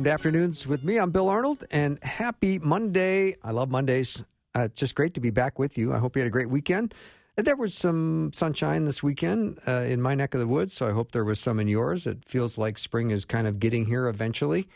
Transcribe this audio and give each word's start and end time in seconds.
Welcome 0.00 0.08
to 0.08 0.14
Afternoons 0.14 0.66
with 0.66 0.82
me. 0.82 0.96
I'm 0.96 1.10
Bill 1.10 1.28
Arnold, 1.28 1.64
and 1.70 2.02
happy 2.02 2.58
Monday. 2.58 3.36
I 3.44 3.50
love 3.50 3.68
Mondays. 3.68 4.24
Uh, 4.54 4.66
just 4.68 4.94
great 4.94 5.12
to 5.12 5.20
be 5.20 5.28
back 5.28 5.58
with 5.58 5.76
you. 5.76 5.92
I 5.92 5.98
hope 5.98 6.16
you 6.16 6.20
had 6.20 6.26
a 6.26 6.30
great 6.30 6.48
weekend. 6.48 6.94
And 7.36 7.46
There 7.46 7.54
was 7.54 7.74
some 7.74 8.32
sunshine 8.32 8.86
this 8.86 9.02
weekend 9.02 9.58
uh, 9.68 9.84
in 9.86 10.00
my 10.00 10.14
neck 10.14 10.32
of 10.32 10.40
the 10.40 10.46
woods, 10.46 10.72
so 10.72 10.88
I 10.88 10.92
hope 10.92 11.12
there 11.12 11.26
was 11.26 11.38
some 11.38 11.60
in 11.60 11.68
yours. 11.68 12.06
It 12.06 12.24
feels 12.24 12.56
like 12.56 12.78
spring 12.78 13.10
is 13.10 13.26
kind 13.26 13.46
of 13.46 13.60
getting 13.60 13.84
here 13.84 14.08
eventually, 14.08 14.68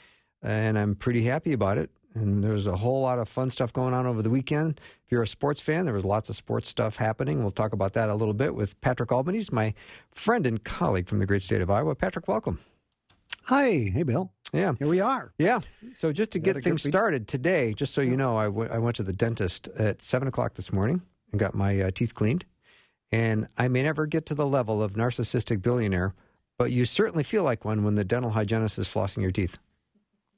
and 0.43 0.79
I'm 0.79 0.95
pretty 0.95 1.23
happy 1.23 1.55
about 1.55 1.79
it. 1.79 1.89
And 2.13 2.45
there's 2.45 2.67
a 2.67 2.77
whole 2.77 3.01
lot 3.01 3.19
of 3.19 3.27
fun 3.27 3.49
stuff 3.49 3.73
going 3.73 3.95
on 3.95 4.05
over 4.05 4.21
the 4.21 4.29
weekend. 4.29 4.79
If 5.07 5.11
you're 5.11 5.23
a 5.23 5.27
sports 5.27 5.59
fan, 5.59 5.87
there 5.87 5.95
was 5.95 6.05
lots 6.05 6.29
of 6.29 6.37
sports 6.37 6.69
stuff 6.69 6.97
happening. 6.97 7.41
We'll 7.41 7.51
talk 7.51 7.73
about 7.73 7.95
that 7.95 8.11
a 8.11 8.15
little 8.15 8.35
bit 8.35 8.55
with 8.55 8.79
Patrick 8.83 9.11
Albanese, 9.11 9.49
my 9.53 9.73
friend 10.11 10.47
and 10.47 10.63
colleague 10.63 11.09
from 11.09 11.19
the 11.19 11.27
great 11.27 11.43
state 11.43 11.63
of 11.63 11.71
Iowa. 11.71 11.95
Patrick, 11.95 12.29
welcome. 12.29 12.59
Hi, 13.45 13.91
hey 13.93 14.03
Bill. 14.03 14.31
Yeah. 14.55 14.75
Here 14.79 14.89
we 14.89 15.01
are. 15.01 15.33
Yeah. 15.39 15.61
So 15.95 16.13
just 16.13 16.31
to 16.33 16.39
get 16.39 16.63
things 16.63 16.83
started 16.83 17.27
today, 17.27 17.75
just 17.75 17.93
so 17.93 18.01
you 18.01 18.17
know, 18.17 18.37
I, 18.37 18.45
w- 18.45 18.71
I 18.71 18.79
went 18.79 18.95
to 18.97 19.03
the 19.03 19.13
dentist 19.13 19.67
at 19.77 20.01
seven 20.01 20.29
o'clock 20.29 20.55
this 20.55 20.73
morning 20.73 21.03
and 21.33 21.41
got 21.41 21.55
my 21.55 21.81
uh, 21.81 21.91
teeth 21.93 22.15
cleaned. 22.15 22.45
And 23.11 23.49
I 23.59 23.67
may 23.69 23.83
never 23.83 24.07
get 24.07 24.27
to 24.27 24.35
the 24.35 24.47
level 24.47 24.81
of 24.83 24.95
narcissistic 24.95 25.61
billionaire, 25.61 26.15
but 26.57 26.71
you 26.71 26.85
certainly 26.85 27.25
feel 27.25 27.43
like 27.43 27.65
one 27.65 27.83
when 27.83 27.97
the 27.97 28.05
dental 28.05 28.31
hygienist 28.31 28.79
is 28.79 28.89
flossing 28.89 29.23
your 29.23 29.33
teeth. 29.33 29.59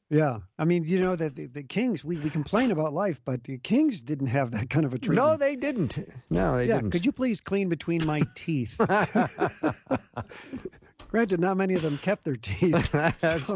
Yeah. 0.08 0.38
I 0.58 0.64
mean, 0.64 0.84
you 0.84 1.00
know 1.00 1.16
that 1.16 1.34
the, 1.36 1.46
the 1.46 1.62
Kings, 1.62 2.02
we, 2.02 2.16
we 2.16 2.30
complain 2.30 2.70
about 2.70 2.94
life, 2.94 3.20
but 3.24 3.44
the 3.44 3.58
Kings 3.58 4.00
didn't 4.00 4.28
have 4.28 4.50
that 4.52 4.70
kind 4.70 4.86
of 4.86 4.94
a 4.94 4.98
treatment. 4.98 5.28
No, 5.28 5.36
they 5.36 5.56
didn't. 5.56 5.98
No, 6.30 6.56
they 6.56 6.68
yeah. 6.68 6.76
didn't. 6.76 6.92
Could 6.92 7.04
you 7.04 7.12
please 7.12 7.40
clean 7.40 7.68
between 7.68 8.06
my 8.06 8.22
teeth? 8.34 8.80
Granted, 11.08 11.40
not 11.40 11.56
many 11.56 11.74
of 11.74 11.82
them 11.82 11.98
kept 11.98 12.24
their 12.24 12.36
teeth. 12.42 12.90
that's, 12.92 13.50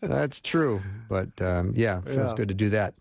that's 0.00 0.40
true. 0.40 0.80
But 1.08 1.40
um, 1.42 1.72
yeah, 1.76 2.00
feels 2.02 2.16
Yeah. 2.30 2.34
good 2.36 2.48
to 2.48 2.54
do 2.54 2.70
that. 2.70 2.94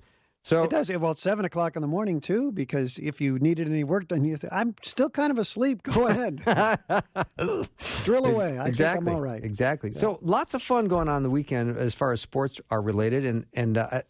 So 0.44 0.64
It 0.64 0.70
does. 0.70 0.90
Well, 0.90 1.12
it's 1.12 1.22
seven 1.22 1.44
o'clock 1.44 1.76
in 1.76 1.82
the 1.82 1.90
morning 1.90 2.22
too, 2.22 2.54
because 2.54 2.98
if 3.00 3.20
you 3.20 3.38
needed 3.38 3.68
any 3.68 3.84
work 3.84 4.08
done, 4.08 4.24
you 4.24 4.38
think, 4.38 4.54
I'm 4.54 4.76
still 4.82 5.10
kind 5.10 5.30
of 5.30 5.40
asleep. 5.40 5.84
Go 5.84 6.08
ahead, 6.08 6.38
drill 8.06 8.26
away. 8.26 8.58
I 8.58 8.68
exactly. 8.68 9.04
think 9.06 9.10
I'm 9.10 9.16
all 9.16 9.22
right. 9.22 9.44
Exactly. 9.44 9.92
So 9.92 10.20
lots 10.22 10.54
of 10.54 10.62
fun 10.62 10.88
going 10.88 11.10
on 11.10 11.24
the 11.24 11.30
weekend 11.30 11.78
as 11.78 11.94
far 11.94 12.14
as 12.14 12.22
sports 12.22 12.62
are 12.72 12.82
related, 12.82 13.26
and 13.26 13.46
and 13.54 13.78
uh, 13.78 14.02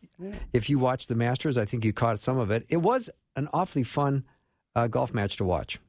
if 0.54 0.70
you 0.70 0.78
watch 0.78 1.08
the 1.08 1.16
Masters, 1.16 1.58
I 1.58 1.66
think 1.66 1.84
you 1.84 1.92
caught 1.92 2.20
some 2.20 2.38
of 2.38 2.52
it. 2.52 2.66
It 2.70 2.78
was 2.78 3.10
an 3.36 3.48
awfully 3.52 3.84
fun 3.84 4.24
uh, 4.76 4.86
golf 4.86 5.16
match 5.16 5.38
to 5.38 5.44
watch. 5.44 5.80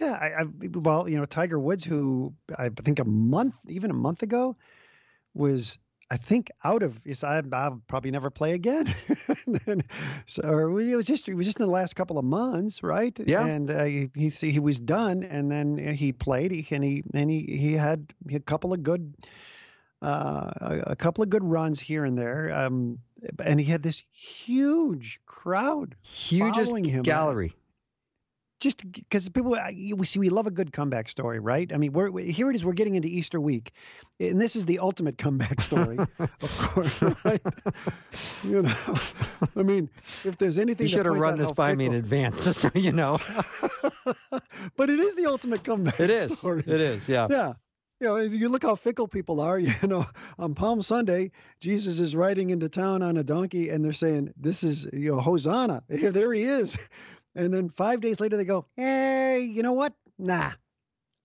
Yeah, 0.00 0.12
I, 0.12 0.42
I 0.42 0.44
well, 0.78 1.08
you 1.08 1.18
know, 1.18 1.26
Tiger 1.26 1.58
Woods, 1.58 1.84
who 1.84 2.32
I 2.58 2.70
think 2.70 2.98
a 2.98 3.04
month, 3.04 3.54
even 3.68 3.90
a 3.90 3.94
month 3.94 4.22
ago, 4.22 4.56
was 5.34 5.76
I 6.10 6.16
think 6.16 6.50
out 6.64 6.82
of. 6.82 7.00
Yes, 7.04 7.22
I, 7.22 7.42
I'll 7.52 7.82
probably 7.86 8.10
never 8.10 8.30
play 8.30 8.52
again. 8.52 8.94
then, 9.46 9.84
so 10.26 10.42
or 10.42 10.80
it 10.80 10.96
was 10.96 11.06
just 11.06 11.28
it 11.28 11.34
was 11.34 11.46
just 11.46 11.60
in 11.60 11.66
the 11.66 11.72
last 11.72 11.94
couple 11.94 12.18
of 12.18 12.24
months, 12.24 12.82
right? 12.82 13.18
Yeah. 13.24 13.44
And 13.44 13.70
uh, 13.70 13.84
he 13.84 14.10
he 14.14 14.30
he 14.30 14.58
was 14.58 14.80
done, 14.80 15.22
and 15.22 15.50
then 15.50 15.76
he 15.94 16.12
played, 16.12 16.50
he, 16.50 16.66
and 16.74 16.82
he 16.82 17.04
and 17.14 17.30
he 17.30 17.42
he 17.42 17.74
had 17.74 18.12
a 18.32 18.40
couple 18.40 18.72
of 18.72 18.82
good. 18.82 19.14
Uh, 20.02 20.50
a, 20.62 20.82
a 20.86 20.96
couple 20.96 21.22
of 21.22 21.28
good 21.28 21.44
runs 21.44 21.78
here 21.78 22.06
and 22.06 22.16
there, 22.16 22.50
um, 22.54 22.98
and 23.44 23.60
he 23.60 23.66
had 23.66 23.82
this 23.82 24.02
huge 24.12 25.20
crowd 25.26 25.94
Hugest 26.00 26.70
following 26.70 26.84
him. 26.84 27.02
gallery. 27.02 27.54
Just 28.60 28.90
because 28.92 29.28
people 29.30 29.54
uh, 29.54 29.70
we 29.96 30.06
see 30.06 30.18
we 30.18 30.28
love 30.28 30.46
a 30.46 30.50
good 30.50 30.72
comeback 30.72 31.08
story 31.08 31.38
right 31.38 31.72
i 31.72 31.76
mean 31.76 31.92
we're 31.92 32.10
we- 32.10 32.30
here 32.30 32.50
it 32.50 32.54
is 32.54 32.64
we're 32.64 32.72
getting 32.72 32.94
into 32.94 33.08
easter 33.08 33.40
week 33.40 33.72
and 34.20 34.40
this 34.40 34.54
is 34.54 34.66
the 34.66 34.78
ultimate 34.78 35.18
comeback 35.18 35.60
story 35.60 35.98
of 36.18 36.58
course 36.58 37.02
right 37.24 37.40
you 38.44 38.62
know 38.62 38.74
i 39.56 39.62
mean 39.62 39.88
if 40.24 40.36
there's 40.38 40.58
anything 40.58 40.84
You 40.86 40.88
should 40.88 41.06
have 41.06 41.16
run 41.16 41.38
this 41.38 41.52
by 41.52 41.74
me 41.74 41.86
in 41.86 41.94
advance, 41.94 42.44
just 42.44 42.60
so 42.60 42.70
you 42.74 42.92
know. 42.92 43.18
but 44.76 44.90
it 44.90 45.00
is 45.00 45.16
the 45.16 45.26
ultimate 45.26 45.64
comeback 45.64 45.98
It 45.98 46.10
is. 46.10 46.38
story. 46.38 46.62
It 46.66 46.80
is. 46.80 47.08
Yeah. 47.08 47.26
yeah 47.30 47.52
you 48.00 48.06
know, 48.06 48.16
you 48.16 48.48
look 48.48 48.62
how 48.62 48.74
fickle 48.76 49.06
people 49.08 49.40
are. 49.40 49.58
You 49.58 49.74
know, 49.86 50.06
on 50.38 50.54
Palm 50.54 50.80
Sunday, 50.80 51.32
Jesus 51.60 52.00
is 52.00 52.16
riding 52.16 52.48
into 52.48 52.68
town 52.68 53.02
on 53.02 53.18
a 53.18 53.22
donkey, 53.22 53.68
and 53.68 53.84
they're 53.84 53.92
saying, 53.92 54.32
"This 54.38 54.64
is 54.64 54.86
you 54.92 55.12
know, 55.14 55.20
Hosanna." 55.20 55.82
Here, 55.90 56.10
there 56.10 56.32
he 56.32 56.44
is. 56.44 56.78
And 57.34 57.52
then 57.54 57.68
five 57.68 58.00
days 58.00 58.20
later, 58.20 58.36
they 58.36 58.44
go, 58.44 58.66
"Hey, 58.76 59.40
you 59.40 59.62
know 59.62 59.72
what? 59.72 59.94
Nah." 60.18 60.52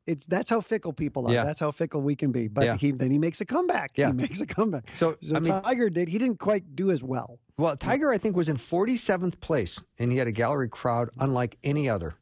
It's 0.08 0.28
that's 0.28 0.52
how 0.52 0.62
fickle 0.62 0.94
people 0.94 1.26
are. 1.28 1.34
Yeah. 1.34 1.46
That's 1.46 1.60
how 1.60 1.72
fickle 1.72 2.00
we 2.00 2.16
can 2.16 2.32
be. 2.32 2.48
But 2.48 2.66
Yeah. 2.66 2.78
he 2.78 2.92
then 2.92 3.10
he 3.10 3.18
makes 3.18 3.42
a 3.42 3.46
comeback. 3.46 3.98
Yeah. 3.98 4.08
He 4.08 4.14
makes 4.14 4.40
a 4.40 4.46
comeback. 4.46 4.96
So, 4.96 5.18
So 5.24 5.36
I 5.36 5.40
mean, 5.40 5.60
Tiger 5.64 5.90
did. 5.90 6.08
He 6.10 6.20
didn't 6.20 6.38
quite 6.38 6.76
do 6.76 6.92
as 6.92 7.02
well. 7.02 7.40
well, 7.58 7.76
Tiger, 7.76 8.12
I 8.12 8.20
think, 8.20 8.36
was 8.36 8.48
in 8.48 8.58
47th 8.58 9.40
place, 9.40 9.82
and 9.98 10.12
he 10.12 10.20
had 10.20 10.28
a 10.28 10.32
gallery 10.32 10.70
crowd 10.70 11.10
unlike 11.20 11.58
any 11.64 11.90
other. 11.90 12.14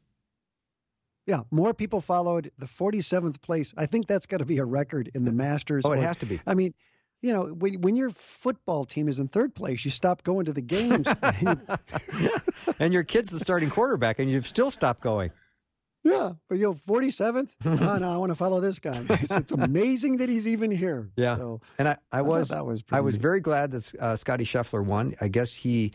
Yeah, 1.26 1.40
more 1.50 1.74
people 1.74 2.00
followed 2.00 2.50
the 2.58 2.66
47th 2.66 3.40
place. 3.42 3.72
I 3.76 3.84
think 3.86 4.06
that's 4.06 4.26
got 4.26 4.38
to 4.38 4.44
be 4.46 4.58
a 4.58 4.64
record 4.64 5.10
in 5.14 5.24
the 5.24 5.32
Masters. 5.32 5.84
Oh, 5.86 5.92
it 5.92 6.00
has 6.00 6.16
to 6.18 6.26
be. 6.26 6.40
I 6.46 6.54
mean, 6.54 6.72
you 7.22 7.32
know, 7.32 7.44
when 7.46 7.80
when 7.80 7.96
your 7.96 8.10
football 8.10 8.84
team 8.84 9.08
is 9.08 9.18
in 9.20 9.28
third 9.28 9.54
place, 9.54 9.84
you 9.84 9.90
stop 9.90 10.22
going 10.22 10.46
to 10.46 10.52
the 10.52 10.60
games. 10.60 11.06
and 12.78 12.92
your 12.92 13.04
kid's 13.04 13.30
the 13.30 13.40
starting 13.40 13.70
quarterback, 13.70 14.18
and 14.18 14.30
you've 14.30 14.48
still 14.48 14.70
stopped 14.70 15.00
going. 15.00 15.30
yeah, 16.02 16.32
but 16.48 16.56
you 16.56 16.64
know, 16.64 16.74
47th. 16.74 17.54
oh, 17.64 17.96
no, 17.98 18.12
I 18.12 18.16
want 18.18 18.30
to 18.30 18.36
follow 18.36 18.60
this 18.60 18.78
guy. 18.78 19.02
It's, 19.08 19.30
it's 19.32 19.52
amazing 19.52 20.18
that 20.18 20.28
he's 20.28 20.46
even 20.46 20.70
here. 20.70 21.10
Yeah. 21.16 21.36
So, 21.36 21.60
And 21.78 21.88
I, 21.88 21.96
I 22.12 22.20
was, 22.20 22.48
that 22.48 22.66
was 22.66 22.84
I 22.92 23.00
was 23.00 23.16
very 23.16 23.40
glad 23.40 23.70
that 23.70 23.94
uh, 23.98 24.16
Scottie 24.16 24.44
Scheffler 24.44 24.84
won. 24.84 25.14
I 25.20 25.28
guess 25.28 25.54
he 25.54 25.92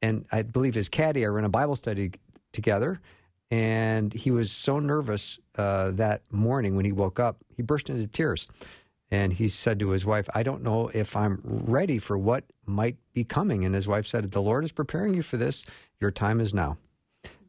and 0.00 0.26
I 0.30 0.42
believe 0.42 0.74
his 0.74 0.88
caddy 0.88 1.24
are 1.24 1.38
in 1.38 1.44
a 1.44 1.48
Bible 1.48 1.76
study 1.76 2.12
together, 2.52 3.00
and 3.50 4.12
he 4.12 4.30
was 4.30 4.50
so 4.52 4.78
nervous 4.78 5.38
uh, 5.56 5.90
that 5.92 6.22
morning 6.30 6.76
when 6.76 6.84
he 6.84 6.92
woke 6.92 7.18
up, 7.18 7.38
he 7.56 7.62
burst 7.62 7.90
into 7.90 8.06
tears, 8.06 8.46
and 9.10 9.32
he 9.32 9.48
said 9.48 9.78
to 9.80 9.90
his 9.90 10.04
wife, 10.04 10.28
"I 10.34 10.42
don't 10.42 10.62
know 10.62 10.88
if 10.94 11.16
I'm 11.16 11.40
ready 11.44 11.98
for 11.98 12.16
what 12.18 12.44
might 12.66 12.96
be 13.14 13.24
coming." 13.24 13.64
And 13.64 13.74
his 13.74 13.88
wife 13.88 14.06
said, 14.06 14.30
"The 14.30 14.42
Lord 14.42 14.64
is 14.64 14.72
preparing 14.72 15.14
you 15.14 15.22
for 15.22 15.36
this. 15.36 15.64
Your 16.00 16.10
time 16.10 16.40
is 16.40 16.52
now." 16.54 16.76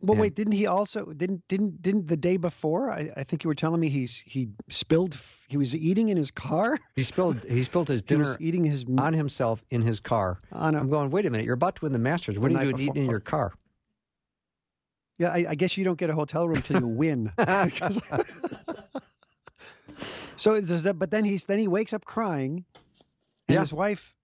Well, 0.01 0.13
and- 0.13 0.21
wait, 0.21 0.35
didn't 0.35 0.53
he 0.53 0.65
also 0.65 1.07
didn't 1.07 1.45
didn't 1.49 1.81
didn't 1.81 2.07
the 2.07 2.15
day 2.15 2.37
before? 2.37 2.89
I, 2.91 3.11
I 3.17 3.23
think 3.25 3.43
you 3.43 3.49
were 3.49 3.55
telling 3.55 3.81
me 3.81 3.89
he's 3.89 4.15
he 4.15 4.47
spilled. 4.69 5.17
He 5.49 5.57
was 5.57 5.75
eating 5.75 6.07
in 6.07 6.15
his 6.15 6.31
car. 6.31 6.77
He 6.95 7.03
spilled 7.03 7.43
he 7.43 7.63
spilled 7.63 7.89
his 7.89 8.01
dinner 8.01 8.37
eating 8.39 8.63
his 8.63 8.85
on 8.97 9.11
himself 9.13 9.61
in 9.69 9.81
his 9.81 9.99
car. 9.99 10.39
on 10.53 10.75
a, 10.75 10.79
I'm 10.79 10.89
going, 10.89 11.09
wait 11.11 11.25
a 11.25 11.29
minute, 11.29 11.45
you're 11.45 11.53
about 11.53 11.75
to 11.77 11.85
win 11.85 11.91
the 11.91 11.99
Masters. 11.99 12.39
What 12.39 12.51
are 12.51 12.53
you 12.65 12.71
doing 12.71 12.79
eating 12.79 13.03
in 13.03 13.09
your 13.09 13.19
car? 13.19 13.51
Yeah, 15.17 15.31
I, 15.31 15.47
I 15.49 15.55
guess 15.55 15.75
you 15.75 15.83
don't 15.83 15.99
get 15.99 16.09
a 16.09 16.15
hotel 16.15 16.47
room 16.47 16.61
till 16.61 16.79
you 16.79 16.87
win. 16.87 17.31
Because- 17.37 17.99
so, 20.39 20.93
but 20.93 21.11
then 21.11 21.23
he's 21.25 21.45
then 21.45 21.59
he 21.59 21.67
wakes 21.67 21.93
up 21.93 22.05
crying, 22.05 22.65
and 23.47 23.55
Yeah. 23.55 23.59
his 23.61 23.73
wife 23.73 24.15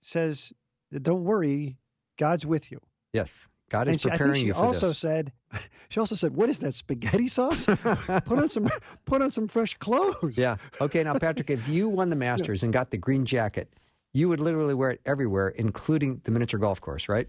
says, 0.00 0.52
"Don't 0.92 1.24
worry, 1.24 1.76
God's 2.18 2.46
with 2.46 2.70
you." 2.70 2.80
Yes. 3.12 3.48
God 3.70 3.88
is 3.88 3.92
and 3.94 4.00
she, 4.02 4.10
preparing 4.10 4.34
she 4.34 4.46
you 4.48 4.52
for 4.52 4.66
also 4.66 4.88
this. 4.88 4.98
said, 4.98 5.32
she 5.88 5.98
also 5.98 6.14
said, 6.14 6.36
"What 6.36 6.50
is 6.50 6.58
that 6.58 6.74
spaghetti 6.74 7.26
sauce? 7.26 7.64
put 8.26 8.38
on 8.38 8.48
some 8.50 8.68
put 9.06 9.22
on 9.22 9.32
some 9.32 9.48
fresh 9.48 9.74
clothes." 9.74 10.36
Yeah. 10.36 10.56
Okay. 10.80 11.02
Now, 11.02 11.14
Patrick, 11.18 11.48
if 11.48 11.66
you 11.68 11.88
won 11.88 12.10
the 12.10 12.16
Masters 12.28 12.62
and 12.62 12.72
got 12.72 12.90
the 12.90 12.98
green 12.98 13.24
jacket, 13.24 13.72
you 14.12 14.28
would 14.28 14.40
literally 14.40 14.74
wear 14.74 14.90
it 14.90 15.00
everywhere, 15.06 15.48
including 15.48 16.20
the 16.24 16.30
miniature 16.30 16.60
golf 16.60 16.80
course, 16.82 17.08
right? 17.08 17.28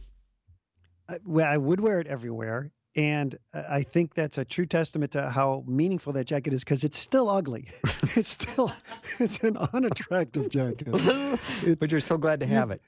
I, 1.07 1.19
well, 1.25 1.48
I 1.50 1.56
would 1.57 1.80
wear 1.80 2.00
it 2.01 2.07
everywhere. 2.07 2.72
And 2.95 3.38
I 3.54 3.81
think 3.84 4.13
that's 4.13 4.38
a 4.38 4.45
true 4.45 4.68
testament 4.68 5.13
to 5.13 5.30
how 5.30 5.63
meaningful 5.68 6.13
that 6.13 6.25
jacket 6.25 6.54
is 6.54 6.63
because 6.63 6.84
it's 6.84 6.98
still 6.98 7.30
ugly. 7.30 7.69
it's 8.16 8.30
still 8.30 8.72
it's 9.19 9.40
an 9.40 9.57
unattractive 9.57 10.50
jacket. 10.50 10.88
but 11.80 11.92
you're 11.92 12.00
so 12.00 12.18
glad 12.18 12.40
to 12.42 12.45
have 12.45 12.72
it. 12.72 12.81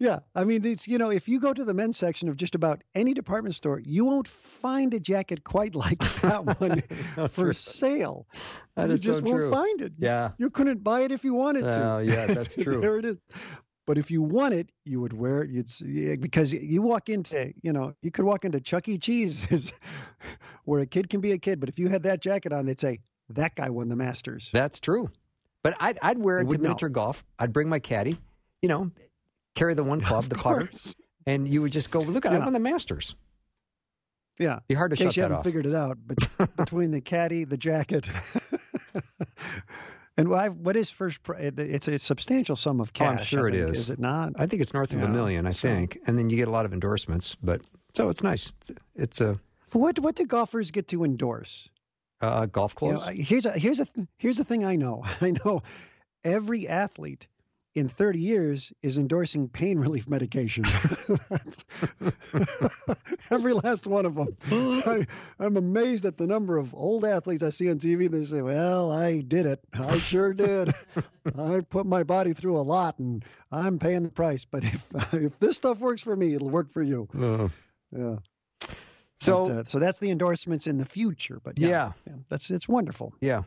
Yeah, 0.00 0.18
I 0.34 0.42
mean, 0.42 0.64
it's 0.64 0.88
you 0.88 0.98
know, 0.98 1.10
if 1.10 1.28
you 1.28 1.38
go 1.38 1.52
to 1.54 1.64
the 1.64 1.74
men's 1.74 1.96
section 1.96 2.28
of 2.28 2.36
just 2.36 2.56
about 2.56 2.82
any 2.96 3.14
department 3.14 3.54
store, 3.54 3.78
you 3.78 4.04
won't 4.04 4.26
find 4.26 4.92
a 4.94 4.98
jacket 4.98 5.44
quite 5.44 5.76
like 5.76 6.00
that 6.22 6.60
one 6.60 6.82
so 7.14 7.28
for 7.28 7.44
true. 7.44 7.52
sale. 7.52 8.26
That 8.74 8.88
you 8.88 8.94
is 8.94 9.00
just 9.00 9.20
so 9.20 9.26
won't 9.26 9.36
true. 9.36 9.50
find 9.52 9.80
it. 9.80 9.92
Yeah. 9.98 10.32
you 10.38 10.50
couldn't 10.50 10.82
buy 10.82 11.02
it 11.02 11.12
if 11.12 11.22
you 11.22 11.34
wanted 11.34 11.62
to. 11.62 11.84
Oh, 11.84 11.98
yeah, 11.98 12.26
that's 12.26 12.52
true. 12.56 12.80
there 12.80 12.98
it 12.98 13.04
is. 13.04 13.18
But 13.86 13.98
if 13.98 14.10
you 14.10 14.22
want 14.22 14.54
it, 14.54 14.70
you 14.84 15.00
would 15.00 15.12
wear 15.12 15.42
it. 15.42 15.50
You'd 15.50 16.20
because 16.20 16.52
you 16.52 16.82
walk 16.82 17.08
into, 17.08 17.52
you 17.62 17.72
know, 17.72 17.94
you 18.02 18.10
could 18.12 18.24
walk 18.24 18.44
into 18.44 18.60
Chuck 18.60 18.88
E. 18.88 18.96
Cheese, 18.96 19.72
where 20.64 20.80
a 20.80 20.86
kid 20.86 21.10
can 21.10 21.20
be 21.20 21.32
a 21.32 21.38
kid. 21.38 21.58
But 21.58 21.68
if 21.68 21.78
you 21.78 21.88
had 21.88 22.04
that 22.04 22.20
jacket 22.22 22.52
on, 22.52 22.64
they'd 22.66 22.78
say 22.78 23.00
that 23.30 23.54
guy 23.56 23.70
won 23.70 23.88
the 23.88 23.96
Masters. 23.96 24.50
That's 24.52 24.78
true. 24.78 25.10
But 25.64 25.74
I'd, 25.80 25.98
I'd 26.02 26.18
wear 26.18 26.38
it 26.38 26.44
to 26.44 26.48
would 26.50 26.60
know. 26.60 26.68
miniature 26.68 26.88
golf. 26.88 27.24
I'd 27.38 27.52
bring 27.52 27.68
my 27.68 27.78
caddy, 27.80 28.16
you 28.62 28.68
know, 28.68 28.90
carry 29.56 29.74
the 29.74 29.84
one 29.84 30.00
club, 30.04 30.24
the 30.24 30.34
putter, 30.36 30.68
and 31.26 31.48
you 31.48 31.60
would 31.62 31.72
just 31.72 31.90
go, 31.90 32.00
look, 32.02 32.24
at 32.24 32.32
I 32.32 32.36
Yeah. 32.38 32.44
won 32.44 32.52
the 32.52 32.60
Masters. 32.60 33.16
Yeah. 34.38 34.60
Be 34.68 34.74
hard 34.74 34.90
to 34.92 35.00
In 35.02 35.08
shut 35.08 35.16
you 35.16 35.22
that 35.22 35.24
haven't 35.24 35.38
off. 35.38 35.44
figured 35.44 35.66
it 35.66 35.74
out, 35.74 35.98
but 36.06 36.56
between 36.56 36.90
the 36.92 37.00
caddy, 37.00 37.44
the 37.44 37.56
jacket, 37.56 38.08
and 40.30 40.64
what 40.64 40.76
is 40.76 40.90
first? 40.90 41.22
pri- 41.22 41.50
It's 41.56 41.88
a 41.88 41.98
substantial 41.98 42.56
sum 42.56 42.80
of 42.80 42.90
Oh, 43.00 43.04
I'm 43.04 43.18
sure 43.22 43.48
it 43.48 43.54
is. 43.54 43.78
is. 43.78 43.90
It 43.90 43.98
not? 43.98 44.32
I 44.36 44.46
think 44.46 44.62
it's 44.62 44.72
north 44.72 44.92
of 44.92 45.02
a 45.02 45.08
million, 45.08 45.46
I 45.46 45.50
so- 45.50 45.68
think. 45.68 45.98
And 46.06 46.18
then 46.18 46.30
you 46.30 46.36
get 46.36 46.48
a 46.48 46.50
lot 46.50 46.64
of 46.64 46.72
endorsements. 46.72 47.34
But 47.42 47.60
so 47.94 48.08
it's 48.08 48.22
nice. 48.22 48.52
It's, 48.60 48.70
it's 48.94 49.20
a 49.20 49.38
What 49.72 49.98
What 49.98 50.16
do 50.16 50.26
golfers 50.26 50.70
get 50.70 50.88
to 50.88 51.04
endorse? 51.04 51.68
uh, 52.20 52.46
golf 52.46 52.74
You 52.80 52.92
know, 52.92 53.00
here's 53.00 53.46
a 53.46 53.52
here's 53.52 53.80
a 53.80 53.86
here's 54.18 54.36
the 54.36 54.44
thing 54.44 54.64
I 54.64 54.76
know. 54.76 55.04
I 55.20 55.32
know 55.44 55.62
every 56.24 56.68
athlete 56.68 57.26
in 57.74 57.88
30 57.88 58.18
years 58.18 58.72
is 58.82 58.98
endorsing 58.98 59.48
pain 59.48 59.78
relief 59.86 60.08
medication. 60.08 60.64
Every 63.30 63.52
last 63.54 63.86
one 63.86 64.04
of 64.04 64.14
them. 64.14 64.36
I, 64.50 65.06
I'm 65.40 65.56
amazed 65.56 66.04
at 66.04 66.16
the 66.18 66.26
number 66.26 66.58
of 66.58 66.74
old 66.74 67.04
athletes 67.04 67.42
I 67.42 67.48
see 67.50 67.70
on 67.70 67.78
TV. 67.78 68.10
They 68.10 68.24
say, 68.24 68.42
"Well, 68.42 68.92
I 68.92 69.20
did 69.20 69.46
it. 69.46 69.60
I 69.72 69.98
sure 69.98 70.32
did. 70.34 70.74
I 71.38 71.60
put 71.60 71.86
my 71.86 72.02
body 72.02 72.32
through 72.34 72.58
a 72.58 72.62
lot, 72.62 72.98
and 72.98 73.24
I'm 73.50 73.78
paying 73.78 74.02
the 74.02 74.10
price. 74.10 74.44
But 74.44 74.64
if 74.64 74.88
if 75.14 75.38
this 75.38 75.56
stuff 75.56 75.78
works 75.80 76.02
for 76.02 76.14
me, 76.16 76.34
it'll 76.34 76.50
work 76.50 76.70
for 76.70 76.82
you." 76.82 77.08
Uh, 77.18 77.48
Yeah. 77.96 78.16
so, 79.20 79.44
But, 79.46 79.52
uh, 79.52 79.64
so 79.64 79.78
that's 79.78 79.98
the 79.98 80.10
endorsements 80.10 80.66
in 80.66 80.78
the 80.78 80.84
future. 80.84 81.40
But 81.42 81.58
yeah, 81.58 81.68
yeah. 81.68 81.92
yeah, 82.06 82.12
that's 82.28 82.50
it's 82.50 82.68
wonderful. 82.68 83.14
Yeah. 83.20 83.42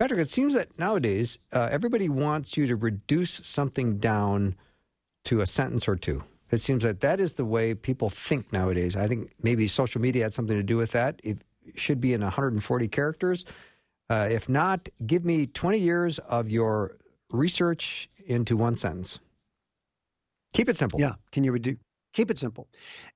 Patrick, 0.00 0.20
it 0.20 0.30
seems 0.30 0.54
that 0.54 0.78
nowadays 0.78 1.38
uh, 1.52 1.68
everybody 1.70 2.08
wants 2.08 2.56
you 2.56 2.66
to 2.66 2.74
reduce 2.74 3.32
something 3.46 3.98
down 3.98 4.56
to 5.24 5.42
a 5.42 5.46
sentence 5.46 5.86
or 5.86 5.94
two. 5.94 6.24
It 6.50 6.62
seems 6.62 6.84
that 6.84 7.00
that 7.02 7.20
is 7.20 7.34
the 7.34 7.44
way 7.44 7.74
people 7.74 8.08
think 8.08 8.50
nowadays. 8.50 8.96
I 8.96 9.06
think 9.06 9.30
maybe 9.42 9.68
social 9.68 10.00
media 10.00 10.22
had 10.22 10.32
something 10.32 10.56
to 10.56 10.62
do 10.62 10.78
with 10.78 10.92
that. 10.92 11.20
It 11.22 11.42
should 11.74 12.00
be 12.00 12.14
in 12.14 12.22
140 12.22 12.88
characters. 12.88 13.44
Uh, 14.08 14.26
if 14.30 14.48
not, 14.48 14.88
give 15.06 15.26
me 15.26 15.46
20 15.46 15.78
years 15.78 16.18
of 16.20 16.48
your 16.48 16.96
research 17.30 18.08
into 18.24 18.56
one 18.56 18.76
sentence. 18.76 19.18
Keep 20.54 20.70
it 20.70 20.78
simple. 20.78 20.98
Yeah. 20.98 21.16
Can 21.30 21.44
you 21.44 21.52
reduce? 21.52 21.76
Keep 22.14 22.30
it 22.32 22.38
simple, 22.38 22.66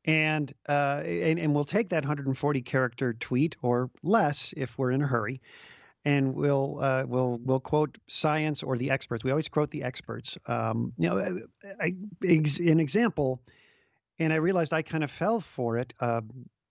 and 0.04 0.52
uh, 0.68 1.02
and 1.04 1.40
and 1.40 1.52
we'll 1.52 1.64
take 1.64 1.88
that 1.88 2.04
140 2.04 2.62
character 2.62 3.12
tweet 3.14 3.56
or 3.60 3.90
less 4.04 4.54
if 4.56 4.78
we're 4.78 4.92
in 4.92 5.02
a 5.02 5.06
hurry, 5.08 5.40
and 6.04 6.34
we'll 6.34 6.78
uh, 6.80 7.04
we'll 7.06 7.38
we'll 7.42 7.60
quote 7.60 7.98
science 8.08 8.62
or 8.62 8.76
the 8.76 8.90
experts. 8.90 9.24
We 9.24 9.30
always 9.30 9.48
quote 9.48 9.70
the 9.70 9.82
experts. 9.82 10.36
Um, 10.46 10.92
you 10.98 11.08
know, 11.08 11.18
I, 11.18 11.84
I, 11.86 11.94
ex, 12.24 12.58
an 12.58 12.80
example, 12.80 13.42
and 14.18 14.32
I 14.32 14.36
realized 14.36 14.72
I 14.72 14.82
kind 14.82 15.02
of 15.04 15.10
fell 15.10 15.40
for 15.40 15.78
it. 15.78 15.94
Uh, 16.00 16.20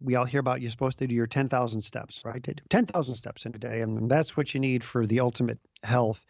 we 0.01 0.15
all 0.15 0.25
hear 0.25 0.39
about 0.41 0.61
you're 0.61 0.69
supposed 0.71 0.97
to 0.99 1.07
do 1.07 1.15
your 1.15 1.27
10,000 1.27 1.81
steps, 1.81 2.21
right? 2.25 2.45
10,000 2.69 3.15
steps 3.15 3.45
in 3.45 3.55
a 3.55 3.57
day, 3.57 3.79
and 3.81 4.09
that's 4.11 4.35
what 4.35 4.53
you 4.53 4.59
need 4.59 4.83
for 4.83 5.05
the 5.05 5.21
ultimate 5.21 5.59
health. 5.81 6.25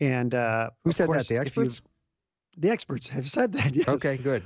And 0.00 0.34
uh, 0.34 0.70
Who 0.84 0.92
said 0.92 1.06
course, 1.06 1.18
that? 1.18 1.28
The 1.28 1.34
if 1.42 1.54
you- 1.56 1.64
experts? 1.64 1.82
The 2.56 2.70
experts 2.70 3.08
have 3.08 3.28
said 3.28 3.52
that. 3.54 3.74
Yes. 3.76 3.88
Okay, 3.88 4.16
good. 4.16 4.42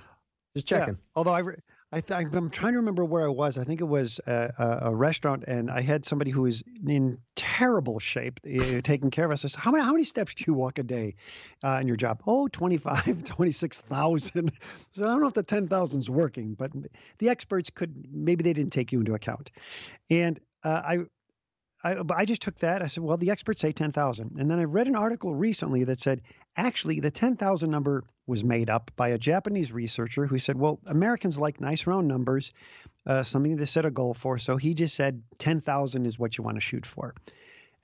Just 0.56 0.70
Yeah. 0.70 0.79
checking. 0.81 0.99
Although 1.14 1.34
I, 1.34 1.41
re- 1.41 1.56
I 1.90 2.02
I'm 2.11 2.50
trying 2.50 2.73
to 2.73 2.79
remember 2.79 3.05
where 3.05 3.25
I 3.25 3.31
was. 3.31 3.56
I 3.56 3.64
think 3.64 3.81
it 3.81 3.88
was 3.88 4.20
a, 4.26 4.52
a, 4.58 4.88
a 4.90 4.94
restaurant, 4.94 5.44
and 5.46 5.70
I 5.70 5.81
had 5.81 6.05
somebody 6.05 6.31
who 6.31 6.43
was 6.43 6.62
in 6.87 7.19
terrible 7.35 7.99
shape 7.99 8.40
uh, 8.44 8.81
taking 8.82 9.11
care 9.11 9.25
of 9.25 9.32
us. 9.32 9.44
I 9.44 9.49
said, 9.49 9.61
"How 9.61 9.70
many 9.70 9.85
how 9.85 9.93
many 9.93 10.05
steps 10.05 10.35
do 10.35 10.44
you 10.46 10.55
walk 10.55 10.79
a 10.79 10.82
day 10.82 11.14
uh, 11.64 11.79
in 11.81 11.88
your 11.88 11.96
job?" 11.96 12.20
Oh, 12.26 12.46
25, 12.49 13.25
26,000. 13.25 14.52
So 14.93 15.05
I 15.05 15.08
don't 15.08 15.20
know 15.20 15.29
if 15.29 15.35
the 15.35 15.43
10,000 15.43 16.00
is 16.00 16.11
working, 16.11 16.55
but 16.55 16.73
the 17.19 17.29
experts 17.29 17.70
could 17.70 18.06
maybe 18.11 18.43
they 18.43 18.52
didn't 18.52 18.73
take 18.73 18.91
you 18.91 19.00
into 19.00 19.14
account. 19.14 19.50
And 20.11 20.41
uh, 20.64 20.82
I 20.84 20.99
I, 21.83 21.95
but 21.95 22.17
I 22.17 22.25
just 22.25 22.43
took 22.43 22.59
that. 22.59 22.83
I 22.83 22.87
said, 22.87 23.05
well, 23.05 23.17
the 23.17 23.31
experts 23.31 23.61
say 23.61 23.73
10,000. 23.73 24.37
And 24.39 24.51
then 24.51 24.59
I 24.59 24.65
read 24.65 24.89
an 24.89 24.97
article 24.97 25.35
recently 25.35 25.85
that 25.85 26.01
said, 26.01 26.23
actually, 26.57 27.01
the 27.01 27.11
10,000 27.11 27.71
number 27.71 28.05
was 28.27 28.43
made 28.43 28.69
up 28.69 28.91
by 28.97 29.09
a 29.09 29.19
Japanese 29.19 29.73
researcher 29.73 30.27
who 30.27 30.39
said, 30.39 30.59
well, 30.59 30.81
Americans 30.87 31.39
like 31.39 31.61
nice 31.61 31.87
round 31.87 32.09
numbers, 32.09 32.53
uh, 33.07 33.23
something 33.23 33.57
to 33.57 33.67
set 33.67 33.85
a 33.85 33.91
goal 33.91 34.13
for. 34.13 34.39
So 34.39 34.57
he 34.57 34.75
just 34.75 34.95
said 34.95 35.23
10,000 35.39 36.05
is 36.05 36.19
what 36.19 36.37
you 36.37 36.45
want 36.45 36.57
to 36.57 36.61
shoot 36.61 36.85
for. 36.85 37.15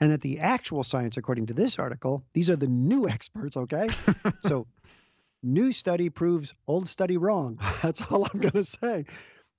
And 0.01 0.11
that 0.11 0.21
the 0.21 0.41
actual 0.41 0.83
science, 0.83 1.17
according 1.17 1.47
to 1.47 1.55
this 1.55 1.79
article, 1.79 2.25
these 2.33 2.51
are 2.51 2.57
the 2.57 2.67
new 2.67 3.09
experts, 3.09 3.57
okay? 3.57 3.89
so 4.47 4.67
new 5.43 5.71
study 5.71 6.11
proves 6.11 6.53
old 6.67 6.89
study 6.89 7.17
wrong. 7.17 7.61
That's 7.83 8.03
all 8.03 8.25
I'm 8.25 8.41
going 8.41 8.53
to 8.53 8.65
say. 8.65 9.05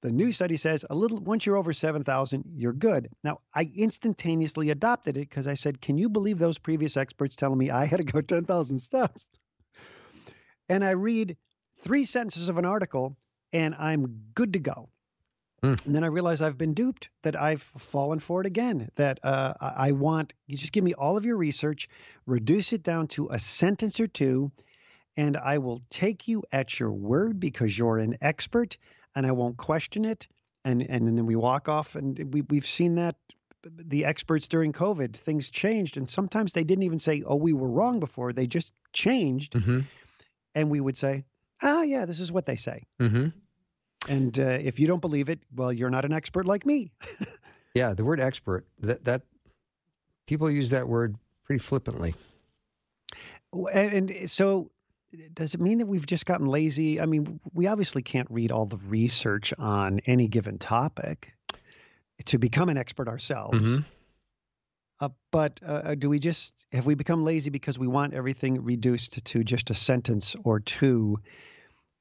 The 0.01 0.11
new 0.11 0.31
study 0.31 0.57
says 0.57 0.85
a 0.89 0.95
little 0.95 1.19
once 1.19 1.45
you're 1.45 1.57
over 1.57 1.73
7,000, 1.73 2.43
you're 2.55 2.73
good. 2.73 3.09
Now, 3.23 3.39
I 3.53 3.69
instantaneously 3.75 4.69
adopted 4.69 5.17
it 5.17 5.21
because 5.21 5.47
I 5.47 5.55
said, 5.55 5.81
"Can 5.81 5.97
you 5.97 6.09
believe 6.09 6.37
those 6.37 6.57
previous 6.57 6.97
experts 6.97 7.35
telling 7.35 7.57
me 7.57 7.71
I 7.71 7.85
had 7.85 7.97
to 7.97 8.03
go 8.03 8.21
10,000 8.21 8.79
steps?" 8.79 9.27
And 10.69 10.83
I 10.83 10.91
read 10.91 11.37
three 11.77 12.03
sentences 12.03 12.49
of 12.49 12.57
an 12.57 12.65
article 12.65 13.17
and 13.53 13.75
I'm 13.75 14.23
good 14.33 14.53
to 14.53 14.59
go. 14.59 14.89
Hmm. 15.63 15.75
And 15.85 15.95
then 15.95 16.03
I 16.03 16.07
realize 16.07 16.41
I've 16.41 16.57
been 16.57 16.73
duped, 16.73 17.09
that 17.23 17.39
I've 17.39 17.61
fallen 17.61 18.19
for 18.19 18.41
it 18.41 18.47
again, 18.47 18.89
that 18.95 19.19
uh, 19.23 19.53
I 19.59 19.87
I 19.87 19.91
want 19.91 20.33
you 20.45 20.57
just 20.57 20.73
give 20.73 20.83
me 20.83 20.93
all 20.93 21.17
of 21.17 21.25
your 21.25 21.37
research, 21.37 21.87
reduce 22.25 22.73
it 22.73 22.83
down 22.83 23.07
to 23.09 23.29
a 23.29 23.39
sentence 23.39 23.99
or 23.99 24.07
two, 24.07 24.51
and 25.15 25.37
I 25.37 25.59
will 25.59 25.81
take 25.89 26.27
you 26.27 26.43
at 26.51 26.79
your 26.79 26.91
word 26.91 27.39
because 27.39 27.77
you're 27.77 27.97
an 27.97 28.17
expert 28.21 28.77
and 29.15 29.25
I 29.25 29.31
won't 29.31 29.57
question 29.57 30.05
it. 30.05 30.27
And 30.63 30.81
and, 30.81 31.07
then 31.07 31.25
we 31.25 31.35
walk 31.35 31.69
off, 31.69 31.95
and 31.95 32.33
we 32.33 32.41
we've 32.41 32.65
seen 32.65 32.95
that 32.95 33.15
the 33.63 34.05
experts 34.05 34.47
during 34.47 34.73
COVID 34.73 35.15
things 35.15 35.49
changed, 35.49 35.97
and 35.97 36.09
sometimes 36.09 36.53
they 36.53 36.63
didn't 36.63 36.83
even 36.83 36.99
say, 36.99 37.23
"Oh, 37.25 37.35
we 37.35 37.53
were 37.53 37.69
wrong 37.69 37.99
before." 37.99 38.33
They 38.33 38.47
just 38.47 38.73
changed, 38.91 39.53
Mm-hmm. 39.53 39.81
and 40.55 40.71
we 40.71 40.81
would 40.81 40.97
say, 40.97 41.23
"Ah, 41.61 41.83
yeah, 41.83 42.05
this 42.05 42.19
is 42.19 42.31
what 42.31 42.45
they 42.47 42.55
say." 42.55 42.83
Mm-hmm. 42.99 43.27
And 44.07 44.39
uh, 44.39 44.43
if 44.61 44.79
you 44.79 44.87
don't 44.87 45.01
believe 45.01 45.29
it, 45.29 45.39
well, 45.55 45.71
you're 45.71 45.89
not 45.89 46.05
an 46.05 46.13
expert 46.13 46.45
like 46.45 46.65
me. 46.65 46.91
Yeah, 47.75 47.93
the 47.93 48.05
word 48.05 48.21
expert, 48.21 48.65
that, 48.79 49.03
that 49.03 49.23
people 50.27 50.49
use 50.49 50.69
that 50.69 50.87
word 50.87 51.17
pretty 51.43 51.59
flippantly. 51.59 52.15
And, 53.51 54.09
and 54.09 54.31
so, 54.31 54.71
does 55.33 55.53
it 55.53 55.61
mean 55.61 55.79
that 55.79 55.85
we've 55.87 56.05
just 56.05 56.25
gotten 56.25 56.47
lazy? 56.47 56.99
I 57.01 57.05
mean, 57.05 57.39
we 57.53 57.67
obviously 57.67 58.01
can't 58.03 58.27
read 58.31 58.51
all 58.51 58.65
the 58.65 58.77
research 58.77 59.53
on 59.57 59.99
any 60.05 60.27
given 60.27 60.57
topic 60.57 61.33
to 62.25 62.37
become 62.37 62.69
an 62.69 62.77
expert 62.77 63.07
ourselves. 63.07 63.61
Mhm. 63.61 63.83
Uh, 65.01 65.09
but 65.31 65.59
uh, 65.65 65.95
do 65.95 66.09
we 66.09 66.19
just 66.19 66.65
have 66.71 66.85
we 66.85 66.95
become 66.95 67.25
lazy 67.25 67.49
because 67.49 67.77
we 67.77 67.87
want 67.87 68.13
everything 68.13 68.63
reduced 68.63 69.23
to 69.25 69.43
just 69.43 69.69
a 69.69 69.73
sentence 69.73 70.35
or 70.45 70.61
two, 70.61 71.19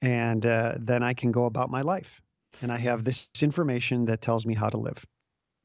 and 0.00 0.46
uh, 0.46 0.74
then 0.78 1.02
I 1.02 1.14
can 1.14 1.32
go 1.32 1.46
about 1.46 1.70
my 1.70 1.82
life, 1.82 2.22
and 2.62 2.70
I 2.70 2.78
have 2.78 3.02
this 3.02 3.28
information 3.42 4.04
that 4.04 4.20
tells 4.20 4.46
me 4.46 4.54
how 4.54 4.68
to 4.68 4.78
live. 4.78 5.04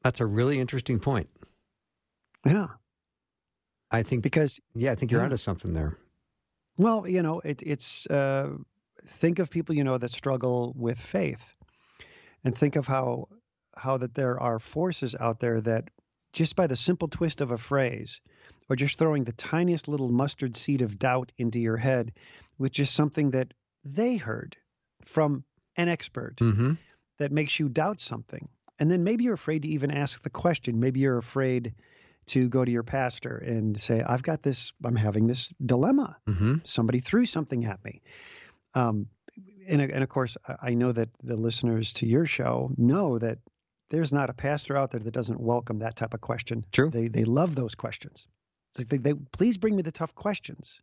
That's 0.02 0.20
a 0.20 0.26
really 0.26 0.58
interesting 0.58 0.98
point. 0.98 1.28
Yeah, 2.44 2.66
I 3.92 4.02
think, 4.02 4.22
because 4.22 4.58
yeah, 4.74 4.90
I 4.90 4.94
think 4.96 5.12
you're 5.12 5.20
Yeah. 5.20 5.26
onto 5.26 5.36
something 5.36 5.72
there. 5.72 5.96
Well, 6.80 7.06
you 7.06 7.20
know, 7.20 7.40
it, 7.44 7.62
it's 7.62 8.06
uh, 8.06 8.56
think 9.06 9.38
of 9.38 9.50
people 9.50 9.74
you 9.74 9.84
know 9.84 9.98
that 9.98 10.10
struggle 10.10 10.72
with 10.74 10.98
faith, 10.98 11.54
and 12.42 12.56
think 12.56 12.76
of 12.76 12.86
how 12.86 13.28
how 13.76 13.98
that 13.98 14.14
there 14.14 14.40
are 14.40 14.58
forces 14.58 15.14
out 15.14 15.40
there 15.40 15.60
that 15.60 15.90
just 16.32 16.56
by 16.56 16.66
the 16.66 16.76
simple 16.76 17.08
twist 17.08 17.42
of 17.42 17.50
a 17.50 17.58
phrase, 17.58 18.22
or 18.70 18.76
just 18.76 18.98
throwing 18.98 19.24
the 19.24 19.32
tiniest 19.32 19.88
little 19.88 20.08
mustard 20.08 20.56
seed 20.56 20.80
of 20.80 20.98
doubt 20.98 21.32
into 21.36 21.60
your 21.60 21.76
head, 21.76 22.12
with 22.56 22.72
just 22.72 22.94
something 22.94 23.32
that 23.32 23.52
they 23.84 24.16
heard 24.16 24.56
from 25.04 25.44
an 25.76 25.88
expert 25.88 26.36
Mm-hmm. 26.38 26.72
that 27.18 27.30
makes 27.30 27.60
you 27.60 27.68
doubt 27.68 28.00
something, 28.00 28.48
and 28.78 28.90
then 28.90 29.04
maybe 29.04 29.24
you're 29.24 29.34
afraid 29.34 29.62
to 29.62 29.68
even 29.68 29.90
ask 29.90 30.22
the 30.22 30.30
question. 30.30 30.80
Maybe 30.80 31.00
you're 31.00 31.18
afraid 31.18 31.74
to 32.30 32.48
go 32.48 32.64
to 32.64 32.70
your 32.70 32.82
pastor 32.82 33.36
and 33.36 33.80
say, 33.80 34.02
"I've 34.02 34.22
got 34.22 34.42
this. 34.42 34.72
I'm 34.84 34.96
having 34.96 35.26
this 35.26 35.52
dilemma." 35.64 36.16
Mm-hmm. 36.28 36.56
somebody 36.64 37.00
threw 37.00 37.24
something 37.24 37.64
at 37.64 37.84
me. 37.84 38.02
Um, 38.74 39.06
and 39.68 39.80
and 39.80 40.02
of 40.02 40.08
course, 40.08 40.36
I 40.62 40.74
know 40.74 40.92
that 40.92 41.08
the 41.22 41.36
listeners 41.36 41.94
to 41.94 42.06
your 42.06 42.26
show 42.26 42.70
know 42.76 43.18
that 43.18 43.38
there's 43.90 44.12
not 44.12 44.30
a 44.30 44.34
pastor 44.34 44.76
out 44.76 44.90
there 44.90 45.00
that 45.00 45.12
doesn't 45.12 45.40
welcome 45.40 45.80
that 45.80 45.96
type 45.96 46.14
of 46.14 46.20
question. 46.20 46.64
True. 46.72 46.90
They 46.90 47.08
they 47.08 47.24
love 47.24 47.54
those 47.54 47.74
questions. 47.74 48.26
It's 48.70 48.78
like 48.78 48.88
they, 48.88 48.98
they 48.98 49.14
please 49.32 49.58
bring 49.58 49.76
me 49.76 49.82
the 49.82 49.92
tough 49.92 50.14
questions. 50.14 50.80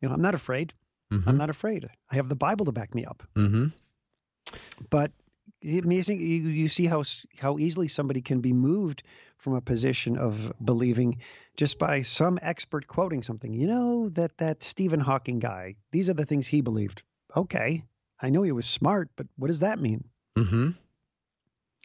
You 0.00 0.08
know, 0.08 0.14
I'm 0.14 0.22
not 0.22 0.34
afraid. 0.34 0.74
Mm-hmm. 1.12 1.28
I'm 1.28 1.36
not 1.36 1.50
afraid. 1.50 1.88
I 2.10 2.16
have 2.16 2.28
the 2.28 2.36
Bible 2.36 2.66
to 2.66 2.72
back 2.72 2.94
me 2.94 3.04
up. 3.04 3.22
Mm-hmm. 3.36 3.66
But 4.90 5.12
amazing, 5.64 6.20
you, 6.20 6.48
you 6.48 6.68
see 6.68 6.86
how 6.86 7.02
how 7.38 7.58
easily 7.58 7.88
somebody 7.88 8.20
can 8.20 8.40
be 8.40 8.52
moved 8.52 9.02
from 9.36 9.54
a 9.54 9.60
position 9.60 10.16
of 10.16 10.52
believing 10.64 11.18
just 11.56 11.78
by 11.78 12.02
some 12.02 12.38
expert 12.42 12.86
quoting 12.86 13.22
something. 13.22 13.52
You 13.52 13.66
know 13.66 14.08
that 14.10 14.38
that 14.38 14.62
Stephen 14.62 15.00
Hawking 15.00 15.38
guy. 15.38 15.76
These 15.90 16.10
are 16.10 16.14
the 16.14 16.26
things 16.26 16.46
he 16.46 16.60
believed. 16.60 17.02
Okay, 17.36 17.84
I 18.20 18.30
know 18.30 18.42
he 18.42 18.52
was 18.52 18.66
smart, 18.66 19.10
but 19.16 19.26
what 19.36 19.48
does 19.48 19.60
that 19.60 19.80
mean? 19.80 20.04
Mm-hmm. 20.36 20.70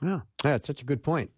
Yeah, 0.04 0.22
yeah, 0.44 0.56
it's 0.56 0.68
such 0.68 0.82
a 0.82 0.86
good 0.86 1.04
point. 1.04 1.32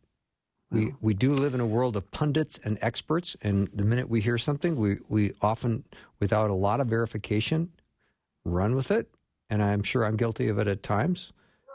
We 0.72 0.94
we 1.02 1.16
do 1.16 1.34
live 1.34 1.56
in 1.56 1.62
a 1.62 1.66
world 1.66 1.96
of 1.96 2.12
pundits 2.12 2.60
and 2.64 2.78
experts, 2.82 3.36
and 3.42 3.70
the 3.74 3.84
minute 3.84 4.08
we 4.08 4.22
hear 4.22 4.38
something, 4.38 4.76
we 4.76 4.98
we 5.08 5.34
often, 5.42 5.84
without 6.20 6.52
a 6.52 6.54
lot 6.54 6.80
of 6.80 6.88
verification, 6.88 7.72
run 8.46 8.76
with 8.76 8.92
it. 8.92 9.10
And 9.50 9.64
I'm 9.64 9.82
sure 9.82 10.06
I'm 10.06 10.16
guilty 10.16 10.48
of 10.48 10.60
it 10.60 10.68
at 10.68 10.84
times 10.84 11.32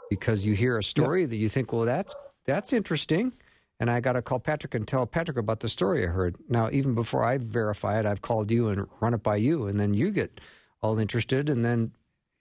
because 0.09 0.45
you 0.45 0.53
hear 0.53 0.77
a 0.77 0.83
story 0.83 1.21
yeah. 1.21 1.27
that 1.27 1.35
you 1.37 1.49
think, 1.49 1.73
well, 1.73 1.83
that's 1.85 2.15
that's 2.45 2.73
interesting, 2.73 3.33
and 3.79 3.89
I 3.89 3.99
got 3.99 4.13
to 4.13 4.21
call 4.21 4.39
Patrick 4.39 4.75
and 4.75 4.87
tell 4.87 5.05
Patrick 5.05 5.37
about 5.37 5.59
the 5.59 5.69
story 5.69 6.03
I 6.03 6.07
heard. 6.07 6.35
Now, 6.47 6.69
even 6.71 6.93
before 6.93 7.25
I 7.25 7.37
verify 7.37 7.99
it, 7.99 8.05
I've 8.05 8.21
called 8.21 8.51
you 8.51 8.69
and 8.69 8.87
run 8.99 9.13
it 9.13 9.23
by 9.23 9.37
you, 9.37 9.67
and 9.67 9.79
then 9.79 9.93
you 9.93 10.11
get 10.11 10.39
all 10.81 10.99
interested, 10.99 11.49
and 11.49 11.65
then 11.65 11.91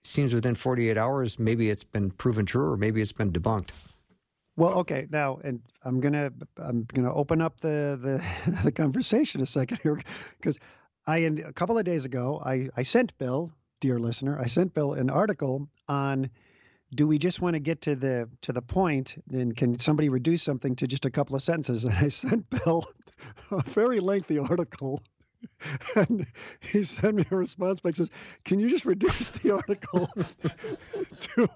it 0.03 0.07
seems 0.07 0.35
within 0.35 0.55
48 0.55 0.99
hours, 0.99 1.39
maybe 1.39 1.71
it's 1.71 1.85
been 1.85 2.11
proven 2.11 2.45
true 2.45 2.73
or 2.73 2.77
maybe 2.77 3.01
it's 3.01 3.13
been 3.13 3.33
debunked. 3.33 3.71
Well, 4.57 4.75
okay, 4.81 5.09
now, 5.11 5.41
and 5.43 5.61
I'm 5.83 6.01
gonna 6.01 6.31
I'm 6.59 6.87
gonna 6.93 7.13
open 7.13 7.41
up 7.41 7.59
the 7.61 7.99
the, 8.01 8.53
the 8.65 8.73
conversation 8.73 9.41
a 9.41 9.47
second 9.47 9.81
here 9.83 10.01
because 10.39 10.59
I 11.07 11.19
a 11.19 11.53
couple 11.53 11.77
of 11.77 11.85
days 11.85 12.05
ago 12.05 12.41
I 12.45 12.69
I 12.77 12.83
sent 12.83 13.17
Bill, 13.19 13.51
dear 13.81 13.99
listener, 13.99 14.39
I 14.39 14.47
sent 14.47 14.75
Bill 14.75 14.93
an 14.93 15.11
article 15.11 15.69
on 15.89 16.31
do 16.93 17.07
we 17.07 17.19
just 17.19 17.41
want 17.41 17.55
to 17.55 17.61
get 17.61 17.83
to 17.83 17.95
the 17.95 18.29
to 18.43 18.53
the 18.53 18.63
point? 18.63 19.17
and 19.33 19.57
can 19.57 19.79
somebody 19.79 20.09
reduce 20.09 20.43
something 20.43 20.77
to 20.77 20.87
just 20.87 21.05
a 21.05 21.11
couple 21.11 21.37
of 21.37 21.43
sentences 21.43 21.85
and 21.85 21.95
i 21.95 22.09
sent 22.23 22.49
bill 22.51 22.87
a 23.51 23.63
very 23.63 24.01
lengthy 24.01 24.39
article 24.39 25.03
and 25.97 26.27
he 26.61 26.83
sent 26.83 27.17
me 27.17 27.25
a 27.31 27.37
response 27.37 27.81
back 27.81 27.97
says 27.97 28.11
can 28.45 28.61
you 28.61 28.69
just 28.69 28.85
reduce 28.85 29.31
the 29.33 29.51
article 29.51 30.09
to 31.21 31.49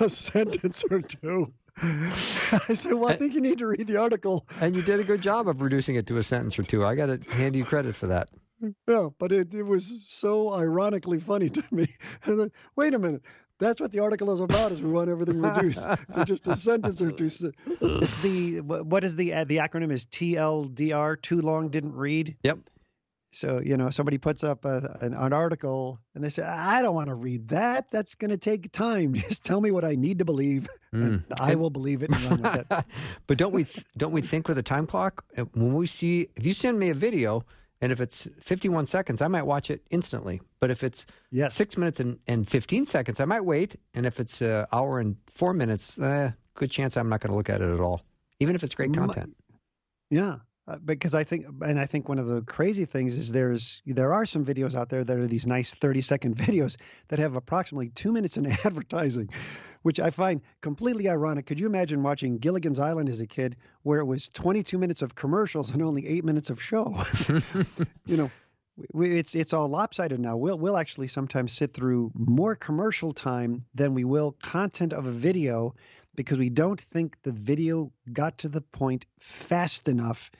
a 0.00 0.08
sentence 0.08 0.84
or 0.90 1.00
two 1.00 1.52
I 1.82 2.74
said, 2.74 2.92
"Well, 2.94 3.10
I 3.10 3.16
think 3.16 3.32
you 3.32 3.40
need 3.40 3.58
to 3.58 3.68
read 3.68 3.86
the 3.86 3.96
article." 3.96 4.46
And 4.60 4.76
you 4.76 4.82
did 4.82 5.00
a 5.00 5.04
good 5.04 5.22
job 5.22 5.48
of 5.48 5.62
reducing 5.62 5.94
it 5.94 6.06
to 6.08 6.16
a 6.16 6.22
sentence 6.22 6.58
or 6.58 6.62
two. 6.62 6.84
I 6.84 6.94
got 6.94 7.06
to 7.06 7.30
hand 7.30 7.56
you 7.56 7.64
credit 7.64 7.94
for 7.94 8.08
that. 8.08 8.28
Yeah, 8.86 9.08
but 9.18 9.32
it, 9.32 9.54
it 9.54 9.62
was 9.62 10.04
so 10.06 10.52
ironically 10.52 11.18
funny 11.18 11.48
to 11.48 11.64
me. 11.70 11.86
And 12.24 12.38
then, 12.38 12.52
wait 12.76 12.92
a 12.92 12.98
minute, 12.98 13.22
that's 13.60 13.80
what 13.80 13.92
the 13.92 14.00
article 14.00 14.32
is 14.32 14.40
about. 14.40 14.72
Is 14.72 14.82
we 14.82 14.90
want 14.90 15.08
everything 15.08 15.40
reduced 15.40 15.82
to 16.14 16.24
just 16.24 16.48
a 16.48 16.56
sentence 16.56 17.00
or 17.00 17.12
two. 17.12 17.26
It's 17.80 18.22
the 18.22 18.60
what 18.60 19.04
is 19.04 19.16
the 19.16 19.32
uh, 19.32 19.44
the 19.44 19.58
acronym 19.58 19.92
is 19.92 20.06
TLDR. 20.06 21.20
Too 21.22 21.40
long 21.40 21.68
didn't 21.68 21.94
read. 21.94 22.36
Yep. 22.42 22.58
So 23.32 23.60
you 23.64 23.76
know 23.76 23.90
somebody 23.90 24.18
puts 24.18 24.42
up 24.42 24.64
a, 24.64 24.98
an, 25.00 25.14
an, 25.14 25.32
article 25.32 26.00
and 26.14 26.24
they 26.24 26.28
say, 26.30 26.42
"I 26.42 26.82
don't 26.82 26.96
want 26.96 27.08
to 27.08 27.14
read 27.14 27.48
that. 27.48 27.88
That's 27.90 28.16
going 28.16 28.30
to 28.30 28.36
take 28.36 28.72
time. 28.72 29.14
Just 29.28 29.44
tell 29.44 29.60
me 29.60 29.70
what 29.70 29.84
I 29.84 29.94
need 29.94 30.18
to 30.18 30.24
believe, 30.24 30.68
mm. 30.92 31.06
and 31.06 31.24
I 31.38 31.54
will 31.54 31.70
believe 31.70 32.02
it 32.02 32.10
and 32.10 32.20
run 32.22 32.42
with 32.42 32.66
it." 32.70 32.84
but 33.28 33.38
don't 33.38 33.52
we 33.52 33.64
th- 33.64 33.86
don't 33.96 34.12
we 34.12 34.20
think 34.20 34.48
with 34.48 34.58
a 34.58 34.64
time 34.64 34.86
clock? 34.86 35.24
When 35.52 35.74
we 35.74 35.86
see, 35.86 36.28
if 36.34 36.44
you 36.44 36.52
send 36.52 36.80
me 36.80 36.90
a 36.90 36.94
video 36.94 37.44
and 37.80 37.92
if 37.92 38.00
it's 38.00 38.28
51 38.40 38.86
seconds, 38.86 39.22
I 39.22 39.28
might 39.28 39.46
watch 39.46 39.70
it 39.70 39.82
instantly. 39.90 40.40
But 40.60 40.70
if 40.70 40.84
it's 40.84 41.06
yes. 41.30 41.54
six 41.54 41.76
minutes 41.76 41.98
and, 41.98 42.18
and 42.26 42.48
15 42.48 42.86
seconds, 42.86 43.20
I 43.20 43.24
might 43.24 43.44
wait. 43.44 43.76
And 43.94 44.04
if 44.04 44.20
it's 44.20 44.42
an 44.42 44.66
hour 44.72 45.00
and 45.00 45.16
four 45.34 45.54
minutes, 45.54 45.98
eh, 45.98 46.32
good 46.54 46.70
chance 46.70 46.96
I'm 46.96 47.08
not 47.08 47.20
going 47.20 47.30
to 47.30 47.36
look 47.36 47.48
at 47.48 47.62
it 47.62 47.72
at 47.72 47.80
all, 47.80 48.02
even 48.38 48.54
if 48.54 48.62
it's 48.62 48.74
great 48.74 48.92
content. 48.92 49.34
Yeah. 50.10 50.36
Uh, 50.68 50.76
because 50.84 51.14
I 51.14 51.24
think, 51.24 51.46
and 51.62 51.80
I 51.80 51.86
think 51.86 52.08
one 52.08 52.18
of 52.18 52.26
the 52.26 52.42
crazy 52.42 52.84
things 52.84 53.16
is 53.16 53.32
there's 53.32 53.80
there 53.86 54.12
are 54.12 54.26
some 54.26 54.44
videos 54.44 54.74
out 54.74 54.88
there 54.90 55.02
that 55.02 55.18
are 55.18 55.26
these 55.26 55.46
nice 55.46 55.74
30 55.74 56.02
second 56.02 56.36
videos 56.36 56.76
that 57.08 57.18
have 57.18 57.34
approximately 57.34 57.88
two 57.88 58.12
minutes 58.12 58.36
in 58.36 58.46
advertising, 58.64 59.30
which 59.82 60.00
I 60.00 60.10
find 60.10 60.40
completely 60.60 61.08
ironic. 61.08 61.46
Could 61.46 61.60
you 61.60 61.66
imagine 61.66 62.02
watching 62.02 62.38
Gilligan's 62.38 62.78
Island 62.78 63.08
as 63.08 63.20
a 63.20 63.26
kid, 63.26 63.56
where 63.82 64.00
it 64.00 64.04
was 64.04 64.28
22 64.28 64.78
minutes 64.78 65.02
of 65.02 65.14
commercials 65.14 65.70
and 65.70 65.82
only 65.82 66.06
eight 66.06 66.24
minutes 66.24 66.50
of 66.50 66.62
show? 66.62 67.02
you 68.06 68.16
know, 68.16 68.30
we, 68.92 69.18
it's 69.18 69.34
it's 69.34 69.52
all 69.52 69.68
lopsided 69.68 70.20
now. 70.20 70.36
We'll 70.36 70.58
we'll 70.58 70.76
actually 70.76 71.08
sometimes 71.08 71.52
sit 71.52 71.72
through 71.74 72.12
more 72.14 72.54
commercial 72.54 73.12
time 73.12 73.64
than 73.74 73.94
we 73.94 74.04
will 74.04 74.36
content 74.42 74.92
of 74.92 75.06
a 75.06 75.12
video 75.12 75.74
because 76.16 76.38
we 76.38 76.50
don't 76.50 76.80
think 76.80 77.16
the 77.22 77.32
video 77.32 77.92
got 78.12 78.38
to 78.38 78.48
the 78.48 78.60
point 78.60 79.06
fast 79.18 79.88
enough 79.88 80.30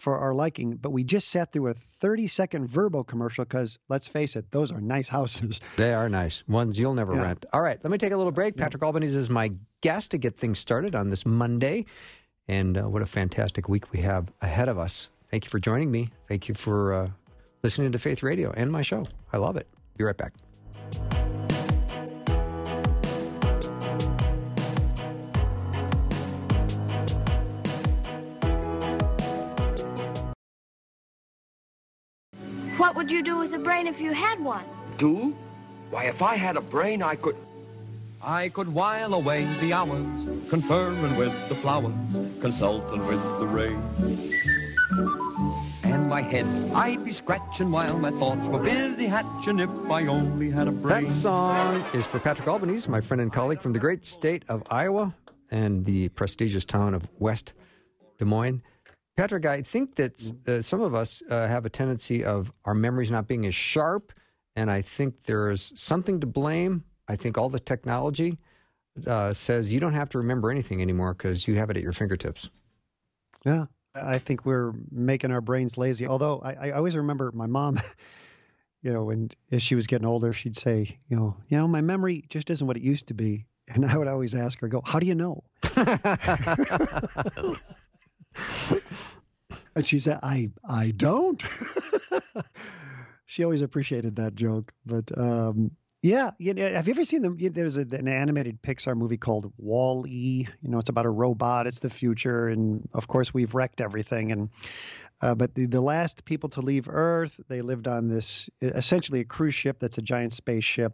for 0.00 0.18
our 0.18 0.34
liking, 0.34 0.76
but 0.76 0.90
we 0.90 1.04
just 1.04 1.28
sat 1.28 1.52
through 1.52 1.68
a 1.68 1.74
30 1.74 2.26
second 2.26 2.66
verbal 2.66 3.04
commercial 3.04 3.44
because 3.44 3.78
let's 3.88 4.08
face 4.08 4.36
it, 4.36 4.50
those 4.50 4.72
are 4.72 4.80
nice 4.80 5.08
houses. 5.18 5.60
They 5.76 5.94
are 5.94 6.08
nice. 6.08 6.42
Ones 6.48 6.78
you'll 6.78 6.94
never 6.94 7.14
yeah. 7.14 7.22
rent. 7.22 7.46
All 7.52 7.60
right, 7.60 7.78
let 7.82 7.90
me 7.90 7.98
take 7.98 8.12
a 8.12 8.16
little 8.16 8.32
break. 8.32 8.56
Patrick 8.56 8.82
yeah. 8.82 8.86
Albanese 8.86 9.16
is 9.16 9.30
my 9.30 9.52
guest 9.80 10.10
to 10.12 10.18
get 10.18 10.36
things 10.36 10.58
started 10.58 10.94
on 10.94 11.10
this 11.10 11.24
Monday. 11.24 11.86
And 12.48 12.78
uh, 12.78 12.88
what 12.88 13.02
a 13.02 13.06
fantastic 13.06 13.68
week 13.68 13.92
we 13.92 14.00
have 14.00 14.32
ahead 14.40 14.68
of 14.68 14.78
us. 14.78 15.10
Thank 15.30 15.44
you 15.44 15.50
for 15.50 15.58
joining 15.58 15.90
me. 15.90 16.10
Thank 16.28 16.48
you 16.48 16.54
for 16.54 16.94
uh, 16.94 17.10
listening 17.62 17.92
to 17.92 17.98
Faith 17.98 18.22
Radio 18.22 18.52
and 18.56 18.72
my 18.72 18.82
show. 18.82 19.04
I 19.32 19.36
love 19.36 19.56
it. 19.56 19.68
Be 19.96 20.04
right 20.04 20.16
back. 20.16 20.32
Would 33.08 33.14
you 33.14 33.22
do 33.22 33.38
with 33.38 33.54
a 33.54 33.58
brain 33.58 33.86
if 33.86 33.98
you 33.98 34.12
had 34.12 34.38
one? 34.38 34.66
Do? 34.98 35.34
Why, 35.88 36.04
if 36.04 36.20
I 36.20 36.36
had 36.36 36.58
a 36.58 36.60
brain, 36.60 37.02
I 37.02 37.16
could... 37.16 37.36
I 38.20 38.50
could 38.50 38.68
while 38.68 39.14
away 39.14 39.46
the 39.60 39.72
hours, 39.72 40.26
conferring 40.50 41.16
with 41.16 41.32
the 41.48 41.54
flowers, 41.54 41.94
consulting 42.42 43.06
with 43.06 43.22
the 43.40 43.46
rain. 43.46 43.80
And 45.84 46.06
my 46.06 46.20
head, 46.20 46.44
I'd 46.74 47.02
be 47.02 47.14
scratching 47.14 47.70
while 47.70 47.98
my 47.98 48.10
thoughts 48.10 48.46
were 48.46 48.58
busy 48.58 49.06
hatching 49.06 49.58
if 49.58 49.70
I 49.88 50.06
only 50.06 50.50
had 50.50 50.68
a 50.68 50.72
brain. 50.72 51.04
That 51.04 51.10
song 51.10 51.82
is 51.94 52.04
for 52.04 52.18
Patrick 52.18 52.46
Albanese, 52.46 52.90
my 52.90 53.00
friend 53.00 53.22
and 53.22 53.32
colleague 53.32 53.62
from 53.62 53.72
the 53.72 53.78
great 53.78 54.04
state 54.04 54.44
of 54.50 54.62
Iowa 54.70 55.14
and 55.50 55.86
the 55.86 56.10
prestigious 56.10 56.66
town 56.66 56.92
of 56.92 57.08
West 57.18 57.54
Des 58.18 58.26
Moines. 58.26 58.60
Patrick, 59.18 59.46
I 59.46 59.62
think 59.62 59.96
that 59.96 60.32
uh, 60.46 60.62
some 60.62 60.80
of 60.80 60.94
us 60.94 61.24
uh, 61.28 61.48
have 61.48 61.66
a 61.66 61.68
tendency 61.68 62.24
of 62.24 62.52
our 62.64 62.72
memories 62.72 63.10
not 63.10 63.26
being 63.26 63.46
as 63.46 63.54
sharp, 63.54 64.12
and 64.54 64.70
I 64.70 64.80
think 64.80 65.24
there's 65.24 65.72
something 65.74 66.20
to 66.20 66.26
blame. 66.28 66.84
I 67.08 67.16
think 67.16 67.36
all 67.36 67.48
the 67.48 67.58
technology 67.58 68.38
uh, 69.08 69.32
says 69.32 69.72
you 69.72 69.80
don't 69.80 69.94
have 69.94 70.08
to 70.10 70.18
remember 70.18 70.52
anything 70.52 70.80
anymore 70.80 71.14
because 71.14 71.48
you 71.48 71.56
have 71.56 71.68
it 71.68 71.76
at 71.76 71.82
your 71.82 71.92
fingertips. 71.92 72.48
Yeah, 73.44 73.64
I 73.92 74.20
think 74.20 74.46
we're 74.46 74.72
making 74.92 75.32
our 75.32 75.40
brains 75.40 75.76
lazy. 75.76 76.06
Although 76.06 76.38
I, 76.38 76.68
I 76.68 76.70
always 76.70 76.96
remember 76.96 77.32
my 77.34 77.46
mom, 77.46 77.80
you 78.82 78.92
know, 78.92 79.02
when 79.02 79.32
as 79.50 79.64
she 79.64 79.74
was 79.74 79.88
getting 79.88 80.06
older, 80.06 80.32
she'd 80.32 80.56
say, 80.56 80.96
you 81.08 81.16
know, 81.16 81.36
you 81.48 81.58
know, 81.58 81.66
my 81.66 81.80
memory 81.80 82.24
just 82.28 82.50
isn't 82.50 82.68
what 82.68 82.76
it 82.76 82.84
used 82.84 83.08
to 83.08 83.14
be, 83.14 83.46
and 83.66 83.84
I 83.84 83.98
would 83.98 84.06
always 84.06 84.36
ask 84.36 84.60
her, 84.60 84.68
"Go, 84.68 84.80
how 84.86 85.00
do 85.00 85.06
you 85.06 85.16
know?" 85.16 85.42
and 89.74 89.86
she 89.86 89.98
said, 89.98 90.20
"I 90.22 90.50
I 90.68 90.92
don't." 90.92 91.42
she 93.26 93.44
always 93.44 93.62
appreciated 93.62 94.16
that 94.16 94.34
joke, 94.34 94.72
but 94.86 95.16
um, 95.16 95.70
yeah, 96.02 96.30
you 96.38 96.54
know, 96.54 96.72
have 96.72 96.86
you 96.86 96.94
ever 96.94 97.04
seen 97.04 97.22
them? 97.22 97.36
There's 97.38 97.76
a, 97.76 97.82
an 97.82 98.06
animated 98.06 98.62
Pixar 98.62 98.96
movie 98.96 99.16
called 99.16 99.52
Wall-E. 99.58 100.46
You 100.62 100.70
know, 100.70 100.78
it's 100.78 100.88
about 100.88 101.06
a 101.06 101.10
robot. 101.10 101.66
It's 101.66 101.80
the 101.80 101.90
future, 101.90 102.48
and 102.48 102.88
of 102.94 103.08
course, 103.08 103.34
we've 103.34 103.54
wrecked 103.54 103.80
everything. 103.80 104.30
And 104.30 104.50
uh, 105.20 105.34
but 105.34 105.54
the, 105.54 105.66
the 105.66 105.80
last 105.80 106.24
people 106.24 106.48
to 106.50 106.60
leave 106.60 106.88
Earth, 106.88 107.40
they 107.48 107.62
lived 107.62 107.88
on 107.88 108.08
this 108.08 108.48
essentially 108.62 109.20
a 109.20 109.24
cruise 109.24 109.54
ship 109.54 109.80
that's 109.80 109.98
a 109.98 110.02
giant 110.02 110.32
spaceship, 110.32 110.92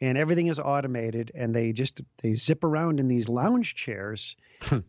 and 0.00 0.18
everything 0.18 0.48
is 0.48 0.58
automated 0.58 1.32
and 1.34 1.54
they 1.54 1.72
just 1.72 2.00
they 2.22 2.34
zip 2.34 2.64
around 2.64 3.00
in 3.00 3.08
these 3.08 3.28
lounge 3.28 3.74
chairs 3.74 4.36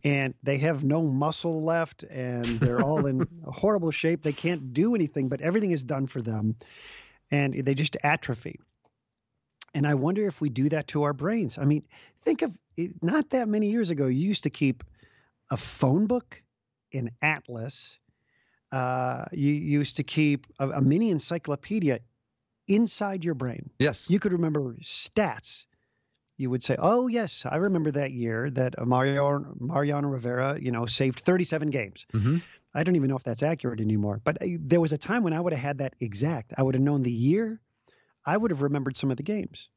and 0.04 0.34
they 0.42 0.58
have 0.58 0.84
no 0.84 1.02
muscle 1.02 1.62
left 1.62 2.02
and 2.04 2.44
they're 2.44 2.82
all 2.82 3.06
in 3.06 3.26
horrible 3.44 3.90
shape 3.90 4.22
they 4.22 4.32
can't 4.32 4.72
do 4.74 4.94
anything 4.94 5.28
but 5.28 5.40
everything 5.40 5.70
is 5.72 5.84
done 5.84 6.06
for 6.06 6.20
them 6.22 6.56
and 7.30 7.54
they 7.54 7.74
just 7.74 7.96
atrophy 8.02 8.58
And 9.74 9.86
I 9.86 9.94
wonder 9.94 10.26
if 10.26 10.40
we 10.40 10.48
do 10.48 10.68
that 10.70 10.88
to 10.88 11.02
our 11.04 11.12
brains. 11.12 11.58
I 11.58 11.64
mean, 11.64 11.84
think 12.24 12.42
of 12.42 12.52
not 13.02 13.30
that 13.30 13.48
many 13.48 13.70
years 13.70 13.90
ago, 13.90 14.06
you 14.06 14.26
used 14.26 14.44
to 14.44 14.50
keep 14.50 14.84
a 15.50 15.56
phone 15.56 16.06
book, 16.06 16.42
an 16.94 17.10
atlas. 17.20 17.98
Uh, 18.72 19.24
you 19.32 19.52
used 19.52 19.98
to 19.98 20.02
keep 20.02 20.46
a, 20.58 20.68
a 20.70 20.80
mini 20.80 21.10
encyclopedia 21.10 22.00
inside 22.68 23.24
your 23.24 23.34
brain. 23.34 23.70
Yes. 23.78 24.10
You 24.10 24.18
could 24.18 24.32
remember 24.32 24.76
stats. 24.82 25.66
You 26.38 26.50
would 26.50 26.62
say, 26.62 26.76
"Oh 26.78 27.06
yes, 27.06 27.46
I 27.48 27.56
remember 27.56 27.92
that 27.92 28.12
year 28.12 28.50
that 28.50 28.74
Mario 28.86 29.54
Mariano 29.58 30.08
Rivera, 30.08 30.58
you 30.60 30.70
know, 30.70 30.84
saved 30.84 31.20
37 31.20 31.70
games." 31.70 32.04
Mm-hmm. 32.12 32.38
I 32.74 32.82
don't 32.82 32.96
even 32.96 33.08
know 33.08 33.16
if 33.16 33.24
that's 33.24 33.42
accurate 33.42 33.80
anymore. 33.80 34.20
But 34.22 34.42
uh, 34.42 34.46
there 34.60 34.82
was 34.82 34.92
a 34.92 34.98
time 34.98 35.22
when 35.22 35.32
I 35.32 35.40
would 35.40 35.54
have 35.54 35.62
had 35.62 35.78
that 35.78 35.94
exact. 35.98 36.52
I 36.58 36.62
would 36.62 36.74
have 36.74 36.82
known 36.82 37.02
the 37.02 37.10
year. 37.10 37.58
I 38.26 38.36
would 38.36 38.50
have 38.50 38.60
remembered 38.60 38.98
some 38.98 39.10
of 39.10 39.16
the 39.16 39.22
games. 39.22 39.70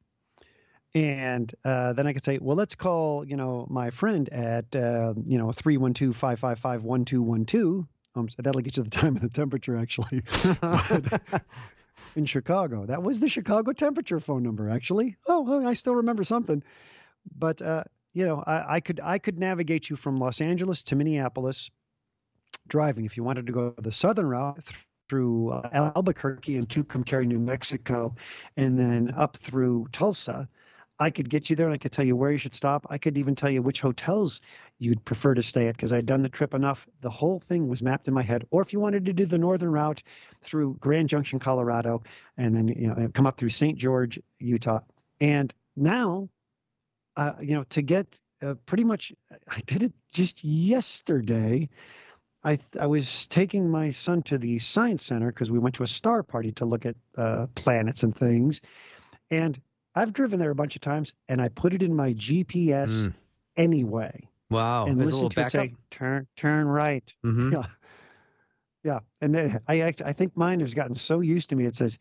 And 0.94 1.52
uh, 1.64 1.94
then 1.94 2.06
I 2.06 2.12
could 2.12 2.24
say, 2.24 2.38
well, 2.40 2.56
let's 2.56 2.74
call, 2.74 3.24
you 3.24 3.36
know, 3.36 3.66
my 3.70 3.90
friend 3.90 4.28
at, 4.30 4.74
uh, 4.74 5.14
you 5.24 5.38
know, 5.38 5.46
312-555-1212. 5.46 7.86
Um, 8.16 8.28
so 8.28 8.42
that'll 8.42 8.60
get 8.60 8.76
you 8.76 8.82
the 8.82 8.90
time 9.02 9.14
and 9.16 9.24
the 9.24 9.28
temperature, 9.28 9.76
actually. 9.76 10.22
But 10.60 11.44
in 12.16 12.24
Chicago. 12.24 12.86
That 12.86 13.02
was 13.02 13.20
the 13.20 13.28
Chicago 13.28 13.72
temperature 13.72 14.20
phone 14.20 14.42
number, 14.42 14.68
actually. 14.68 15.16
Oh, 15.26 15.66
I 15.66 15.74
still 15.74 15.96
remember 15.96 16.24
something. 16.24 16.62
But, 17.36 17.62
uh, 17.62 17.84
you 18.12 18.26
know, 18.26 18.42
I, 18.44 18.76
I 18.76 18.80
could 18.80 19.00
I 19.02 19.18
could 19.18 19.38
navigate 19.38 19.88
you 19.90 19.96
from 19.96 20.18
Los 20.18 20.40
Angeles 20.40 20.84
to 20.84 20.96
Minneapolis 20.96 21.70
driving. 22.68 23.04
If 23.04 23.16
you 23.16 23.24
wanted 23.24 23.46
to 23.46 23.52
go 23.52 23.74
the 23.78 23.92
southern 23.92 24.26
route 24.26 24.58
through 25.08 25.50
uh, 25.50 25.90
Albuquerque 25.96 26.56
and 26.56 26.68
Tucumcari, 26.68 27.26
New 27.26 27.38
Mexico, 27.38 28.14
and 28.56 28.78
then 28.78 29.12
up 29.16 29.36
through 29.36 29.88
Tulsa, 29.92 30.48
I 31.00 31.08
could 31.08 31.30
get 31.30 31.48
you 31.48 31.56
there 31.56 31.64
and 31.64 31.74
I 31.74 31.78
could 31.78 31.92
tell 31.92 32.04
you 32.04 32.14
where 32.14 32.30
you 32.30 32.36
should 32.36 32.54
stop. 32.54 32.86
I 32.90 32.98
could 32.98 33.16
even 33.16 33.34
tell 33.34 33.48
you 33.48 33.62
which 33.62 33.80
hotels 33.80 34.42
you'd 34.78 35.02
prefer 35.06 35.32
to 35.32 35.40
stay 35.40 35.66
at 35.66 35.74
because 35.74 35.94
I'd 35.94 36.04
done 36.04 36.20
the 36.20 36.28
trip 36.28 36.52
enough. 36.52 36.86
The 37.00 37.08
whole 37.08 37.40
thing 37.40 37.68
was 37.68 37.82
mapped 37.82 38.06
in 38.06 38.12
my 38.12 38.22
head. 38.22 38.46
Or 38.50 38.60
if 38.60 38.74
you 38.74 38.80
wanted 38.80 39.06
to 39.06 39.14
do 39.14 39.24
the 39.24 39.38
northern 39.38 39.72
route 39.72 40.02
through 40.42 40.76
Grand 40.78 41.08
Junction, 41.08 41.38
Colorado, 41.38 42.02
and 42.36 42.54
then 42.54 42.68
you 42.68 42.88
know 42.88 43.08
come 43.14 43.26
up 43.26 43.38
through 43.38 43.48
St. 43.48 43.78
George, 43.78 44.20
Utah. 44.38 44.80
And 45.22 45.52
now, 45.74 46.28
uh, 47.16 47.32
you 47.40 47.54
know, 47.54 47.64
to 47.70 47.80
get 47.80 48.20
uh, 48.42 48.54
pretty 48.66 48.84
much, 48.84 49.10
I 49.48 49.60
did 49.60 49.82
it 49.82 49.94
just 50.12 50.44
yesterday. 50.44 51.70
I 52.44 52.58
I 52.78 52.86
was 52.86 53.26
taking 53.26 53.70
my 53.70 53.90
son 53.90 54.22
to 54.24 54.36
the 54.36 54.58
science 54.58 55.02
center 55.02 55.28
because 55.28 55.50
we 55.50 55.58
went 55.58 55.76
to 55.76 55.82
a 55.82 55.86
star 55.86 56.22
party 56.22 56.52
to 56.52 56.66
look 56.66 56.84
at 56.84 56.96
uh, 57.16 57.46
planets 57.54 58.02
and 58.02 58.14
things, 58.14 58.60
and 59.30 59.58
I've 59.94 60.12
driven 60.12 60.38
there 60.38 60.50
a 60.50 60.54
bunch 60.54 60.76
of 60.76 60.80
times, 60.82 61.12
and 61.28 61.40
I 61.42 61.48
put 61.48 61.74
it 61.74 61.82
in 61.82 61.94
my 61.96 62.12
GPS 62.14 63.06
Mm. 63.08 63.14
anyway, 63.56 64.28
Wow. 64.50 64.86
and 64.86 64.98
There's 65.00 65.12
listen 65.12 65.28
to 65.30 65.40
it 65.42 65.50
say 65.50 65.74
turn 65.90 66.26
turn 66.36 66.66
right. 66.68 67.12
Mhm. 67.24 67.50
Yeah, 67.52 67.66
yeah, 68.84 69.00
and 69.20 69.34
then 69.34 69.60
I 69.68 69.80
act- 69.80 70.02
I 70.04 70.12
think 70.12 70.36
mine 70.36 70.60
has 70.60 70.72
gotten 70.74 70.94
so 70.94 71.20
used 71.20 71.50
to 71.50 71.56
me. 71.56 71.66
It 71.66 71.74
says, 71.74 71.98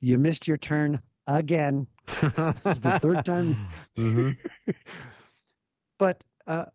"You 0.00 0.18
missed 0.18 0.46
your 0.46 0.58
turn 0.58 1.00
again." 1.26 1.86
This 2.06 2.66
is 2.66 2.80
the 2.82 2.98
third 3.00 3.24
time. 3.24 3.56
Mhm. 3.98 4.36
But 5.98 6.22
uh, 6.46 6.66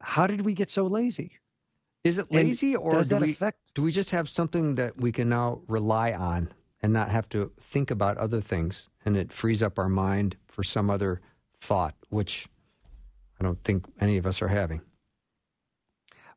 how 0.00 0.26
did 0.26 0.42
we 0.42 0.52
get 0.54 0.68
so 0.70 0.86
lazy? 0.86 1.38
Is 2.04 2.18
it 2.18 2.26
And 2.30 2.48
lazy 2.48 2.76
or 2.76 2.90
Does 2.92 3.08
do 3.08 3.14
that 3.14 3.22
we, 3.22 3.32
affect? 3.32 3.58
do 3.74 3.82
we 3.82 3.92
just 3.92 4.10
have 4.10 4.28
something 4.28 4.74
that 4.74 4.96
we 5.00 5.12
can 5.12 5.28
now 5.28 5.62
rely 5.68 6.12
on 6.12 6.52
and 6.82 6.92
not 6.92 7.08
have 7.10 7.28
to 7.30 7.52
think 7.60 7.90
about 7.90 8.16
other 8.18 8.40
things 8.40 8.88
and 9.04 9.16
it 9.16 9.32
frees 9.32 9.62
up 9.62 9.78
our 9.78 9.88
mind 9.88 10.36
for 10.46 10.62
some 10.64 10.90
other 10.90 11.20
thought, 11.60 11.94
which 12.08 12.46
I 13.40 13.44
don't 13.44 13.62
think 13.64 13.86
any 14.00 14.16
of 14.16 14.26
us 14.26 14.42
are 14.42 14.48
having. 14.48 14.80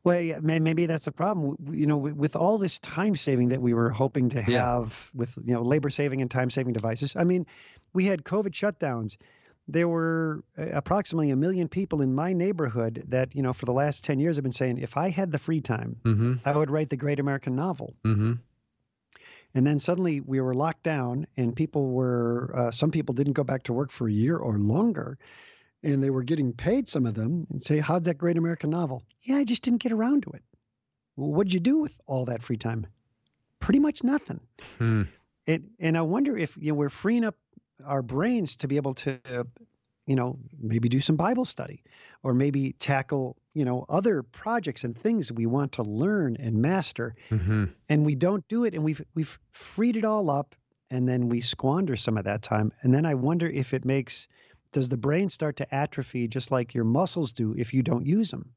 Well, 0.03 0.21
yeah, 0.21 0.37
maybe 0.39 0.85
that's 0.85 1.07
a 1.07 1.11
problem. 1.11 1.55
You 1.71 1.87
know, 1.87 1.97
with, 1.97 2.15
with 2.15 2.35
all 2.35 2.59
this 2.59 2.77
time 2.79 3.15
saving 3.15 3.49
that 3.49 3.61
we 3.61 3.73
were 3.73 3.89
hoping 3.89 4.29
to 4.29 4.41
have 4.41 4.51
Yeah. 4.51 5.19
with 5.19 5.35
you 5.43 5.53
know 5.55 5.63
labor 5.63 5.89
saving 5.89 6.21
and 6.21 6.29
time 6.29 6.51
saving 6.51 6.73
devices. 6.73 7.15
I 7.15 7.23
mean, 7.23 7.47
we 7.93 8.05
had 8.05 8.23
COVID 8.23 8.51
shutdowns. 8.51 9.17
There 9.67 9.87
were 9.87 10.43
uh, 10.59 10.67
approximately 10.73 11.31
a 11.31 11.35
million 11.35 11.67
people 11.67 12.03
in 12.03 12.13
my 12.13 12.33
neighborhood 12.33 13.03
that 13.07 13.33
you 13.35 13.41
know 13.41 13.51
for 13.51 13.65
the 13.65 13.73
last 13.73 14.05
ten 14.05 14.19
years 14.19 14.35
have 14.35 14.43
been 14.43 14.51
saying, 14.51 14.77
if 14.77 14.95
I 14.95 15.09
had 15.09 15.31
the 15.31 15.39
free 15.39 15.61
time, 15.61 15.95
Mm-hmm. 16.03 16.33
I 16.47 16.55
would 16.55 16.69
write 16.69 16.91
the 16.91 16.97
great 16.97 17.19
American 17.19 17.55
novel. 17.55 17.95
Mm-hmm. 18.05 18.33
And 19.55 19.65
then 19.65 19.79
suddenly 19.79 20.19
we 20.19 20.41
were 20.41 20.53
locked 20.53 20.83
down, 20.83 21.27
and 21.37 21.55
people 21.55 21.89
were 21.91 22.51
uh, 22.53 22.71
some 22.71 22.91
people 22.91 23.15
didn't 23.15 23.33
go 23.33 23.45
back 23.45 23.63
to 23.63 23.73
work 23.73 23.89
for 23.89 24.07
a 24.07 24.11
year 24.11 24.37
or 24.37 24.59
longer, 24.59 25.17
and 25.81 26.03
they 26.03 26.09
were 26.09 26.23
getting 26.23 26.51
paid. 26.51 26.89
Some 26.89 27.05
of 27.05 27.15
them 27.15 27.47
and 27.49 27.61
say, 27.61 27.79
"How'd 27.79 28.03
that 28.03 28.17
great 28.17 28.37
American 28.37 28.69
novel?" 28.69 29.03
Yeah, 29.21 29.37
I 29.37 29.45
just 29.45 29.63
didn't 29.63 29.81
get 29.81 29.93
around 29.93 30.23
to 30.23 30.31
it. 30.31 30.43
Well, 31.15 31.31
what'd 31.31 31.53
you 31.53 31.61
do 31.61 31.77
with 31.77 31.97
all 32.05 32.25
that 32.25 32.43
free 32.43 32.57
time? 32.57 32.85
Pretty 33.59 33.79
much 33.79 34.03
nothing. 34.03 34.41
Hmm. 34.77 35.03
And 35.47 35.69
and 35.79 35.97
I 35.97 36.01
wonder 36.01 36.37
if 36.37 36.57
you 36.57 36.73
know 36.73 36.75
we're 36.75 36.89
freeing 36.89 37.23
up 37.23 37.35
our 37.85 38.01
brains 38.01 38.57
to 38.57 38.67
be 38.67 38.75
able 38.75 38.93
to, 38.95 39.19
you 40.05 40.15
know, 40.17 40.37
maybe 40.59 40.89
do 40.89 40.99
some 40.99 41.15
Bible 41.15 41.45
study, 41.45 41.81
or 42.25 42.33
maybe 42.33 42.73
tackle 42.73 43.37
you 43.53 43.63
know 43.65 43.85
other 43.87 44.23
projects 44.23 44.83
and 44.83 44.97
things 44.97 45.31
we 45.31 45.45
want 45.45 45.73
to 45.73 45.83
learn 45.83 46.35
and 46.39 46.59
master. 46.59 47.13
Mm-hmm. 47.29 47.65
and 47.87 48.05
we 48.05 48.15
don't 48.15 48.45
do 48.47 48.65
it 48.65 48.73
and 48.73 48.83
we've 48.83 49.01
we've 49.13 49.37
freed 49.51 49.95
it 49.95 50.03
all 50.05 50.31
up 50.31 50.55
and 50.89 51.07
then 51.07 51.29
we 51.29 51.41
squander 51.41 51.95
some 51.95 52.17
of 52.17 52.25
that 52.25 52.41
time. 52.41 52.73
And 52.81 52.91
then 52.93 53.05
i 53.05 53.13
wonder 53.13 53.47
if 53.47 53.73
it 53.73 53.85
makes 53.85 54.27
does 54.71 54.89
the 54.89 54.97
brain 54.97 55.29
start 55.29 55.57
to 55.57 55.73
atrophy 55.73 56.27
just 56.27 56.49
like 56.51 56.73
your 56.73 56.83
muscles 56.83 57.31
do 57.31 57.53
if 57.57 57.73
you 57.75 57.83
don't 57.83 58.05
use 58.07 58.31
them 58.31 58.49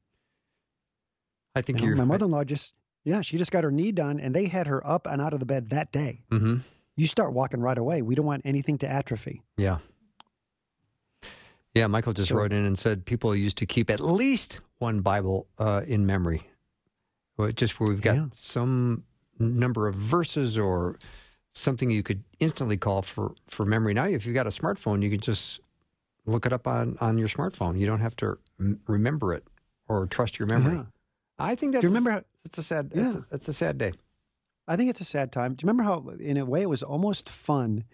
I 1.55 1.61
think 1.61 1.79
You 1.81 1.89
know, 1.91 1.95
my 1.95 2.05
mother-in-law 2.05 2.43
just 2.45 2.73
yeah 3.03 3.21
she 3.21 3.37
just 3.37 3.51
got 3.51 3.63
her 3.63 3.71
knee 3.71 3.91
done 3.91 4.19
and 4.19 4.33
they 4.33 4.45
had 4.47 4.67
her 4.67 4.85
up 4.85 5.07
and 5.07 5.21
out 5.21 5.33
of 5.33 5.39
the 5.39 5.45
bed 5.45 5.69
that 5.69 5.91
day. 5.91 6.23
Mm-hmm. 6.31 6.57
you 6.95 7.05
start 7.07 7.33
walking 7.33 7.61
right 7.61 7.77
away. 7.77 8.01
We 8.01 8.15
don't 8.15 8.25
want 8.25 8.41
anything 8.45 8.79
to 8.79 8.87
atrophy. 8.87 9.41
Yeah. 9.57 9.77
Yeah, 11.73 11.87
Michael 11.87 12.13
just 12.13 12.29
So- 12.29 12.35
wrote 12.35 12.51
in 12.53 12.65
and 12.65 12.77
said 12.77 13.05
people 13.05 13.35
used 13.35 13.57
to 13.59 13.65
keep 13.65 13.89
at 13.89 13.99
least 13.99 14.59
one 14.79 15.01
Bible 15.01 15.47
uh, 15.57 15.83
in 15.87 16.05
memory. 16.05 16.47
Well, 17.37 17.51
Just 17.51 17.79
where 17.79 17.89
we've 17.89 18.01
got 18.01 18.15
Yeah. 18.15 18.25
some 18.33 19.03
number 19.37 19.87
of 19.87 19.95
verses 19.95 20.57
or 20.57 20.97
something 21.53 21.89
you 21.89 22.03
could 22.03 22.23
instantly 22.39 22.77
call 22.77 23.01
for, 23.01 23.33
for 23.47 23.65
memory. 23.65 23.93
Now, 23.93 24.05
if 24.05 24.25
you've 24.25 24.35
got 24.35 24.47
a 24.47 24.51
smartphone, 24.51 25.01
you 25.01 25.09
can 25.09 25.19
just 25.19 25.61
look 26.25 26.45
it 26.45 26.53
up 26.53 26.67
on, 26.67 26.97
on 27.01 27.17
your 27.17 27.27
smartphone. 27.27 27.79
You 27.79 27.85
don't 27.87 28.01
have 28.01 28.15
to 28.17 28.37
m- 28.59 28.79
remember 28.87 29.33
it 29.33 29.45
or 29.87 30.05
trust 30.05 30.37
your 30.37 30.47
memory. 30.47 30.75
Yeah. 30.77 30.83
I 31.39 31.55
think 31.55 31.71
that's 31.73 31.81
do 31.81 31.87
you 31.87 31.91
remember 31.93 32.11
how, 32.11 32.23
it's 32.45 32.57
a 32.57 32.63
sad 32.63 32.91
Yeah. 32.93 33.13
a, 33.31 33.35
it's 33.35 33.47
a 33.47 33.53
sad 33.53 33.77
day. 33.77 33.93
I 34.67 34.75
think 34.75 34.89
it's 34.89 35.01
a 35.01 35.05
sad 35.05 35.31
time. 35.31 35.53
Do 35.55 35.63
you 35.63 35.67
remember 35.69 35.83
how, 35.83 36.09
in 36.19 36.37
a 36.37 36.45
way, 36.45 36.61
it 36.61 36.69
was 36.69 36.83
almost 36.83 37.29
fun 37.29 37.85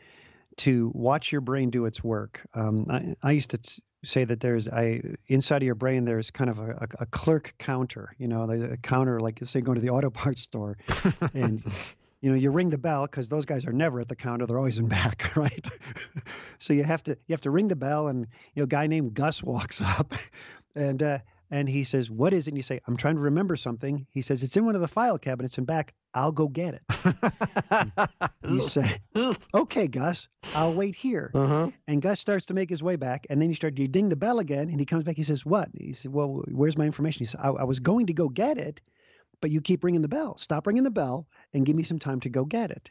to 0.57 0.91
watch 0.93 1.31
your 1.31 1.41
brain 1.41 1.69
do 1.69 1.85
its 1.85 2.03
work? 2.03 2.41
Um, 2.53 2.87
I, 2.89 3.15
I 3.21 3.31
used 3.31 3.51
to 3.51 3.59
s- 3.59 3.81
say 4.03 4.23
that 4.23 4.39
there's 4.39 4.67
I 4.67 5.01
inside 5.27 5.57
of 5.57 5.63
your 5.65 5.75
brain 5.75 6.05
there's 6.05 6.31
kind 6.31 6.49
of 6.49 6.59
a, 6.59 6.71
a, 6.71 6.87
a 7.01 7.05
clerk 7.07 7.55
counter. 7.57 8.15
You 8.17 8.27
know, 8.27 8.47
there's 8.47 8.61
a 8.61 8.77
counter 8.77 9.19
like 9.19 9.39
say 9.43 9.61
going 9.61 9.75
to 9.75 9.81
the 9.81 9.89
auto 9.89 10.09
parts 10.21 10.41
store, 10.41 10.77
and 11.33 11.63
you 12.21 12.29
know 12.29 12.35
you 12.35 12.51
ring 12.51 12.69
the 12.69 12.77
bell 12.77 13.03
because 13.03 13.29
those 13.29 13.45
guys 13.45 13.65
are 13.65 13.73
never 13.73 13.99
at 13.99 14.07
the 14.07 14.15
counter; 14.15 14.45
they're 14.45 14.57
always 14.57 14.79
in 14.79 14.87
back, 14.87 15.31
right? 15.35 15.67
so 16.57 16.73
you 16.73 16.83
have 16.83 17.03
to 17.03 17.11
you 17.27 17.33
have 17.33 17.41
to 17.41 17.51
ring 17.51 17.67
the 17.67 17.75
bell, 17.75 18.07
and 18.07 18.27
you 18.53 18.61
know, 18.61 18.63
a 18.63 18.67
guy 18.67 18.87
named 18.87 19.13
Gus 19.13 19.43
walks 19.43 19.81
up, 19.81 20.13
and 20.75 21.01
uh, 21.03 21.19
and 21.51 21.67
he 21.69 21.83
says, 21.83 22.09
"What 22.09 22.33
is 22.33 22.47
it?" 22.47 22.51
And 22.51 22.57
you 22.57 22.63
say, 22.63 22.79
"I'm 22.87 22.97
trying 22.97 23.15
to 23.15 23.21
remember 23.21 23.55
something." 23.55 24.07
He 24.09 24.21
says, 24.21 24.43
"It's 24.43 24.55
in 24.57 24.65
one 24.65 24.75
of 24.75 24.81
the 24.81 24.87
file 24.87 25.17
cabinets 25.17 25.57
in 25.57 25.65
back. 25.65 25.93
I'll 26.15 26.31
go 26.31 26.47
get 26.47 26.73
it." 26.73 28.09
you 28.49 28.61
say, 28.61 28.99
"Okay, 29.53 29.87
Gus, 29.87 30.27
I'll 30.55 30.73
wait 30.73 30.95
here." 30.95 31.29
Uh-huh. 31.33 31.69
And 31.87 32.01
Gus 32.01 32.19
starts 32.19 32.47
to 32.47 32.53
make 32.53 32.69
his 32.69 32.81
way 32.81 32.95
back, 32.95 33.27
and 33.29 33.41
then 33.41 33.49
you 33.49 33.55
start 33.55 33.77
you 33.77 33.87
ding 33.87 34.09
the 34.09 34.15
bell 34.15 34.39
again, 34.39 34.69
and 34.69 34.79
he 34.79 34.85
comes 34.85 35.03
back. 35.03 35.17
He 35.17 35.23
says, 35.23 35.45
"What?" 35.45 35.69
He 35.77 35.93
said, 35.93 36.11
"Well, 36.11 36.43
where's 36.47 36.77
my 36.77 36.85
information?" 36.85 37.19
He 37.19 37.25
said, 37.25 37.41
I, 37.43 37.49
"I 37.49 37.63
was 37.65 37.79
going 37.79 38.07
to 38.07 38.13
go 38.13 38.29
get 38.29 38.57
it, 38.57 38.81
but 39.41 39.51
you 39.51 39.61
keep 39.61 39.83
ringing 39.83 40.01
the 40.01 40.07
bell. 40.07 40.37
Stop 40.37 40.65
ringing 40.65 40.83
the 40.83 40.89
bell 40.89 41.27
and 41.53 41.65
give 41.65 41.75
me 41.75 41.83
some 41.83 41.99
time 41.99 42.21
to 42.21 42.29
go 42.29 42.45
get 42.45 42.71
it." 42.71 42.89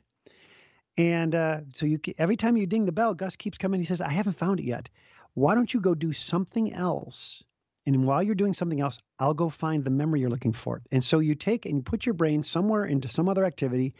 And 0.96 1.34
uh, 1.34 1.60
so 1.72 1.86
you 1.86 1.98
every 2.18 2.36
time 2.36 2.56
you 2.56 2.66
ding 2.66 2.86
the 2.86 2.92
bell, 2.92 3.14
Gus 3.14 3.34
keeps 3.34 3.58
coming. 3.58 3.80
He 3.80 3.86
says, 3.86 4.00
"I 4.00 4.10
haven't 4.10 4.36
found 4.36 4.60
it 4.60 4.66
yet. 4.66 4.88
Why 5.32 5.56
don't 5.56 5.72
you 5.74 5.80
go 5.80 5.94
do 5.94 6.12
something 6.12 6.72
else?" 6.72 7.42
And 7.86 8.04
while 8.06 8.22
you're 8.22 8.34
doing 8.34 8.54
something 8.54 8.80
else, 8.80 8.98
I'll 9.18 9.34
go 9.34 9.48
find 9.50 9.84
the 9.84 9.90
memory 9.90 10.20
you're 10.20 10.30
looking 10.30 10.52
for. 10.54 10.82
And 10.90 11.04
so 11.04 11.18
you 11.18 11.34
take 11.34 11.66
and 11.66 11.76
you 11.76 11.82
put 11.82 12.06
your 12.06 12.14
brain 12.14 12.42
somewhere 12.42 12.84
into 12.84 13.08
some 13.08 13.28
other 13.28 13.44
activity, 13.44 13.94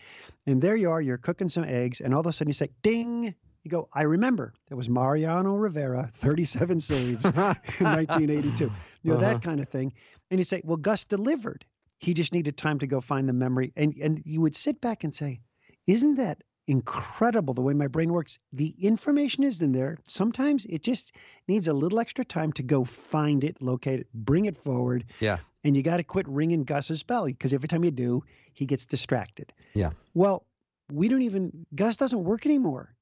and 0.47 0.61
there 0.63 0.77
you 0.77 0.91
are, 0.91 1.01
you're 1.03 1.19
cooking 1.19 1.49
some 1.49 1.65
eggs, 1.65 2.01
and 2.01 2.15
all 2.15 2.21
of 2.21 2.27
a 2.27 2.33
sudden 2.33 2.49
you 2.49 2.55
say, 2.55 2.71
ding, 2.83 3.35
you 3.63 3.71
go, 3.71 3.89
I 3.93 4.03
remember. 4.03 4.55
It 4.71 4.75
was 4.75 4.89
Mariano 4.89 5.55
Rivera, 5.55 6.09
37 6.13 6.81
saves 6.81 7.25
in 7.27 7.33
1982. 7.35 8.65
You 8.65 8.71
know, 9.05 9.15
Uh-huh. 9.15 9.21
that 9.33 9.43
kind 9.43 9.61
of 9.61 9.69
thing. 9.69 9.93
And 10.31 10.41
you 10.41 10.45
say, 10.45 10.63
well, 10.65 10.77
Gus 10.77 11.05
delivered. 11.05 11.65
He 11.99 12.15
just 12.15 12.33
needed 12.33 12.57
time 12.57 12.79
to 12.81 12.87
go 12.87 13.01
find 13.01 13.29
the 13.29 13.33
memory. 13.33 13.73
And, 13.77 13.95
and 14.03 14.23
you 14.25 14.41
would 14.41 14.55
sit 14.57 14.81
back 14.81 15.05
and 15.05 15.15
say, 15.15 15.41
isn't 15.87 16.17
that 16.17 16.43
incredible 16.67 17.55
the 17.55 17.61
way 17.63 17.75
my 17.75 17.89
brain 17.89 18.13
works. 18.13 18.39
The 18.53 18.75
information 18.81 19.45
is 19.45 19.61
in 19.61 19.73
there. 19.73 19.99
Sometimes 20.07 20.67
it 20.69 20.83
just 20.83 21.13
needs 21.47 21.69
a 21.69 21.73
little 21.73 22.01
extra 22.01 22.25
time 22.25 22.53
to 22.55 22.63
go 22.63 22.85
find 22.85 23.45
it, 23.45 23.61
locate 23.61 24.01
it, 24.01 24.07
bring 24.15 24.47
it 24.47 24.57
forward. 24.57 25.05
Yeah. 25.21 25.39
And 25.63 25.77
you 25.77 25.83
got 25.83 25.99
to 25.99 26.05
quit 26.05 26.29
ringing 26.29 26.65
Gus's 26.65 27.03
bell 27.03 27.27
because 27.27 27.55
every 27.55 27.69
time 27.69 27.85
you 27.85 27.91
do, 27.91 28.25
he 28.53 28.67
gets 28.67 28.87
distracted. 28.87 29.53
Yeah. 29.75 29.91
Well, 30.15 30.47
we 30.93 31.09
don't 31.09 31.23
even, 31.23 31.67
Gus 31.75 31.97
doesn't 31.97 32.23
work 32.23 32.47
anymore. 32.47 32.95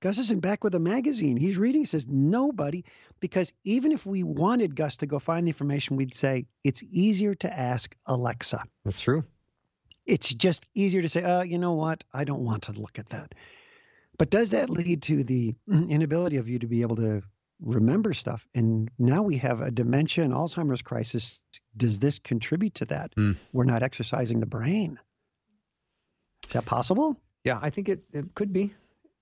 Gus 0.00 0.18
isn't 0.18 0.40
back 0.40 0.62
with 0.62 0.76
a 0.76 0.78
magazine. 0.78 1.36
He's 1.36 1.58
reading, 1.58 1.84
says 1.84 2.06
nobody, 2.06 2.84
because 3.18 3.52
even 3.64 3.90
if 3.90 4.06
we 4.06 4.22
wanted 4.22 4.76
Gus 4.76 4.98
to 4.98 5.06
go 5.06 5.18
find 5.18 5.44
the 5.44 5.50
information, 5.50 5.96
we'd 5.96 6.14
say 6.14 6.46
it's 6.62 6.84
easier 6.84 7.34
to 7.36 7.52
ask 7.52 7.96
Alexa. 8.06 8.62
That's 8.84 9.00
true. 9.00 9.24
It's 10.08 10.32
just 10.32 10.64
easier 10.74 11.02
to 11.02 11.08
say, 11.08 11.22
uh, 11.22 11.42
you 11.42 11.58
know 11.58 11.74
what? 11.74 12.02
I 12.14 12.24
don't 12.24 12.42
want 12.42 12.62
to 12.64 12.72
look 12.72 12.98
at 12.98 13.10
that. 13.10 13.34
But 14.18 14.30
does 14.30 14.50
that 14.50 14.70
lead 14.70 15.02
to 15.02 15.22
the 15.22 15.54
inability 15.70 16.38
of 16.38 16.48
you 16.48 16.58
to 16.60 16.66
be 16.66 16.80
able 16.80 16.96
to 16.96 17.22
remember 17.60 18.14
stuff? 18.14 18.46
And 18.54 18.90
now 18.98 19.22
we 19.22 19.36
have 19.36 19.60
a 19.60 19.70
dementia 19.70 20.24
and 20.24 20.32
Alzheimer's 20.32 20.82
crisis. 20.82 21.40
Does 21.76 22.00
this 22.00 22.18
contribute 22.18 22.74
to 22.76 22.86
that? 22.86 23.14
Mm. 23.16 23.36
We're 23.52 23.64
not 23.66 23.82
exercising 23.82 24.40
the 24.40 24.46
brain. 24.46 24.98
Is 26.46 26.54
that 26.54 26.64
possible? 26.64 27.20
Yeah, 27.44 27.58
I 27.60 27.68
think 27.70 27.88
it, 27.90 28.00
it 28.12 28.34
could 28.34 28.52
be. 28.52 28.74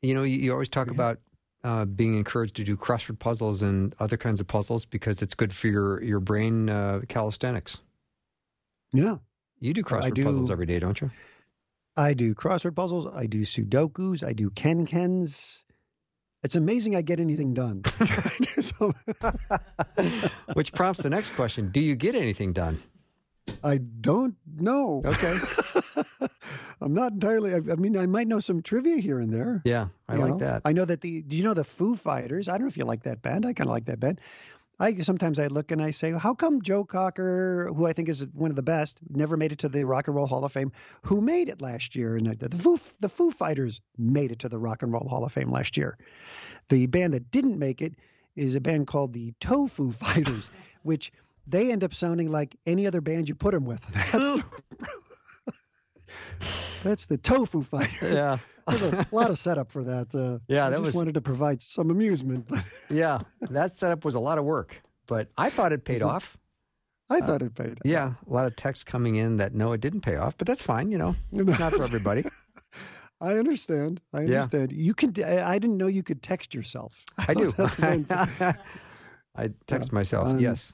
You 0.03 0.15
know, 0.15 0.23
you, 0.23 0.39
you 0.39 0.53
always 0.53 0.69
talk 0.69 0.87
Yeah. 0.87 0.95
about 0.95 1.19
uh, 1.65 1.85
being 1.85 2.17
encouraged 2.17 2.55
to 2.57 2.65
do 2.65 2.77
crossword 2.77 3.19
puzzles 3.19 3.61
and 3.61 3.93
other 3.99 4.17
kinds 4.17 4.41
of 4.41 4.47
puzzles 4.47 4.85
because 4.87 5.21
it's 5.21 5.35
good 5.35 5.53
for 5.53 5.67
your 5.67 6.01
your 6.03 6.21
brain 6.21 6.71
uh, 6.71 7.01
calisthenics. 7.09 7.79
Yeah. 8.93 9.17
You 9.61 9.73
do 9.73 9.83
crossword 9.83 10.15
do. 10.15 10.25
puzzles 10.25 10.51
every 10.51 10.67
day, 10.67 10.79
don't 10.79 11.01
you? 11.01 11.11
I 11.97 12.15
do 12.15 12.35
crossword 12.35 12.77
puzzles. 12.77 13.07
I 13.07 13.27
do 13.27 13.41
Sudokus. 13.41 14.23
I 14.27 14.33
do 14.33 14.51
Ken 14.51 14.87
Kens. 14.87 15.65
It's 16.43 16.57
amazing 16.57 16.95
I 16.95 17.03
get 17.03 17.21
anything 17.21 17.55
done. 17.55 17.83
So- 18.61 18.95
Which 20.55 20.73
prompts 20.73 21.03
the 21.03 21.11
next 21.11 21.31
question: 21.35 21.71
Do 21.71 21.81
you 21.81 21.95
get 21.95 22.15
anything 22.15 22.53
done? 22.53 22.79
I 23.63 23.79
don't 23.79 24.35
know. 24.59 25.03
Okay. 25.05 25.39
I'm 26.81 26.95
not 26.95 27.13
entirely. 27.13 27.53
I, 27.55 27.57
I 27.57 27.77
mean, 27.77 27.97
I 27.97 28.07
might 28.07 28.27
know 28.29 28.41
some 28.41 28.61
trivia 28.63 28.99
here 28.99 29.21
and 29.21 29.33
there. 29.33 29.63
Yeah, 29.65 29.89
I 30.09 30.17
like 30.17 30.33
know? 30.33 30.39
that. 30.39 30.63
I 30.65 30.73
know 30.73 30.85
that 30.85 31.01
the. 31.01 31.23
Do 31.23 31.37
you 31.37 31.45
know 31.45 31.55
the 31.55 31.65
Foo 31.65 31.95
Fighters? 31.95 32.49
I 32.49 32.53
don't 32.53 32.63
know 32.63 32.69
if 32.69 32.77
you 32.77 32.85
like 32.85 33.05
that 33.05 33.23
band. 33.23 33.47
I 33.47 33.53
kind 33.53 33.69
of 33.69 33.73
like 33.73 33.87
that 33.87 34.01
band. 34.01 34.21
I 34.79 34.95
sometimes 34.97 35.39
I 35.39 35.47
look 35.47 35.71
and 35.71 35.83
I 35.83 35.91
say, 35.91 36.13
how 36.13 36.35
come 36.35 36.61
Joe 36.61 36.85
Cocker, 36.85 37.71
who 37.75 37.87
I 37.87 37.93
think 37.93 38.09
is 38.09 38.29
one 38.35 38.51
of 38.51 38.57
the 38.57 38.63
best, 38.63 39.01
never 39.09 39.37
made 39.37 39.53
it 39.53 39.59
to 39.61 39.69
the 39.69 39.85
Rock 39.85 40.07
and 40.07 40.15
Roll 40.15 40.27
Hall 40.27 40.45
of 40.45 40.53
Fame? 40.53 40.71
Who 41.03 41.21
made 41.21 41.49
it 41.49 41.63
last 41.63 41.97
year? 41.97 42.17
And 42.17 42.39
the, 42.39 42.49
the 42.49 42.59
Foo 42.59 42.79
the 43.01 43.09
Foo 43.09 43.31
Fighters 43.31 43.81
made 43.97 44.33
it 44.33 44.39
to 44.41 44.49
the 44.49 44.59
Rock 44.59 44.83
and 44.83 44.93
Roll 44.93 45.09
Hall 45.09 45.25
of 45.25 45.33
Fame 45.33 45.49
last 45.49 45.77
year. 45.77 45.97
The 46.69 46.87
band 46.87 47.15
that 47.15 47.31
didn't 47.31 47.59
make 47.59 47.81
it 47.81 47.95
is 48.35 48.55
a 48.55 48.61
band 48.61 48.87
called 48.87 49.13
the 49.15 49.33
Tofu 49.41 49.93
Fighters, 49.93 50.49
which 50.83 51.11
they 51.47 51.73
end 51.73 51.83
up 51.83 51.95
sounding 51.95 52.31
like 52.31 52.57
any 52.67 52.87
other 52.87 53.01
band 53.01 53.29
you 53.29 53.35
put 53.35 53.53
them 53.53 53.65
with. 53.65 53.87
That's 53.95 54.13
the, 54.13 54.45
that's 56.85 57.07
the 57.07 57.17
Tofu 57.17 57.63
Fighters. 57.63 58.13
yeah, 58.13 58.39
a 58.67 59.07
lot 59.13 59.31
of 59.31 59.39
setup 59.39 59.71
for 59.71 59.83
that. 59.85 60.15
Uh, 60.15 60.39
Yeah, 60.49 60.67
I 60.67 60.71
that 60.71 60.77
just 60.77 60.87
was- 60.87 60.95
wanted 60.95 61.15
to 61.15 61.21
provide 61.21 61.63
some 61.63 61.91
amusement, 61.91 62.47
but 62.49 62.65
yeah. 62.91 63.19
That 63.51 63.75
setup 63.75 64.05
was 64.05 64.15
a 64.15 64.21
lot 64.21 64.39
of 64.39 64.45
work, 64.45 64.81
but 65.07 65.29
I 65.39 65.51
thought 65.51 65.73
it 65.73 65.85
paid 65.85 66.03
off. 66.03 66.37
I 67.09 67.21
thought 67.21 67.41
it 67.43 67.55
paid. 67.55 67.79
Yeah, 67.85 68.15
a 68.29 68.33
lot 68.33 68.47
of 68.47 68.57
texts 68.57 68.83
coming 68.83 69.15
in 69.15 69.37
that 69.37 69.55
no, 69.55 69.73
it 69.73 69.81
didn't 69.81 70.01
pay 70.01 70.17
off, 70.17 70.37
but 70.37 70.47
that's 70.49 70.63
fine. 70.63 70.91
You 70.91 70.99
know, 70.99 71.17
it's 71.33 71.59
not 71.61 71.73
for 71.73 71.83
everybody. 71.85 72.25
I 73.21 73.35
understand. 73.35 74.01
I 74.13 74.23
Yeah. 74.23 74.39
understand. 74.43 74.73
You 74.73 74.93
could. 74.93 75.19
I 75.23 75.53
I 75.55 75.59
didn't 75.61 75.77
know 75.77 75.87
you 75.87 76.03
could 76.03 76.21
text 76.23 76.53
yourself. 76.53 77.05
I 77.17 77.33
do. 77.35 77.53
That's 77.53 77.81
I 77.81 79.51
text 79.67 79.93
myself. 79.93 80.29
um, 80.29 80.39
yes. 80.41 80.73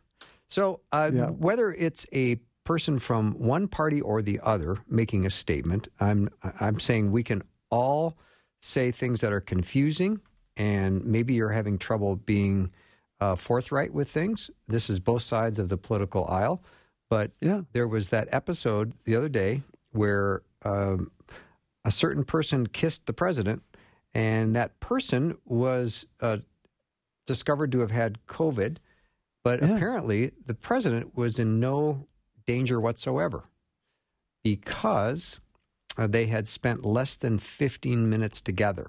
So 0.48 0.80
uh, 0.92 1.10
yeah. 1.12 1.26
whether 1.30 1.72
it's 1.72 2.06
a 2.14 2.36
person 2.64 2.98
from 2.98 3.32
one 3.38 3.66
party 3.68 4.00
or 4.00 4.22
the 4.22 4.38
other 4.42 4.78
making 4.88 5.26
a 5.26 5.30
statement, 5.30 5.88
I'm 6.00 6.28
I'm 6.60 6.78
saying 6.80 7.10
we 7.12 7.22
can 7.22 7.42
all 7.72 8.16
say 8.60 8.92
things 8.92 9.20
that 9.22 9.32
are 9.32 9.40
confusing, 9.40 10.20
and 10.56 11.04
maybe 11.04 11.34
you're 11.34 11.48
having 11.50 11.78
trouble 11.78 12.14
being 12.14 12.70
uh, 13.20 13.34
forthright 13.34 13.92
with 13.92 14.08
things. 14.08 14.50
This 14.68 14.88
is 14.88 15.00
both 15.00 15.22
sides 15.22 15.58
of 15.58 15.68
the 15.68 15.76
political 15.76 16.24
aisle, 16.28 16.62
but 17.10 17.32
yeah. 17.40 17.62
there 17.72 17.88
was 17.88 18.10
that 18.10 18.28
episode 18.30 18.92
the 19.04 19.16
other 19.16 19.28
day 19.28 19.62
where 19.92 20.42
um, 20.64 21.10
a 21.84 21.90
certain 21.90 22.24
person 22.24 22.66
kissed 22.68 23.06
the 23.06 23.12
president, 23.12 23.62
and 24.14 24.54
that 24.54 24.78
person 24.80 25.36
was 25.44 26.06
uh, 26.20 26.36
discovered 27.26 27.72
to 27.72 27.80
have 27.80 27.90
had 27.90 28.18
COVID, 28.28 28.76
but 29.42 29.60
Yeah. 29.60 29.74
apparently 29.76 30.32
the 30.46 30.54
president 30.54 31.16
was 31.16 31.38
in 31.38 31.58
no 31.58 32.06
danger 32.46 32.80
whatsoever 32.80 33.44
because 34.44 35.40
they 35.96 36.26
had 36.26 36.48
spent 36.48 36.84
less 36.84 37.16
than 37.16 37.38
15 37.38 38.08
minutes 38.08 38.40
together. 38.40 38.86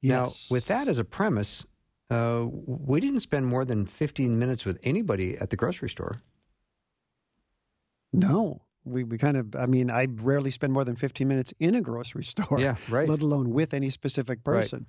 Yes. 0.00 0.48
Now, 0.50 0.54
with 0.54 0.66
that 0.66 0.88
as 0.88 0.98
a 0.98 1.04
premise, 1.04 1.64
uh, 2.10 2.46
we 2.46 3.00
didn't 3.00 3.20
spend 3.20 3.46
more 3.46 3.64
than 3.64 3.86
15 3.86 4.38
minutes 4.38 4.64
with 4.64 4.78
anybody 4.82 5.38
at 5.38 5.50
the 5.50 5.56
grocery 5.56 5.88
store. 5.88 6.20
No. 8.12 8.62
We 8.84 9.04
we 9.04 9.16
kind 9.16 9.36
of. 9.36 9.54
I 9.54 9.66
mean, 9.66 9.90
I 9.90 10.08
rarely 10.10 10.50
spend 10.50 10.72
more 10.72 10.84
than 10.84 10.96
15 10.96 11.28
minutes 11.28 11.54
in 11.60 11.76
a 11.76 11.80
grocery 11.80 12.24
store. 12.24 12.58
Yeah, 12.58 12.74
right. 12.88 13.08
Let 13.08 13.22
alone 13.22 13.50
with 13.50 13.74
any 13.74 13.90
specific 13.90 14.40
Right. 14.44 14.88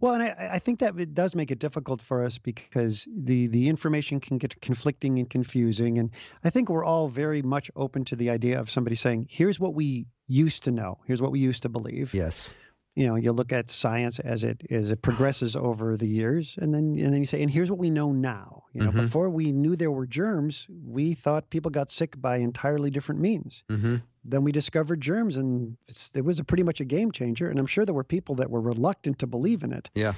Well, 0.00 0.14
and 0.14 0.22
I, 0.22 0.50
I 0.54 0.58
think 0.58 0.80
that 0.80 0.98
it 0.98 1.14
does 1.14 1.34
make 1.34 1.50
it 1.50 1.58
difficult 1.58 2.02
for 2.02 2.22
us 2.24 2.38
because 2.38 3.06
the 3.14 3.46
the 3.46 3.68
information 3.68 4.20
can 4.20 4.38
get 4.38 4.60
conflicting 4.60 5.18
and 5.18 5.28
confusing, 5.28 5.98
and 5.98 6.10
I 6.44 6.50
think 6.50 6.68
we're 6.68 6.84
all 6.84 7.08
very 7.08 7.42
much 7.42 7.70
open 7.76 8.04
to 8.06 8.16
the 8.16 8.30
idea 8.30 8.60
of 8.60 8.70
somebody 8.70 8.96
saying, 8.96 9.28
"Here's 9.30 9.58
what 9.58 9.74
we 9.74 10.06
used 10.26 10.64
to 10.64 10.70
know. 10.70 10.98
Here's 11.06 11.22
what 11.22 11.32
we 11.32 11.40
used 11.40 11.62
to 11.62 11.68
believe." 11.68 12.12
Yes. 12.12 12.50
You 12.96 13.06
know 13.06 13.14
you 13.16 13.30
look 13.32 13.52
at 13.52 13.70
science 13.70 14.18
as 14.18 14.42
it 14.42 14.62
as 14.70 14.90
it 14.90 15.02
progresses 15.02 15.54
over 15.54 15.96
the 15.96 16.08
years 16.08 16.56
and 16.60 16.72
then 16.74 16.96
and 16.98 17.12
then 17.12 17.18
you 17.20 17.26
say 17.26 17.40
and 17.42 17.50
here's 17.50 17.70
what 17.70 17.78
we 17.78 17.90
know 17.90 18.10
now 18.12 18.64
you 18.72 18.80
know 18.82 18.90
Mhm. 18.90 19.02
before 19.02 19.28
we 19.30 19.52
knew 19.52 19.76
there 19.76 19.90
were 19.90 20.06
germs 20.06 20.66
we 20.84 21.12
thought 21.14 21.50
people 21.50 21.70
got 21.70 21.90
sick 21.90 22.20
by 22.20 22.38
entirely 22.38 22.90
different 22.90 23.20
means 23.20 23.62
Mm-hmm. 23.70 23.96
then 24.24 24.42
we 24.44 24.50
discovered 24.52 25.00
germs 25.00 25.36
and 25.36 25.76
it's, 25.86 26.16
it 26.16 26.24
was 26.24 26.38
a 26.40 26.44
pretty 26.44 26.62
much 26.64 26.80
a 26.80 26.84
game 26.84 27.12
changer 27.12 27.48
and 27.50 27.58
i'm 27.60 27.66
sure 27.66 27.84
there 27.84 27.94
were 27.94 28.02
people 28.04 28.36
that 28.36 28.50
were 28.50 28.60
reluctant 28.62 29.18
to 29.20 29.26
believe 29.26 29.62
in 29.62 29.72
it 29.72 29.90
Yeah. 29.94 30.14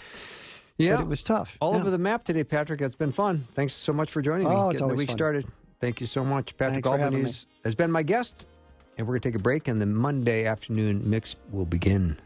but 0.79 0.85
Yeah. 0.85 1.01
it 1.01 1.07
was 1.09 1.25
tough 1.25 1.59
All 1.61 1.73
Yeah. 1.75 1.81
over 1.81 1.91
the 1.91 1.99
map 1.99 2.25
today, 2.25 2.45
Patrick. 2.45 2.81
It's 2.81 2.95
been 2.95 3.11
fun. 3.13 3.47
Thanks 3.55 3.75
so 3.75 3.93
much 3.93 4.13
for 4.13 4.23
joining 4.23 4.49
me. 4.49 4.55
Oh, 4.55 4.71
it's 4.71 4.81
Getting 4.81 4.95
the 4.95 4.95
week 4.95 5.09
fun. 5.09 5.17
started. 5.19 5.47
Thank 5.81 6.01
you 6.01 6.07
so 6.07 6.25
much. 6.25 6.57
Patrick 6.57 6.85
Thanks 6.85 6.87
for 6.89 6.99
having 6.99 7.19
Albanese 7.27 7.47
has 7.65 7.75
been 7.75 7.91
my 7.91 8.05
guest, 8.05 8.47
and 8.97 9.05
we're 9.07 9.15
going 9.15 9.23
to 9.23 9.29
take 9.31 9.41
a 9.41 9.43
break, 9.43 9.67
and 9.67 9.81
the 9.83 9.87
Monday 9.87 10.45
afternoon 10.47 11.03
mix 11.11 11.35
will 11.51 11.67
begin. 11.67 12.17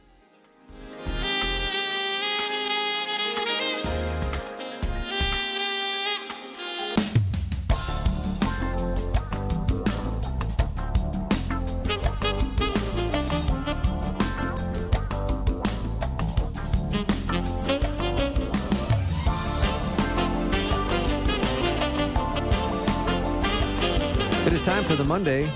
Monday, 25.13 25.53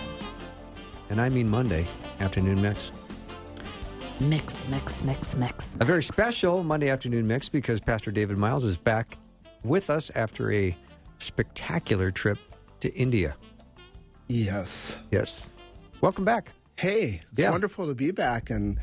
and 1.08 1.18
I 1.18 1.30
mean 1.30 1.48
Monday 1.48 1.88
afternoon 2.20 2.60
mix. 2.60 2.90
Mix, 4.20 4.68
mix, 4.68 5.02
mix, 5.02 5.34
mix. 5.34 5.78
A 5.80 5.84
very 5.86 6.02
special 6.02 6.62
Monday 6.62 6.90
afternoon 6.90 7.26
mix 7.26 7.48
because 7.48 7.80
Pastor 7.80 8.10
David 8.10 8.36
Myles 8.36 8.64
is 8.64 8.76
back 8.76 9.16
with 9.64 9.88
us 9.88 10.10
after 10.14 10.52
a 10.52 10.76
spectacular 11.20 12.10
trip 12.10 12.36
to 12.80 12.92
India. 12.94 13.34
Yes. 14.28 14.98
Yes. 15.10 15.46
Welcome 16.02 16.26
back. 16.26 16.52
Hey, 16.76 17.22
it's 17.30 17.40
Yeah. 17.40 17.50
wonderful 17.50 17.86
to 17.86 17.94
be 17.94 18.10
back 18.10 18.50
and 18.50 18.78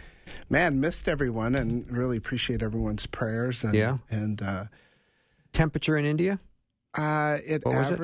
man, 0.49 0.79
missed 0.79 1.07
everyone 1.07 1.53
and 1.53 1.87
really 1.91 2.17
appreciate 2.17 2.63
everyone's 2.63 3.05
prayers 3.05 3.63
and 3.63 3.75
Yeah. 3.75 3.99
and 4.09 4.41
uh 4.41 4.65
Temperature 5.51 5.97
in 5.97 6.05
India? 6.05 6.39
uh 6.97 7.37
it 7.45 7.63
What 7.63 7.75
was 7.75 7.91
it? 7.91 7.99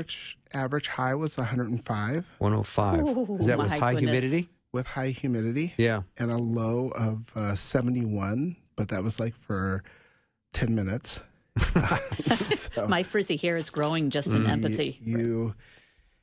Average 0.53 0.87
average 0.87 0.87
high 0.87 1.15
was 1.15 1.37
105 1.37 2.35
105. 2.39 2.99
Ooh, 3.01 3.37
is 3.39 3.47
that 3.47 3.57
with 3.57 3.69
high 3.71 3.93
goodness. 3.93 3.99
humidity? 4.13 4.49
with 4.71 4.85
high 4.85 5.09
humidity 5.09 5.73
Yeah. 5.77 6.03
and 6.17 6.31
a 6.31 6.37
low 6.37 6.89
of 6.89 7.31
uh, 7.35 7.55
71, 7.55 8.55
but 8.75 8.89
that 8.89 9.03
was 9.03 9.19
like 9.19 9.33
for 9.35 9.83
10 10.53 10.75
minutes. 10.75 11.21
so 12.53 12.87
My 12.87 13.01
frizzy 13.01 13.35
hair 13.35 13.57
is 13.57 13.71
growing 13.71 14.11
just 14.11 14.29
Mm. 14.29 14.35
in 14.35 14.43
y- 14.43 14.51
empathy. 14.51 14.99
You 15.01 15.55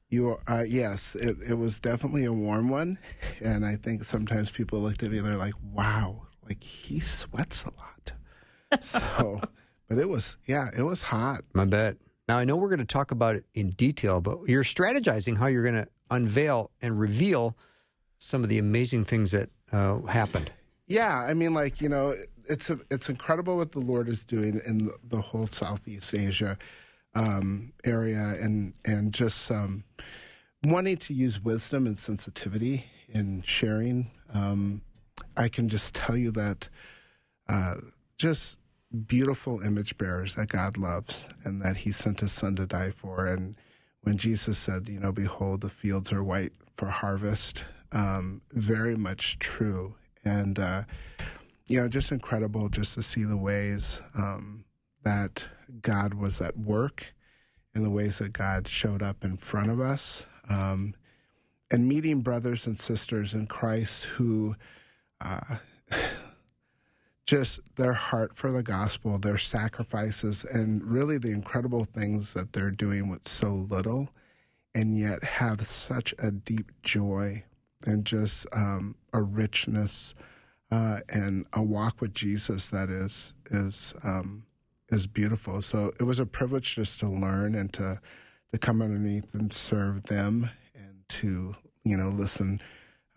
You 0.09 0.37
uh, 0.47 0.63
yes, 0.67 1.17
it, 1.17 1.37
it 1.45 1.55
was 1.59 1.81
definitely 1.81 2.25
a 2.25 2.33
warm 2.33 2.69
one, 2.69 2.99
and 3.43 3.67
I 3.67 3.75
think 3.75 4.05
sometimes 4.05 4.53
people 4.53 4.79
looked 4.81 5.03
at 5.03 5.11
me 5.11 5.19
they're 5.19 5.37
like, 5.37 5.55
"Wow, 5.73 6.29
like 6.45 6.63
he 6.63 7.01
sweats 7.01 7.65
a 7.65 7.71
lot." 7.75 8.13
so, 8.81 9.41
but 9.89 9.99
it 9.99 10.09
was 10.09 10.37
yeah, 10.47 10.71
it 10.79 10.83
was 10.85 11.03
hot. 11.03 11.43
my 11.55 11.65
bet. 11.65 11.97
Now 12.29 12.39
I 12.39 12.45
know 12.45 12.57
we're 12.57 12.69
going 12.69 12.81
to 12.81 12.85
talk 12.85 13.11
about 13.11 13.37
it 13.37 13.45
in 13.55 13.71
detail, 13.71 14.21
but 14.21 14.39
you're 14.47 14.65
strategizing 14.65 15.39
how 15.39 15.47
you're 15.47 15.63
going 15.63 15.75
to 15.85 15.89
unveil 16.11 16.71
and 16.83 16.99
reveal 16.99 17.57
some 18.19 18.43
of 18.43 18.49
the 18.49 18.59
amazing 18.59 19.05
things 19.05 19.31
that 19.33 19.51
uh, 19.73 20.01
happened. 20.03 20.51
Yeah, 20.87 21.19
I 21.19 21.35
mean, 21.35 21.55
like 21.55 21.81
you 21.81 21.89
know, 21.89 22.15
it's 22.49 22.71
a, 22.71 22.79
it's 22.91 23.09
incredible 23.09 23.57
what 23.57 23.73
the 23.73 23.81
Lord 23.81 24.09
is 24.09 24.25
doing 24.25 24.61
in 24.67 24.91
the, 25.09 25.21
whole 25.21 25.47
Southeast 25.47 26.15
Asia 26.15 26.57
um, 27.15 27.73
area, 27.85 28.35
and 28.41 28.75
and 28.85 29.13
just 29.13 29.51
um, 29.51 29.85
wanting 30.65 30.97
to 30.99 31.15
use 31.15 31.43
wisdom 31.43 31.87
and 31.87 31.99
sensitivity 31.99 32.87
in 33.09 33.43
sharing. 33.43 34.11
Um, 34.33 34.83
I 35.37 35.49
can 35.49 35.69
just 35.69 35.95
tell 35.95 36.17
you 36.17 36.31
that 36.33 36.69
uh, 37.49 37.77
just 38.19 38.59
beautiful 39.07 39.61
image 39.61 39.99
bearers 39.99 40.35
that 40.35 40.49
God 40.49 40.77
loves, 40.79 41.29
and 41.45 41.63
that 41.63 41.79
He 41.79 41.93
sent 41.93 42.21
His 42.21 42.33
Son 42.33 42.57
to 42.57 42.67
die 42.67 42.91
for, 42.91 43.27
and 43.27 43.57
when 44.07 44.17
Jesus 44.17 44.57
said, 44.57 44.89
you 44.89 45.01
know, 45.01 45.11
behold, 45.11 45.63
the 45.63 45.69
fields 45.69 46.13
are 46.13 46.23
white 46.23 46.53
for 46.75 46.87
harvest, 46.87 47.65
um, 47.91 48.41
very 48.53 48.95
much 48.97 49.37
true. 49.41 49.97
And, 50.25 50.61
uh, 50.61 50.85
you 51.67 51.81
know, 51.81 51.89
just 51.89 52.13
incredible 52.13 52.69
just 52.69 52.95
to 52.95 53.03
see 53.03 53.25
the 53.25 53.37
ways 53.37 54.01
um, 54.17 54.65
that 55.03 55.47
God 55.83 56.15
was 56.15 56.41
at 56.41 56.57
work 56.57 57.15
and 57.75 57.85
the 57.85 57.91
ways 57.91 58.19
that 58.19 58.33
God 58.33 58.69
showed 58.69 59.03
up 59.03 59.25
in 59.25 59.37
front 59.37 59.71
of 59.71 59.81
us. 59.81 60.25
Um, 60.49 60.95
and 61.69 61.89
meeting 61.89 62.21
brothers 62.21 62.65
and 62.65 62.79
sisters 62.79 63.35
in 63.35 63.49
Christ 63.49 64.05
who 64.05 64.55
uh, 65.21 65.57
just 67.27 67.61
their 67.77 67.93
heart 67.93 68.35
for 68.37 68.53
the 68.53 68.63
gospel, 68.63 69.19
their 69.19 69.39
sacrifices, 69.39 70.45
and 70.45 70.85
really 70.85 71.19
the 71.19 71.33
incredible 71.33 71.85
things 71.85 72.35
that 72.35 72.53
they're 72.53 72.71
doing 72.71 73.09
with 73.09 73.27
so 73.27 73.67
little, 73.69 74.11
and 74.75 74.97
yet 74.99 75.23
have 75.25 75.61
such 75.63 76.15
a 76.19 76.31
deep 76.31 76.71
joy 76.83 77.43
and 77.85 78.05
just 78.05 78.47
um, 78.55 78.95
a 79.13 79.21
richness 79.21 80.15
uh, 80.71 81.01
and 81.09 81.47
a 81.53 81.63
walk 81.63 82.01
with 82.01 82.15
Jesus 82.15 82.71
that 82.71 82.89
is 82.89 83.35
is 83.51 83.93
um, 84.05 84.45
is 84.91 85.07
beautiful. 85.07 85.63
So 85.63 85.93
it 85.99 86.05
was 86.05 86.21
a 86.21 86.27
privilege 86.27 86.75
just 86.77 87.01
to 87.01 87.09
learn 87.09 87.55
and 87.55 87.73
to 87.75 88.01
to 88.53 88.59
come 88.59 88.81
underneath 88.81 89.35
and 89.35 89.53
serve 89.53 90.05
them 90.05 90.51
and 90.75 91.09
to 91.09 91.57
you 91.85 91.97
know 91.97 92.09
listen 92.09 92.61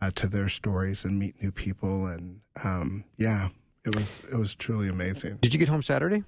uh, 0.02 0.12
to 0.16 0.28
their 0.28 0.50
stories 0.50 1.04
and 1.04 1.20
meet 1.20 1.42
new 1.42 1.52
people 1.52 2.08
and 2.08 2.42
um, 2.64 3.04
yeah 3.18 3.50
it 3.90 3.96
was 3.96 4.22
it 4.32 4.36
was 4.36 4.56
truly 4.56 4.88
amazing. 4.88 5.38
Did 5.42 5.54
you 5.54 5.60
get 5.60 5.68
home 5.68 5.82
Saturday? 5.82 6.24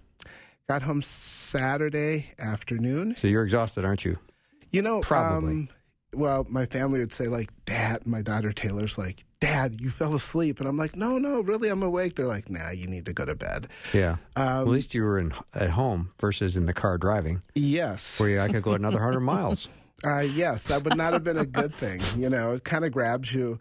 Got 0.67 0.81
home 0.81 1.01
Saturday 1.01 2.27
afternoon. 2.39 3.15
So 3.15 3.27
you're 3.27 3.43
exhausted, 3.43 3.85
aren't 3.85 4.05
you? 4.05 4.17
You 4.71 4.81
know, 4.81 5.01
Probably. 5.01 5.51
Um, 5.51 5.69
well, 6.13 6.45
my 6.49 6.65
family 6.65 6.99
would 6.99 7.13
say 7.13 7.27
like, 7.27 7.49
"Dad," 7.65 8.05
my 8.05 8.21
daughter 8.21 8.51
Taylor's 8.51 8.97
like, 8.97 9.23
"Dad, 9.39 9.79
you 9.79 9.89
fell 9.89 10.13
asleep," 10.13 10.59
and 10.59 10.67
I'm 10.67 10.75
like, 10.75 10.95
"No, 10.95 11.17
no, 11.17 11.39
really, 11.41 11.69
I'm 11.69 11.83
awake." 11.83 12.15
They're 12.15 12.25
like, 12.25 12.49
"Nah, 12.49 12.71
you 12.71 12.87
need 12.87 13.05
to 13.05 13.13
go 13.13 13.23
to 13.25 13.35
bed." 13.35 13.67
Yeah. 13.93 14.17
Um, 14.35 14.61
At 14.61 14.67
least 14.67 14.93
you 14.93 15.03
were 15.03 15.19
in, 15.19 15.33
at 15.53 15.69
home 15.69 16.11
versus 16.19 16.57
in 16.57 16.65
the 16.65 16.73
car 16.73 16.97
driving, 16.97 17.41
Yes, 17.55 18.19
where 18.19 18.41
I 18.41 18.49
could 18.49 18.63
go 18.63 18.73
another 18.73 18.99
hundred 18.99 19.21
miles. 19.21 19.69
uh, 20.05 20.19
yes, 20.19 20.65
that 20.65 20.83
would 20.83 20.97
not 20.97 21.13
have 21.13 21.23
been 21.23 21.37
a 21.37 21.45
good 21.45 21.73
thing. 21.73 22.01
You 22.17 22.29
know, 22.29 22.55
it 22.55 22.65
kind 22.65 22.83
of 22.83 22.91
grabs 22.91 23.33
you. 23.33 23.59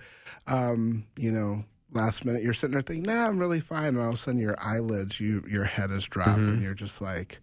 Um, 0.48 1.04
you 1.16 1.30
know, 1.30 1.64
last 1.92 2.24
minute 2.24 2.42
you're 2.42 2.55
sitting 2.55 2.72
there 2.72 2.83
thinking, 2.83 3.05
"Nah, 3.12 3.26
I'm 3.26 3.38
really 3.38 3.61
fine," 3.61 3.88
and 3.88 3.98
all 3.98 4.09
of 4.09 4.14
a 4.14 4.16
sudden 4.16 4.40
your 4.40 4.57
eyelids, 4.61 5.20
you 5.20 5.44
your 5.48 5.64
head 5.64 5.90
is 5.90 6.05
dropped, 6.07 6.38
and 6.38 6.62
you're 6.62 6.74
just 6.74 7.00
like, 7.00 7.40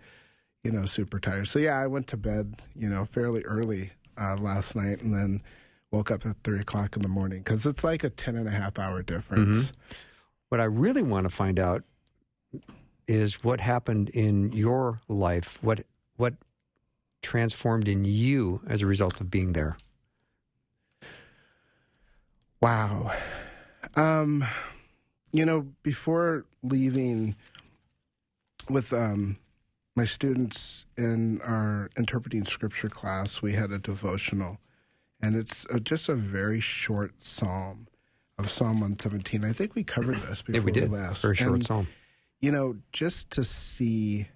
you 0.63 0.71
know, 0.71 0.85
super 0.85 1.19
tired. 1.19 1.47
So 1.47 1.59
yeah, 1.59 1.77
I 1.79 1.87
went 1.87 2.07
to 2.07 2.17
bed, 2.17 2.61
you 2.75 2.89
know, 2.89 3.05
fairly 3.05 3.41
early 3.43 3.91
uh, 4.17 4.35
last 4.37 4.75
night, 4.75 5.01
and 5.01 5.13
then 5.13 5.41
woke 5.91 6.11
up 6.11 6.25
at 6.25 6.35
three 6.43 6.59
o'clock 6.59 6.95
in 6.95 7.01
the 7.01 7.07
morning 7.07 7.39
because 7.39 7.65
it's 7.65 7.83
like 7.83 8.03
a 8.03 8.09
10 8.09 8.35
and 8.35 8.47
a 8.47 8.51
half 8.51 8.77
hour 8.77 9.01
difference. 9.01 9.71
What 10.49 10.59
I 10.59 10.65
really 10.65 11.01
want 11.03 11.25
to 11.25 11.29
find 11.29 11.59
out 11.59 11.83
is 13.07 13.43
what 13.43 13.59
happened 13.61 14.09
in 14.09 14.51
your 14.51 14.99
life. 15.07 15.57
What 15.61 15.83
what 16.17 16.33
transformed 17.21 17.87
in 17.87 18.05
you 18.05 18.61
as 18.67 18.81
a 18.81 18.85
result 18.85 19.19
of 19.21 19.29
being 19.31 19.53
there. 19.53 19.77
Wow. 22.61 23.11
Um, 23.95 24.45
you 25.31 25.45
know, 25.45 25.67
before 25.83 26.45
leaving 26.63 27.35
with 28.69 28.93
um, 28.93 29.37
my 29.95 30.05
students 30.05 30.85
in 30.97 31.41
our 31.41 31.89
interpreting 31.97 32.45
scripture 32.45 32.89
class, 32.89 33.41
we 33.41 33.53
had 33.53 33.71
a 33.71 33.77
devotional, 33.79 34.59
and 35.21 35.35
it's 35.35 35.65
uh 35.73 35.79
just 35.79 36.09
a 36.09 36.15
very 36.15 36.59
short 36.59 37.13
psalm 37.23 37.87
of 38.37 38.49
Psalm 38.49 38.79
117. 38.81 39.43
I 39.43 39.51
think 39.51 39.73
we 39.75 39.83
covered 39.83 40.17
this 40.21 40.41
before 40.43 40.59
Yeah, 40.61 40.65
we 40.65 40.71
did. 40.71 40.91
last. 40.91 41.21
Very 41.23 41.35
short 41.35 41.53
And, 41.53 41.65
psalm. 41.65 41.87
You 42.39 42.51
know, 42.51 42.77
just 42.91 43.31
to 43.31 43.43
see 43.43 44.27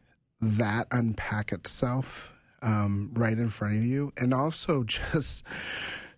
that 0.42 0.88
unpack 0.92 1.52
itself 1.52 2.34
um, 2.64 3.12
right 3.14 3.38
in 3.38 3.48
front 3.50 3.78
of 3.78 3.84
you, 3.84 4.12
and 4.18 4.34
also 4.34 4.84
just 5.14 5.44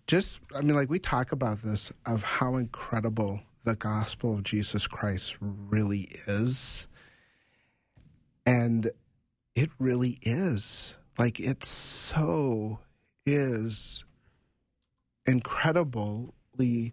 just 0.06 0.40
i 0.54 0.60
mean 0.60 0.74
like 0.74 0.90
we 0.90 0.98
talk 0.98 1.32
about 1.32 1.58
this 1.62 1.92
of 2.06 2.22
how 2.22 2.56
incredible 2.56 3.40
the 3.64 3.74
gospel 3.74 4.34
of 4.34 4.42
jesus 4.42 4.86
christ 4.86 5.36
really 5.40 6.08
is. 6.26 6.86
And 8.46 8.90
it 9.54 9.70
really 9.78 10.18
is. 10.22 10.96
Like 11.18 11.40
it 11.40 11.64
so 11.64 12.80
is 13.24 14.04
incredibly 15.26 16.92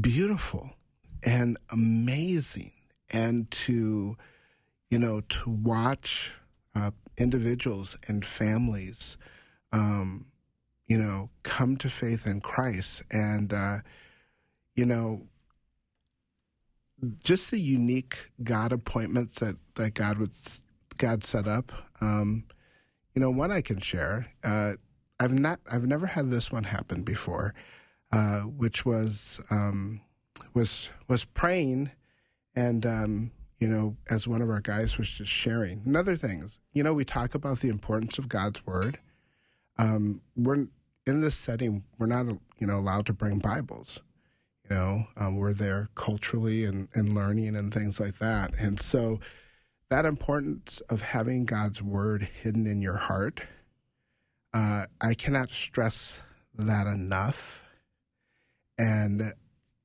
beautiful 0.00 0.70
and 1.22 1.58
amazing. 1.70 2.72
And 3.10 3.50
to 3.50 4.16
you 4.88 4.98
know 4.98 5.20
to 5.20 5.50
watch 5.50 6.32
uh, 6.74 6.92
individuals 7.18 7.98
and 8.06 8.24
families 8.24 9.16
um, 9.72 10.26
you 10.90 10.98
know, 10.98 11.30
come 11.44 11.76
to 11.76 11.88
faith 11.88 12.26
in 12.26 12.40
Christ 12.40 13.04
and, 13.12 13.52
uh, 13.52 13.78
you 14.74 14.84
know, 14.84 15.22
just 17.22 17.52
the 17.52 17.60
unique 17.60 18.32
God 18.42 18.72
appointments 18.72 19.38
that, 19.38 19.54
that 19.76 19.94
God 19.94 20.18
would, 20.18 20.32
God 20.98 21.22
set 21.22 21.46
up. 21.46 21.70
Um, 22.00 22.42
you 23.14 23.20
know, 23.20 23.30
one 23.30 23.52
I 23.52 23.60
can 23.60 23.78
share, 23.78 24.32
uh, 24.42 24.72
I've 25.20 25.32
not, 25.32 25.60
I've 25.70 25.86
never 25.86 26.06
had 26.06 26.28
this 26.28 26.50
one 26.50 26.64
happen 26.64 27.02
before, 27.02 27.54
uh, 28.12 28.40
which 28.40 28.84
was, 28.84 29.40
um, 29.48 30.00
was, 30.54 30.90
was 31.06 31.24
praying 31.24 31.92
and, 32.56 32.84
um, 32.84 33.30
you 33.60 33.68
know, 33.68 33.96
as 34.10 34.26
one 34.26 34.42
of 34.42 34.50
our 34.50 34.60
guys 34.60 34.98
was 34.98 35.08
just 35.08 35.30
sharing. 35.30 35.82
And 35.86 35.96
other 35.96 36.16
things, 36.16 36.58
you 36.72 36.82
know, 36.82 36.94
we 36.94 37.04
talk 37.04 37.36
about 37.36 37.60
the 37.60 37.68
importance 37.68 38.18
of 38.18 38.28
God's 38.28 38.66
word. 38.66 38.98
Um, 39.78 40.20
we're 40.34 40.66
in 41.06 41.20
this 41.20 41.34
setting, 41.34 41.84
we're 41.98 42.06
not, 42.06 42.26
you 42.58 42.66
know, 42.66 42.78
allowed 42.78 43.06
to 43.06 43.12
bring 43.12 43.38
Bibles. 43.38 44.00
You 44.68 44.76
know, 44.76 45.06
um, 45.16 45.36
we're 45.36 45.54
there 45.54 45.88
culturally 45.94 46.64
and, 46.64 46.88
and 46.94 47.12
learning 47.12 47.56
and 47.56 47.72
things 47.72 47.98
like 47.98 48.18
that. 48.18 48.54
And 48.58 48.80
so, 48.80 49.18
that 49.88 50.04
importance 50.04 50.80
of 50.88 51.02
having 51.02 51.44
God's 51.44 51.82
word 51.82 52.28
hidden 52.42 52.66
in 52.66 52.80
your 52.80 52.96
heart, 52.96 53.40
uh, 54.54 54.86
I 55.00 55.14
cannot 55.14 55.50
stress 55.50 56.22
that 56.54 56.86
enough. 56.86 57.64
And 58.78 59.32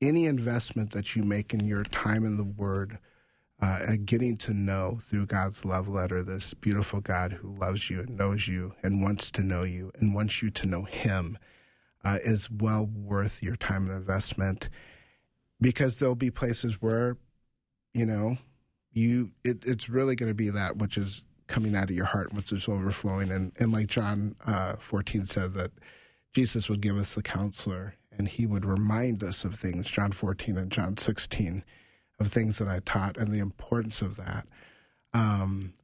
any 0.00 0.26
investment 0.26 0.92
that 0.92 1.16
you 1.16 1.24
make 1.24 1.52
in 1.52 1.66
your 1.66 1.82
time 1.82 2.24
in 2.24 2.36
the 2.36 2.44
word, 2.44 2.98
uh, 3.60 3.96
getting 4.04 4.36
to 4.36 4.52
know 4.52 4.98
through 5.00 5.26
God's 5.26 5.64
love 5.64 5.88
letter 5.88 6.22
this 6.22 6.52
beautiful 6.54 7.00
God 7.00 7.34
who 7.34 7.54
loves 7.54 7.88
you 7.88 8.00
and 8.00 8.16
knows 8.16 8.48
you 8.48 8.74
and 8.82 9.02
wants 9.02 9.30
to 9.32 9.42
know 9.42 9.62
you 9.62 9.90
and 9.98 10.14
wants 10.14 10.42
you 10.42 10.50
to 10.50 10.66
know 10.66 10.82
Him 10.82 11.38
uh, 12.04 12.18
is 12.22 12.50
well 12.50 12.86
worth 12.86 13.42
your 13.42 13.56
time 13.56 13.86
and 13.88 13.96
investment 13.96 14.68
because 15.60 15.96
there'll 15.96 16.14
be 16.14 16.30
places 16.30 16.82
where, 16.82 17.16
you 17.94 18.04
know, 18.04 18.36
you 18.92 19.30
it, 19.42 19.64
it's 19.64 19.88
really 19.88 20.14
going 20.14 20.30
to 20.30 20.34
be 20.34 20.50
that 20.50 20.76
which 20.76 20.98
is 20.98 21.24
coming 21.46 21.74
out 21.74 21.90
of 21.90 21.96
your 21.96 22.06
heart, 22.06 22.34
which 22.34 22.52
is 22.52 22.68
overflowing. 22.68 23.30
And, 23.30 23.52
and 23.58 23.72
like 23.72 23.86
John 23.86 24.36
uh, 24.46 24.76
14 24.76 25.26
said, 25.26 25.54
that 25.54 25.70
Jesus 26.34 26.68
would 26.68 26.80
give 26.80 26.96
us 26.98 27.14
the 27.14 27.22
counselor 27.22 27.94
and 28.16 28.28
he 28.28 28.46
would 28.46 28.64
remind 28.64 29.22
us 29.22 29.44
of 29.44 29.54
things, 29.54 29.90
John 29.90 30.12
14 30.12 30.56
and 30.56 30.70
John 30.70 30.96
16 30.96 31.64
of 32.18 32.28
things 32.28 32.58
that 32.58 32.68
I 32.68 32.80
taught 32.84 33.16
and 33.16 33.32
the 33.32 33.38
importance 33.38 34.02
of 34.02 34.16
that. 34.16 34.46
Um, 35.12 35.74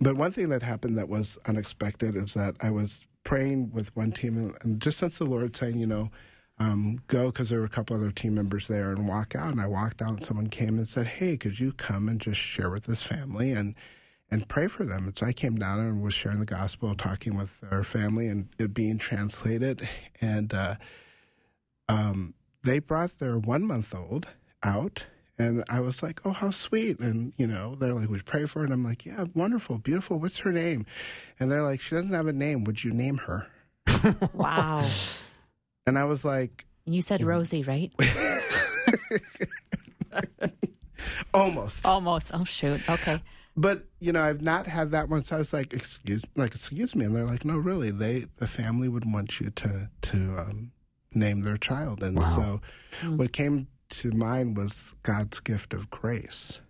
but 0.00 0.16
one 0.16 0.32
thing 0.32 0.48
that 0.48 0.62
happened 0.62 0.98
that 0.98 1.08
was 1.08 1.38
unexpected 1.46 2.16
is 2.16 2.34
that 2.34 2.56
I 2.60 2.70
was 2.70 3.06
praying 3.22 3.70
with 3.72 3.94
one 3.96 4.12
team, 4.12 4.54
and, 4.62 4.80
just 4.80 4.98
since 4.98 5.18
the 5.18 5.24
Lord 5.24 5.56
saying, 5.56 5.78
you 5.78 5.86
know, 5.86 6.10
um, 6.58 7.00
go 7.08 7.26
because 7.26 7.48
there 7.50 7.58
were 7.58 7.64
a 7.64 7.70
couple 7.70 7.96
other 7.96 8.12
team 8.12 8.34
members 8.34 8.68
there, 8.68 8.92
and 8.92 9.08
walk 9.08 9.34
out. 9.34 9.50
And 9.50 9.60
I 9.60 9.66
walked 9.66 10.00
out, 10.02 10.10
and 10.10 10.22
someone 10.22 10.48
came 10.48 10.76
and 10.76 10.86
said, 10.86 11.06
"Hey, 11.06 11.36
could 11.36 11.58
you 11.58 11.72
come 11.72 12.08
and 12.08 12.20
just 12.20 12.40
share 12.40 12.70
with 12.70 12.84
this 12.84 13.02
family 13.02 13.50
and 13.50 13.74
and 14.30 14.48
pray 14.48 14.68
for 14.68 14.84
them?" 14.84 15.06
And 15.06 15.18
so 15.18 15.26
I 15.26 15.32
came 15.32 15.56
down 15.56 15.80
and 15.80 16.02
was 16.02 16.14
sharing 16.14 16.38
the 16.38 16.46
gospel, 16.46 16.94
talking 16.94 17.36
with 17.36 17.60
their 17.60 17.82
family, 17.82 18.28
and 18.28 18.48
it 18.58 18.72
being 18.72 18.98
translated. 18.98 19.88
And 20.20 20.54
uh, 20.54 20.76
um, 21.88 22.34
they 22.62 22.78
brought 22.78 23.18
their 23.18 23.38
one 23.38 23.66
month 23.66 23.92
old 23.94 24.28
out. 24.62 25.06
And 25.38 25.64
I 25.68 25.80
was 25.80 26.02
like, 26.02 26.20
oh, 26.24 26.30
how 26.30 26.50
sweet. 26.50 27.00
And, 27.00 27.32
you 27.36 27.46
know, 27.46 27.74
they're 27.74 27.92
like, 27.92 28.08
would 28.08 28.18
you 28.18 28.24
pray 28.24 28.46
for 28.46 28.60
her? 28.60 28.64
And 28.64 28.72
I'm 28.72 28.84
like, 28.84 29.04
yeah, 29.04 29.24
wonderful, 29.34 29.78
beautiful. 29.78 30.20
What's 30.20 30.38
her 30.40 30.52
name? 30.52 30.86
And 31.40 31.50
they're 31.50 31.62
like, 31.62 31.80
she 31.80 31.96
doesn't 31.96 32.12
have 32.12 32.28
a 32.28 32.32
name. 32.32 32.62
Would 32.64 32.84
you 32.84 32.92
name 32.92 33.18
her? 33.18 33.48
Wow. 34.34 34.86
And 35.86 35.98
I 35.98 36.04
was 36.04 36.24
like, 36.24 36.66
You 36.86 37.02
said 37.02 37.22
Rosey, 37.22 37.66
right? 37.66 37.92
almost. 41.34 41.86
Almost. 41.86 42.30
Oh 42.34 42.44
shoot. 42.44 42.88
Okay. 42.88 43.20
But 43.56 43.84
you 44.00 44.12
know, 44.12 44.22
I've 44.22 44.42
not 44.42 44.66
had 44.66 44.90
that 44.92 45.08
one. 45.08 45.22
So 45.22 45.36
I 45.36 45.38
was 45.38 45.52
like, 45.52 45.72
excuse, 45.72 46.22
like, 46.36 46.54
excuse 46.54 46.94
me, 46.94 47.04
and 47.04 47.14
they're 47.14 47.24
like, 47.24 47.44
no, 47.44 47.56
really, 47.56 47.90
they, 47.90 48.26
the 48.36 48.46
family 48.46 48.88
would 48.88 49.10
want 49.10 49.40
you 49.40 49.50
to 49.50 49.88
to 50.02 50.18
um, 50.38 50.72
name 51.14 51.42
their 51.42 51.56
child, 51.56 52.02
and 52.02 52.22
so 52.22 52.60
what 53.08 53.32
came 53.32 53.68
to 54.00 54.10
mind 54.12 54.56
was 54.56 54.94
God's 55.02 55.40
gift 55.40 55.74
of 55.74 55.90
grace, 55.90 56.60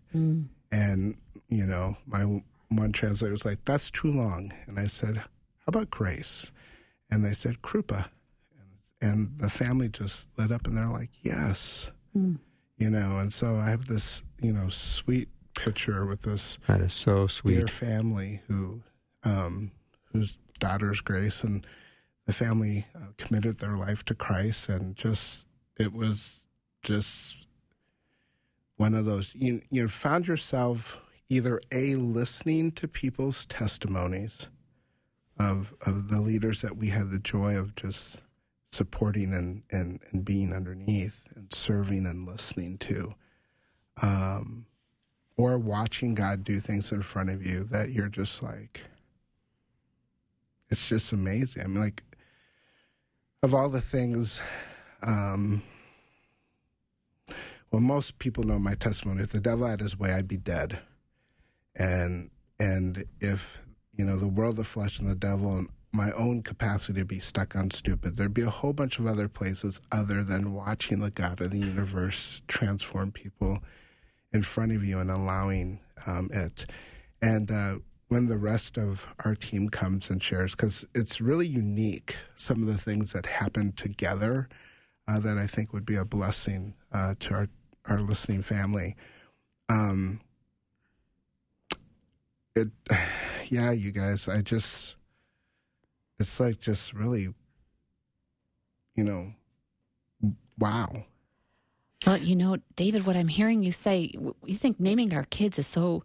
and 0.70 1.16
you 1.48 1.66
know, 1.66 1.96
my 2.06 2.40
one 2.68 2.92
translator 2.92 3.32
was 3.32 3.44
like, 3.44 3.64
that's 3.64 3.90
too 3.90 4.10
long, 4.10 4.52
and 4.66 4.78
I 4.78 4.86
said, 4.86 5.16
how 5.18 5.24
about 5.68 5.90
grace? 5.90 6.50
And 7.10 7.24
they 7.24 7.32
said, 7.32 7.62
Krupa, 7.62 8.06
and, 9.00 9.10
and 9.12 9.38
the 9.38 9.48
family 9.48 9.88
just 9.88 10.28
lit 10.38 10.50
up, 10.50 10.66
and 10.66 10.76
they're 10.76 10.88
like, 10.88 11.10
yes, 11.22 11.90
you 12.14 12.90
know, 12.90 13.18
and 13.18 13.32
so 13.32 13.56
I 13.56 13.70
have 13.70 13.86
this, 13.86 14.22
you 14.40 14.52
know, 14.52 14.68
sweet 14.68 15.28
picture 15.54 16.04
with 16.06 16.22
this 16.22 16.58
That 16.66 16.80
is 16.80 16.92
so 16.92 17.14
dear 17.26 17.28
sweet. 17.28 17.70
family 17.70 18.40
who 18.48 18.82
um, 19.22 19.70
whose 20.12 20.38
daughter's 20.58 21.00
Grace 21.00 21.42
and 21.44 21.64
the 22.26 22.32
family 22.32 22.86
uh, 22.94 23.08
committed 23.18 23.58
their 23.58 23.76
life 23.76 24.04
to 24.06 24.14
Christ 24.14 24.68
and 24.68 24.96
just 24.96 25.44
it 25.76 25.92
was 25.92 26.43
just 26.84 27.46
one 28.76 28.94
of 28.94 29.04
those 29.04 29.34
you 29.34 29.60
you 29.70 29.88
found 29.88 30.26
yourself 30.28 30.98
either 31.28 31.60
a 31.72 31.96
listening 31.96 32.70
to 32.70 32.86
people's 32.86 33.46
testimonies 33.46 34.48
of 35.38 35.74
of 35.86 36.08
the 36.08 36.20
leaders 36.20 36.62
that 36.62 36.76
we 36.76 36.88
had 36.88 37.10
the 37.10 37.18
joy 37.18 37.56
of 37.56 37.74
just 37.74 38.20
supporting 38.70 39.34
and 39.34 39.62
and, 39.70 40.00
and 40.12 40.24
being 40.24 40.52
underneath 40.52 41.26
and 41.34 41.52
serving 41.52 42.06
and 42.06 42.26
listening 42.26 42.78
to 42.78 43.14
um 44.02 44.66
or 45.36 45.58
watching 45.58 46.14
God 46.14 46.44
do 46.44 46.60
things 46.60 46.92
in 46.92 47.02
front 47.02 47.30
of 47.30 47.44
you 47.44 47.64
that 47.64 47.90
you're 47.90 48.08
just 48.08 48.42
like, 48.42 48.82
it's 50.70 50.88
just 50.88 51.12
amazing. 51.12 51.62
I 51.62 51.66
mean, 51.66 51.80
like, 51.80 52.02
of 53.42 53.52
all 53.52 53.68
the 53.68 53.80
things, 53.80 54.40
um, 55.02 55.62
well, 57.74 57.82
most 57.82 58.20
people 58.20 58.44
know 58.44 58.60
my 58.60 58.76
testimony. 58.76 59.22
If 59.22 59.32
the 59.32 59.40
devil 59.40 59.66
had 59.66 59.80
his 59.80 59.98
way, 59.98 60.12
I'd 60.12 60.28
be 60.28 60.36
dead. 60.36 60.78
And 61.74 62.30
and 62.60 63.02
if 63.20 63.62
you 63.92 64.04
know 64.04 64.16
the 64.16 64.28
world, 64.28 64.54
the 64.54 64.62
flesh, 64.62 65.00
and 65.00 65.10
the 65.10 65.16
devil, 65.16 65.56
and 65.56 65.68
my 65.90 66.12
own 66.12 66.44
capacity 66.44 67.00
to 67.00 67.04
be 67.04 67.18
stuck 67.18 67.56
on 67.56 67.72
stupid, 67.72 68.14
there'd 68.14 68.32
be 68.32 68.42
a 68.42 68.50
whole 68.50 68.72
bunch 68.72 69.00
of 69.00 69.06
other 69.06 69.26
places 69.26 69.80
other 69.90 70.22
than 70.22 70.54
watching 70.54 71.00
the 71.00 71.10
God 71.10 71.40
of 71.40 71.50
the 71.50 71.58
universe 71.58 72.42
transform 72.46 73.10
people 73.10 73.58
in 74.32 74.44
front 74.44 74.70
of 74.70 74.84
you 74.84 75.00
and 75.00 75.10
allowing 75.10 75.80
um, 76.06 76.30
it. 76.32 76.66
And 77.20 77.50
uh, 77.50 77.78
when 78.06 78.28
the 78.28 78.36
rest 78.38 78.78
of 78.78 79.08
our 79.24 79.34
team 79.34 79.68
comes 79.68 80.10
and 80.10 80.22
shares, 80.22 80.52
because 80.52 80.86
it's 80.94 81.20
really 81.20 81.48
unique, 81.48 82.18
some 82.36 82.62
of 82.62 82.68
the 82.68 82.78
things 82.78 83.12
that 83.14 83.26
happen 83.26 83.72
together 83.72 84.48
uh, 85.08 85.18
that 85.18 85.38
I 85.38 85.48
think 85.48 85.72
would 85.72 85.84
be 85.84 85.96
a 85.96 86.04
blessing 86.04 86.74
uh, 86.92 87.14
to 87.18 87.34
our, 87.34 87.48
our 87.86 88.00
listening 88.00 88.42
family. 88.42 88.96
Um, 89.68 90.20
it, 92.54 92.68
yeah, 93.48 93.72
you 93.72 93.90
guys, 93.90 94.28
I 94.28 94.40
just, 94.40 94.96
it's 96.18 96.38
like 96.40 96.60
just 96.60 96.92
really, 96.92 97.34
you 98.94 99.04
know, 99.04 99.32
wow. 100.58 101.04
Well, 102.06 102.18
you 102.18 102.36
know, 102.36 102.58
David, 102.76 103.06
what 103.06 103.16
I'm 103.16 103.28
hearing 103.28 103.62
you 103.62 103.72
say, 103.72 104.12
you 104.44 104.54
think 104.54 104.78
naming 104.78 105.14
our 105.14 105.24
kids 105.24 105.58
is 105.58 105.66
so 105.66 106.04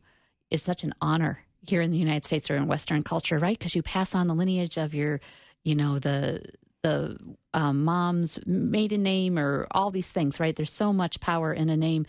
is 0.50 0.64
such 0.64 0.84
an 0.84 0.94
honor 1.02 1.44
here 1.68 1.82
in 1.82 1.92
the 1.92 1.98
United 1.98 2.26
States 2.26 2.50
or 2.50 2.56
in 2.56 2.68
Western 2.68 3.04
culture, 3.04 3.38
right? 3.38 3.58
Because 3.58 3.76
you 3.76 3.84
pass 3.84 4.16
on 4.16 4.28
the 4.28 4.34
lineage 4.34 4.78
of 4.78 4.94
your, 4.94 5.20
you 5.64 5.76
know, 5.76 6.00
the 6.00 6.42
the 6.82 7.18
um, 7.54 7.84
mom's 7.84 8.40
maiden 8.46 9.04
name 9.04 9.38
or 9.38 9.68
all 9.72 9.92
these 9.92 10.12
things, 10.12 10.40
right? 10.40 10.56
There's 10.56 10.72
so 10.72 10.94
much 10.94 11.20
power 11.20 11.54
in 11.54 11.70
a 11.70 11.78
name, 11.78 12.06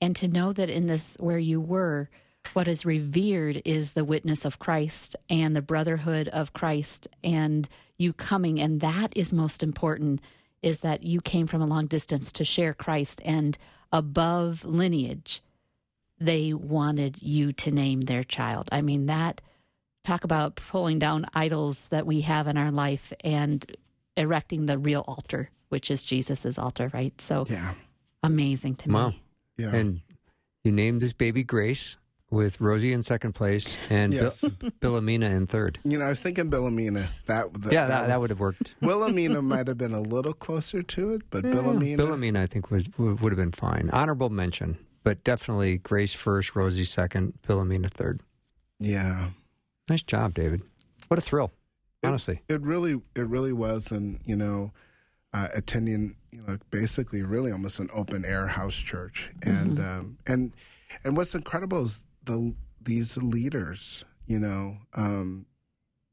and 0.00 0.14
to 0.16 0.28
know 0.28 0.52
that 0.52 0.70
in 0.70 0.86
this 0.86 1.16
where 1.20 1.38
you 1.38 1.60
were, 1.60 2.08
what 2.52 2.68
is 2.68 2.86
revered 2.86 3.62
is 3.64 3.92
the 3.92 4.04
witness 4.04 4.44
of 4.44 4.58
Christ 4.58 5.16
and 5.28 5.54
the 5.54 5.62
brotherhood 5.62 6.28
of 6.28 6.52
Christ, 6.52 7.08
and 7.22 7.68
you 7.98 8.12
coming, 8.12 8.60
and 8.60 8.80
that 8.80 9.12
is 9.16 9.32
most 9.32 9.62
important 9.62 10.20
is 10.62 10.80
that 10.80 11.02
you 11.02 11.20
came 11.20 11.46
from 11.46 11.62
a 11.62 11.66
long 11.66 11.86
distance 11.86 12.32
to 12.32 12.44
share 12.44 12.74
Christ 12.74 13.22
and 13.24 13.56
above 13.92 14.64
lineage, 14.64 15.42
they 16.18 16.52
wanted 16.52 17.22
you 17.22 17.52
to 17.54 17.70
name 17.70 18.02
their 18.02 18.22
child. 18.22 18.68
I 18.70 18.82
mean, 18.82 19.06
that 19.06 19.40
talk 20.04 20.24
about 20.24 20.56
pulling 20.56 20.98
down 20.98 21.26
idols 21.34 21.88
that 21.88 22.06
we 22.06 22.22
have 22.22 22.46
in 22.46 22.56
our 22.56 22.70
life 22.70 23.12
and 23.20 23.64
erecting 24.16 24.66
the 24.66 24.78
real 24.78 25.04
altar, 25.06 25.50
which 25.68 25.90
is 25.90 26.02
Jesus's 26.02 26.58
altar, 26.58 26.90
right? 26.92 27.18
So 27.20 27.46
Yeah. 27.48 27.74
amazing 28.22 28.76
to 28.76 28.88
me. 28.88 28.94
Wow. 28.94 29.08
me. 29.10 29.22
Yeah. 29.58 29.74
And 29.74 30.00
you 30.64 30.72
named 30.72 31.00
this 31.02 31.12
baby 31.12 31.42
Grace 31.42 31.96
with 32.30 32.58
Rosey 32.60 32.92
in 32.92 33.02
second 33.02 33.32
place 33.34 33.76
and 33.90 34.12
Yes. 34.14 34.40
Bill, 34.80 35.00
Billamina 35.00 35.30
in 35.34 35.46
third. 35.46 35.78
you 35.84 35.98
know, 35.98 36.04
I 36.04 36.08
was 36.10 36.20
thinking 36.20 36.48
Billamina. 36.50 37.08
That, 37.26 37.52
that 37.62 37.72
yeah, 37.72 37.86
that, 37.88 38.06
that 38.06 38.16
was- 38.16 38.20
would 38.22 38.30
have 38.30 38.40
worked. 38.40 38.74
Wilhelmina 38.82 39.42
might 39.42 39.66
have 39.66 39.78
been 39.78 39.92
a 39.92 40.00
little 40.00 40.32
closer 40.32 40.82
to 40.82 41.14
it, 41.14 41.22
but 41.30 41.42
Wilhelmina. 41.44 41.96
Billamina, 42.02 42.36
I 42.38 42.46
think, 42.46 42.70
was, 42.70 42.84
would 42.98 43.20
would 43.20 43.32
have 43.32 43.36
been 43.38 43.52
fine. 43.52 43.90
Honorable 43.92 44.30
mention, 44.30 44.78
but 45.02 45.24
definitely 45.24 45.78
Grace 45.78 46.14
first, 46.14 46.54
Rosey 46.54 46.84
second, 46.86 47.34
Billamina 47.46 47.90
third. 47.90 48.20
Yeah, 48.78 49.30
Nice 49.88 50.02
job, 50.04 50.34
David. 50.34 50.62
What 51.08 51.18
a 51.18 51.22
thrill, 51.22 51.50
honestly. 52.08 52.42
it 52.48 52.60
really, 52.62 53.00
it 53.14 53.26
really 53.26 53.52
was, 53.52 53.90
and 53.90 54.20
you 54.24 54.36
know, 54.36 54.72
uh, 55.32 55.48
attending, 55.54 56.16
you 56.30 56.42
know, 56.42 56.58
basically, 56.70 57.22
really 57.22 57.52
almost 57.52 57.78
an 57.78 57.88
open 57.92 58.24
air 58.24 58.46
house 58.46 58.74
church, 58.74 59.30
and 59.42 59.78
um, 59.78 60.18
and 60.26 60.52
and 61.04 61.16
what's 61.16 61.34
incredible 61.34 61.82
is 61.82 62.04
the 62.24 62.54
these 62.80 63.16
leaders. 63.16 64.04
You 64.26 64.38
know, 64.38 64.78
um, 64.94 65.46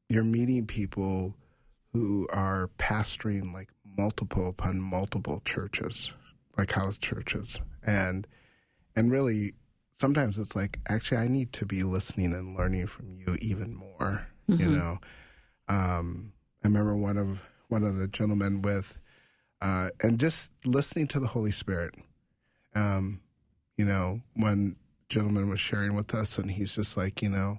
you're 0.08 0.24
meeting 0.24 0.66
people 0.66 1.34
who 1.92 2.26
are 2.32 2.70
pastoring 2.78 3.52
like 3.52 3.70
multiple 3.96 4.48
upon 4.48 4.80
multiple 4.80 5.40
churches, 5.44 6.12
like 6.56 6.72
house 6.72 6.98
churches, 6.98 7.60
and 7.82 8.26
and 8.96 9.10
really 9.10 9.54
sometimes 10.00 10.38
it's 10.38 10.54
like 10.54 10.78
actually 10.88 11.18
I 11.18 11.28
need 11.28 11.52
to 11.54 11.66
be 11.66 11.82
listening 11.82 12.32
and 12.32 12.56
learning 12.56 12.86
from 12.86 13.12
you 13.16 13.36
even 13.40 13.74
more. 13.74 14.26
You 14.48 14.66
know, 14.78 14.98
um, 15.68 16.32
I 16.64 16.68
remember 16.68 16.96
one 16.96 17.16
of 17.16 17.44
one 17.68 17.84
of 17.84 17.96
the 17.96 18.08
gentlemen 18.08 18.62
with, 18.62 18.98
uh, 19.60 19.90
and 20.02 20.18
just 20.18 20.52
listening 20.64 21.06
to 21.08 21.20
the 21.20 21.28
Holy 21.28 21.50
Spirit. 21.50 21.94
Um, 22.74 23.20
you 23.76 23.84
know, 23.84 24.20
one 24.34 24.76
gentleman 25.08 25.48
was 25.48 25.60
sharing 25.60 25.94
with 25.94 26.14
us, 26.14 26.38
and 26.38 26.50
he's 26.50 26.74
just 26.74 26.96
like, 26.96 27.22
you 27.22 27.28
know, 27.28 27.58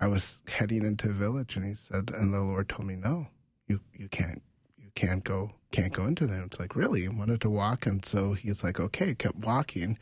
I 0.00 0.08
was 0.08 0.40
heading 0.48 0.84
into 0.84 1.10
a 1.10 1.12
village, 1.12 1.56
and 1.56 1.64
he 1.64 1.74
said, 1.74 2.10
and 2.14 2.34
the 2.34 2.40
Lord 2.40 2.68
told 2.68 2.86
me, 2.86 2.96
no, 2.96 3.28
you 3.66 3.80
you 3.92 4.08
can't 4.08 4.42
you 4.76 4.90
can't 4.94 5.24
go 5.24 5.52
can't 5.72 5.92
go 5.92 6.04
into 6.04 6.26
there. 6.26 6.42
It's 6.42 6.60
like 6.60 6.76
really, 6.76 7.02
he 7.02 7.08
wanted 7.08 7.40
to 7.42 7.50
walk, 7.50 7.86
and 7.86 8.04
so 8.04 8.34
he's 8.34 8.62
like, 8.64 8.80
okay, 8.80 9.14
kept 9.14 9.36
walking. 9.36 9.98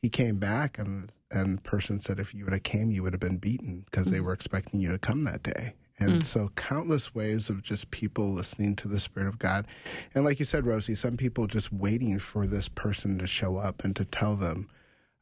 He 0.00 0.08
came 0.10 0.38
back, 0.38 0.78
and 0.78 1.10
and 1.30 1.62
person 1.64 1.98
said, 1.98 2.18
if 2.18 2.34
you 2.34 2.44
would 2.44 2.52
have 2.52 2.62
came, 2.62 2.90
you 2.90 3.02
would 3.02 3.12
have 3.12 3.20
been 3.20 3.38
beaten 3.38 3.84
because 3.90 4.10
they 4.10 4.20
were 4.20 4.32
expecting 4.32 4.80
you 4.80 4.90
to 4.90 4.98
come 4.98 5.24
that 5.24 5.42
day. 5.42 5.74
And 5.98 6.24
so, 6.24 6.50
countless 6.56 7.14
ways 7.14 7.48
of 7.48 7.62
just 7.62 7.90
people 7.90 8.28
listening 8.32 8.74
to 8.76 8.88
the 8.88 8.98
Spirit 8.98 9.28
of 9.28 9.38
God. 9.38 9.66
And 10.14 10.24
like 10.24 10.38
you 10.40 10.44
said, 10.44 10.64
Rosey, 10.64 10.96
some 10.96 11.16
people 11.16 11.46
just 11.46 11.72
waiting 11.72 12.18
for 12.18 12.46
this 12.46 12.68
person 12.68 13.18
to 13.18 13.26
show 13.26 13.56
up 13.56 13.84
and 13.84 13.94
to 13.96 14.04
tell 14.04 14.34
them, 14.34 14.68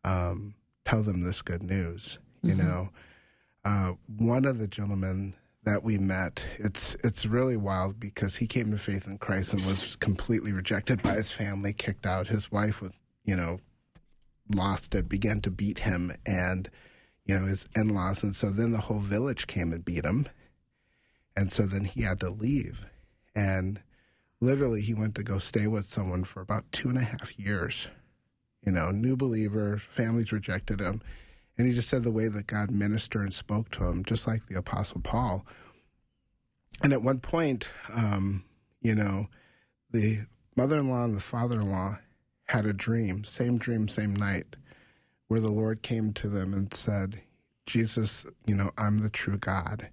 um, 0.03 0.55
tell 0.85 1.03
them 1.03 1.21
this 1.21 1.43
good 1.43 1.63
news. 1.63 2.19
You 2.43 2.57
know, 2.57 2.91
uh, 3.65 3.93
one 4.19 4.45
of 4.45 4.59
the 4.59 4.67
gentlemen 4.67 5.35
that 5.65 5.85
we 5.85 5.97
met, 5.99 6.45
it's 6.59 6.97
it's 7.05 7.25
really 7.25 7.57
wild 7.57 8.01
because 8.01 8.37
he 8.37 8.47
came 8.47 8.71
to 8.73 8.79
faith 8.79 9.07
in 9.07 9.19
Christ 9.19 9.53
and 9.53 9.65
was 9.65 9.97
completely 9.97 10.53
rejected 10.53 11.03
by 11.03 11.13
his 11.13 11.31
family, 11.31 11.73
kicked 11.73 12.05
out. 12.05 12.29
His 12.29 12.51
wife 12.51 12.83
was, 12.83 12.93
you 13.25 13.37
know, 13.37 13.61
lost 14.53 14.95
it, 14.95 15.09
began 15.09 15.41
to 15.43 15.51
beat 15.51 15.81
him, 15.81 16.13
and 16.27 16.69
you 17.25 17.39
know 17.39 17.47
his 17.47 17.69
in-laws, 17.77 18.23
and 18.23 18.35
so 18.35 18.51
then 18.51 18.73
the 18.73 18.81
whole 18.81 18.99
village 18.99 19.47
came 19.47 19.73
and 19.73 19.85
beat 19.85 20.05
him, 20.05 20.27
and 21.37 21.51
so 21.51 21.65
then 21.65 21.85
he 21.85 22.03
had 22.03 22.21
to 22.21 22.31
leave, 22.31 22.87
and 23.35 23.81
literally 24.41 24.83
he 24.83 24.95
went 24.95 25.15
to 25.17 25.23
go 25.23 25.39
stay 25.39 25.67
with 25.67 25.87
someone 25.87 26.25
for 26.25 26.41
about 26.41 26.71
two 26.73 26.89
and 26.89 26.99
a 26.99 27.03
half 27.03 27.39
years. 27.39 27.89
You 28.65 28.73
know, 28.73 28.91
new 28.91 29.17
believer, 29.17 29.79
families 29.79 30.33
rejected 30.33 30.81
him 30.81 31.03
and 31.57 31.67
he 31.67 31.75
just 31.75 31.89
said 31.89 32.03
the 32.03 32.11
way 32.11 32.29
that 32.29 32.47
God 32.47 32.71
ministered 32.71 33.23
and 33.23 33.35
spoke 33.35 33.71
to 33.73 33.85
him, 33.85 34.05
just 34.05 34.27
like 34.27 34.47
the 34.47 34.57
Apostle 34.57 35.01
Paul. 35.01 35.47
And 36.83 36.93
at 36.93 37.03
one 37.03 37.21
point, 37.21 37.69
um, 37.95 38.45
you 38.81 38.95
know, 38.95 39.29
the 39.91 40.21
mother 40.57 40.79
in 40.79 40.89
law 40.89 41.05
and 41.05 41.15
the 41.15 41.21
father 41.21 41.61
in 41.61 41.71
law 41.71 41.99
had 42.47 42.67
a 42.67 42.73
dream, 42.73 43.25
same 43.25 43.59
dream, 43.59 43.87
same 43.87 44.15
night, 44.15 44.57
where 45.29 45.41
the 45.41 45.51
Lord 45.51 45.83
came 45.83 46.13
to 46.15 46.29
them 46.29 46.53
and 46.55 46.73
said, 46.73 47.21
Jesus, 47.67 48.25
you 48.47 48.55
know, 48.55 48.71
I'm 48.77 48.99
the 48.99 49.11
true 49.11 49.39
God. 49.39 49.89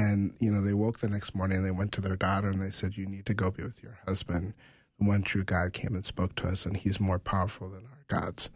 And, 0.00 0.32
you 0.38 0.50
know, 0.50 0.62
they 0.62 0.72
woke 0.72 1.00
the 1.00 1.08
next 1.08 1.34
morning 1.34 1.58
and 1.58 1.66
they 1.66 1.70
went 1.70 1.92
to 1.92 2.00
their 2.00 2.16
daughter 2.16 2.48
and 2.48 2.62
they 2.62 2.70
said, 2.70 2.96
You 2.96 3.04
need 3.04 3.26
to 3.26 3.34
go 3.34 3.50
be 3.50 3.62
with 3.62 3.82
your 3.82 3.98
husband. 4.06 4.54
The 4.98 5.06
one 5.06 5.20
true 5.20 5.44
God 5.44 5.74
came 5.74 5.94
and 5.94 6.04
spoke 6.04 6.34
to 6.36 6.48
us, 6.48 6.64
and 6.64 6.74
he's 6.74 6.98
more 6.98 7.18
powerful 7.18 7.68
than 7.68 7.84
our 7.84 8.20
gods. 8.20 8.48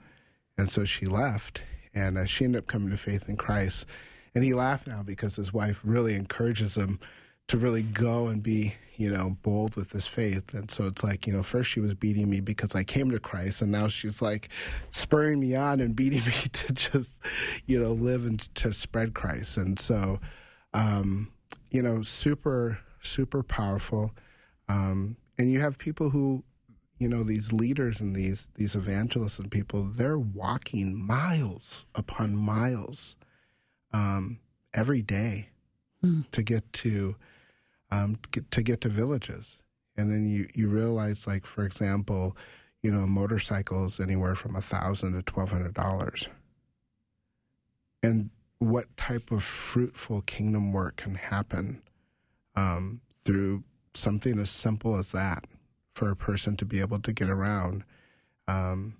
And 0.57 0.70
so 0.70 0.84
she 0.84 1.05
left 1.05 1.62
and 1.95 2.16
uh, 2.16 2.24
she 2.24 2.45
ended 2.45 2.61
up 2.61 2.66
coming 2.66 2.90
to 2.90 2.97
faith 2.97 3.28
in 3.28 3.36
Christ. 3.36 3.84
And 4.34 4.42
he 4.42 4.55
laughed 4.55 4.86
now 4.86 5.03
because 5.03 5.36
his 5.36 5.53
wife 5.53 5.82
really 5.84 6.14
encourages 6.14 6.76
him 6.76 6.99
to 7.49 7.59
really 7.59 7.82
go 7.82 8.28
and 8.28 8.42
be, 8.42 8.74
you 8.97 9.11
know, 9.11 9.36
bold 9.42 9.76
with 9.76 9.92
his 9.92 10.07
faith. 10.07 10.55
And 10.55 10.70
so 10.70 10.86
it's 10.86 11.05
like, 11.05 11.26
you 11.26 11.32
know, 11.34 11.42
first 11.42 11.70
she 11.70 11.80
was 11.80 11.95
beating 11.95 12.30
me 12.30 12.40
because 12.40 12.74
I 12.74 12.84
came 12.84 13.11
to 13.11 13.20
Christ, 13.20 13.61
and 13.61 13.70
now 13.70 13.88
she's 13.88 14.22
like 14.22 14.49
spurring 14.92 15.40
me 15.40 15.55
on 15.55 15.80
and 15.80 15.95
beating 15.97 16.24
me 16.24 16.49
to 16.53 16.72
just, 16.72 17.20
you 17.66 17.78
know, 17.78 17.92
live 17.92 18.24
and 18.24 18.40
to 18.55 18.72
spread 18.72 19.14
Christ. 19.14 19.59
And 19.59 19.78
so, 19.78 20.20
um, 20.72 21.28
you 21.75 21.83
know, 21.83 22.03
super, 22.03 22.79
super 23.03 23.43
powerful. 23.43 24.12
Um, 24.68 25.16
and 25.37 25.51
you 25.51 25.61
have 25.61 25.77
people 25.77 26.11
who 26.11 26.45
you 27.01 27.09
know 27.09 27.25
these 27.25 27.53
leaders 27.53 28.01
and 28.01 28.14
these 28.14 28.49
these 28.55 28.77
evangelists 28.77 29.41
and 29.41 29.51
people 29.51 29.91
they're 29.93 30.18
walking 30.18 30.95
miles 30.95 31.85
upon 31.97 32.37
miles 32.37 33.16
um, 33.93 34.39
every 34.72 35.03
day 35.03 35.49
mm. 36.05 36.25
to 36.31 36.43
get 36.45 36.72
to 36.72 37.16
um, 37.91 38.16
get, 38.31 38.49
to 38.53 38.62
get 38.62 38.81
to 38.83 38.89
villages 38.89 39.59
and 39.97 40.12
then 40.12 40.25
you 40.25 40.47
you 40.55 40.68
realize 40.68 41.27
like 41.27 41.45
for 41.45 41.64
example 41.64 42.37
you 42.83 42.93
know 42.93 43.09
motorcycles 43.09 43.99
anywhere 43.99 44.37
from 44.37 44.55
a 44.55 44.62
thousand 44.62 45.14
to 45.14 45.22
twelve 45.22 45.51
hundred 45.51 45.75
dollars 45.75 46.29
and 48.05 48.31
what 48.59 48.96
type 48.96 49.30
of 49.30 49.42
fruitful 49.42 50.22
kingdom 50.22 50.72
work 50.72 50.96
can 50.96 51.14
happen 51.14 51.82
um, 52.57 53.00
through 53.24 53.64
something 53.94 54.38
as 54.38 54.50
simple 54.50 54.96
as 54.96 55.12
that 55.12 55.44
for 55.94 56.11
a 56.11 56.16
person 56.16 56.57
to 56.57 56.64
be 56.64 56.80
able 56.80 56.98
to 56.98 57.12
get 57.12 57.28
around 57.28 57.84
um, 58.48 58.96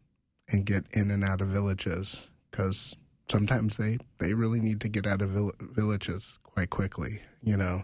and 0.49 0.67
get 0.67 0.85
in 0.93 1.11
and 1.11 1.25
out 1.25 1.41
of 1.41 1.49
villages 1.49 2.27
because 2.51 2.97
sometimes 3.29 3.77
they, 3.77 3.99
they 4.19 4.35
really 4.35 4.61
need 4.61 4.81
to 4.81 4.89
get 4.89 5.07
out 5.07 5.23
of 5.23 5.31
vill- 5.31 5.53
villages 5.61 6.39
quite 6.43 6.71
quickly, 6.71 7.21
you 7.43 7.57
know. 7.57 7.83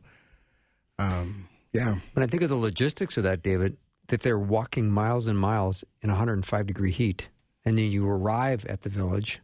Um, 0.99 1.49
yeah. 1.73 1.97
When 2.13 2.23
I 2.23 2.27
think 2.27 2.43
of 2.43 2.49
the 2.49 2.57
logistics 2.57 3.17
of 3.17 3.25
that, 3.25 3.43
David, 3.43 3.77
that 4.09 4.23
they're 4.23 4.39
walking 4.39 4.91
miles 4.91 5.27
and 5.27 5.39
miles 5.39 5.85
in 6.03 6.11
105 6.11 6.67
degree 6.67 6.91
heat, 6.91 7.29
and 7.65 7.79
then 7.79 7.87
you 7.87 8.09
arrive 8.09 8.65
at 8.67 8.83
the 8.83 8.89
village, 8.89 9.41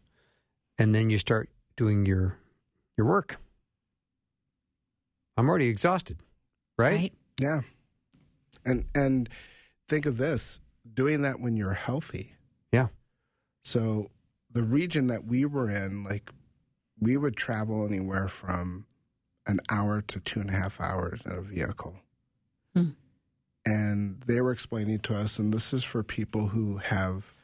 and 0.78 0.94
then 0.94 1.08
you 1.10 1.18
start 1.18 1.48
doing 1.76 2.06
your 2.06 2.38
your 2.96 3.06
work. 3.06 3.38
I'm 5.36 5.48
already 5.48 5.68
exhausted, 5.68 6.16
right? 6.78 6.96
right. 6.96 7.12
Yeah. 7.40 7.60
And 8.64 8.86
and 8.94 9.28
think 9.88 10.06
of 10.06 10.16
this 10.16 10.60
doing 10.94 11.22
that 11.22 11.40
when 11.40 11.56
you're 11.56 11.74
healthy. 11.74 12.34
Yeah. 12.72 12.88
So 13.62 14.08
the 14.50 14.62
region 14.62 15.08
that 15.08 15.24
we 15.24 15.44
were 15.44 15.70
in, 15.70 16.04
like 16.04 16.30
we 16.98 17.16
would 17.16 17.36
travel 17.36 17.86
anywhere 17.86 18.28
from 18.28 18.86
an 19.46 19.60
hour 19.70 20.02
to 20.02 20.20
two 20.20 20.40
and 20.40 20.50
a 20.50 20.54
half 20.54 20.80
hours 20.80 21.22
in 21.24 21.32
a 21.32 21.40
vehicle. 21.40 21.96
Hmm. 22.74 22.90
And 23.64 24.22
they 24.26 24.40
were 24.40 24.52
explaining 24.52 25.00
to 25.00 25.16
us, 25.16 25.38
and 25.38 25.52
this 25.52 25.72
is 25.72 25.84
for 25.84 26.02
people 26.02 26.48
who 26.48 26.78
have, 26.78 27.34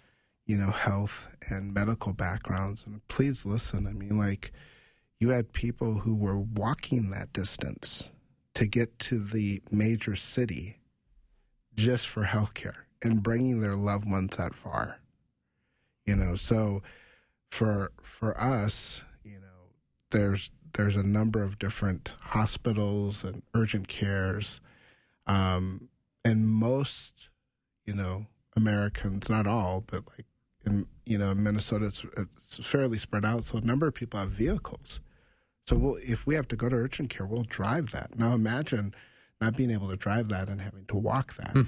you 0.53 0.59
know, 0.59 0.71
health 0.71 1.31
and 1.49 1.73
medical 1.73 2.13
backgrounds. 2.13 2.85
And 2.85 3.01
please 3.09 3.47
listen. 3.47 3.87
I 3.87 3.93
mean, 3.93 4.19
like, 4.19 4.53
you 5.19 5.31
had 5.31 5.55
people 5.55 5.95
who 6.01 6.15
were 6.15 6.39
walking 6.39 7.09
that 7.09 7.33
distance 7.33 8.11
to 8.55 8.67
get 8.67 8.99
to 8.99 9.19
the 9.19 9.63
major 9.71 10.15
city 10.15 10.77
just 11.75 12.07
for 12.07 12.25
healthcare 12.25 12.85
and 13.01 13.23
bringing 13.23 13.61
their 13.61 13.73
loved 13.73 14.07
ones 14.07 14.37
that 14.37 14.55
far. 14.55 14.99
You 16.05 16.17
know, 16.17 16.35
so 16.35 16.83
for 17.51 17.93
for 18.03 18.39
us, 18.39 19.03
you 19.25 19.41
know, 19.41 19.71
there's 20.11 20.51
there's 20.75 20.97
a 20.97 21.03
number 21.03 21.43
of 21.43 21.59
different 21.59 22.13
hospitals 22.21 23.25
and 23.25 23.43
urgent 23.55 23.89
cares, 23.89 24.61
um, 25.27 25.89
and 26.27 26.47
most, 26.47 27.31
you 27.87 27.95
know, 27.95 28.27
Americans, 28.55 29.31
not 29.31 29.47
all, 29.47 29.83
but 29.87 30.03
like 30.11 30.27
in 30.65 30.87
you 31.05 31.19
know 31.19 31.35
Minnesota, 31.35 31.87
it's, 31.87 32.05
it's 32.17 32.67
fairly 32.67 32.99
spread 32.99 33.25
out. 33.25 33.45
So 33.45 33.59
a 33.59 33.61
number 33.61 33.87
of 33.87 33.95
people 33.95 34.21
have 34.21 34.31
vehicles. 34.31 35.01
So 35.67 35.77
we'll, 35.77 35.97
if 35.97 36.27
we 36.27 36.35
have 36.35 36.49
to 36.49 36.57
go 36.57 36.69
to 36.69 36.77
urgent 36.77 37.11
care, 37.11 37.27
we'll 37.27 37.45
drive 37.45 37.91
that. 37.93 38.19
Now 38.19 38.35
imagine 38.35 38.95
not 39.41 39.57
being 39.57 39.71
able 39.71 39.89
to 39.89 39.97
drive 39.97 40.29
that 40.29 40.49
and 40.49 40.61
having 40.61 40.87
to 40.87 40.97
walk 40.97 41.37
that. 41.37 41.55
Mm. 41.55 41.67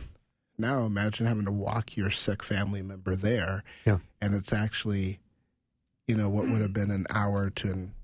Now 0.58 0.84
imagine 0.84 1.26
having 1.26 1.44
to 1.44 1.52
walk 1.52 1.96
your 1.96 2.10
sick 2.10 2.42
family 2.42 2.82
member 2.82 3.16
there. 3.16 3.64
Yeah. 3.84 3.98
And 4.20 4.34
it's 4.34 4.52
actually, 4.52 5.20
you 6.06 6.16
know, 6.16 6.28
what 6.28 6.48
would 6.48 6.60
have 6.60 6.72
been 6.72 6.90
an 6.90 7.06
hour 7.10 7.50
to 7.50 7.70
an 7.70 7.94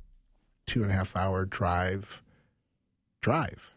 two 0.67 0.83
and 0.83 0.93
a 0.93 0.95
half 0.95 1.17
hour 1.17 1.45
drive, 1.45 2.23
drive, 3.21 3.73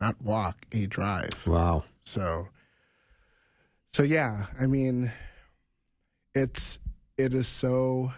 not 0.00 0.20
walk, 0.20 0.66
a 0.72 0.86
drive. 0.86 1.46
Wow. 1.46 1.84
So, 2.02 2.48
so 3.92 4.02
yeah, 4.02 4.46
I 4.60 4.66
mean, 4.66 5.12
it's, 6.34 6.78
it 7.16 7.34
is 7.34 7.48
so, 7.48 8.12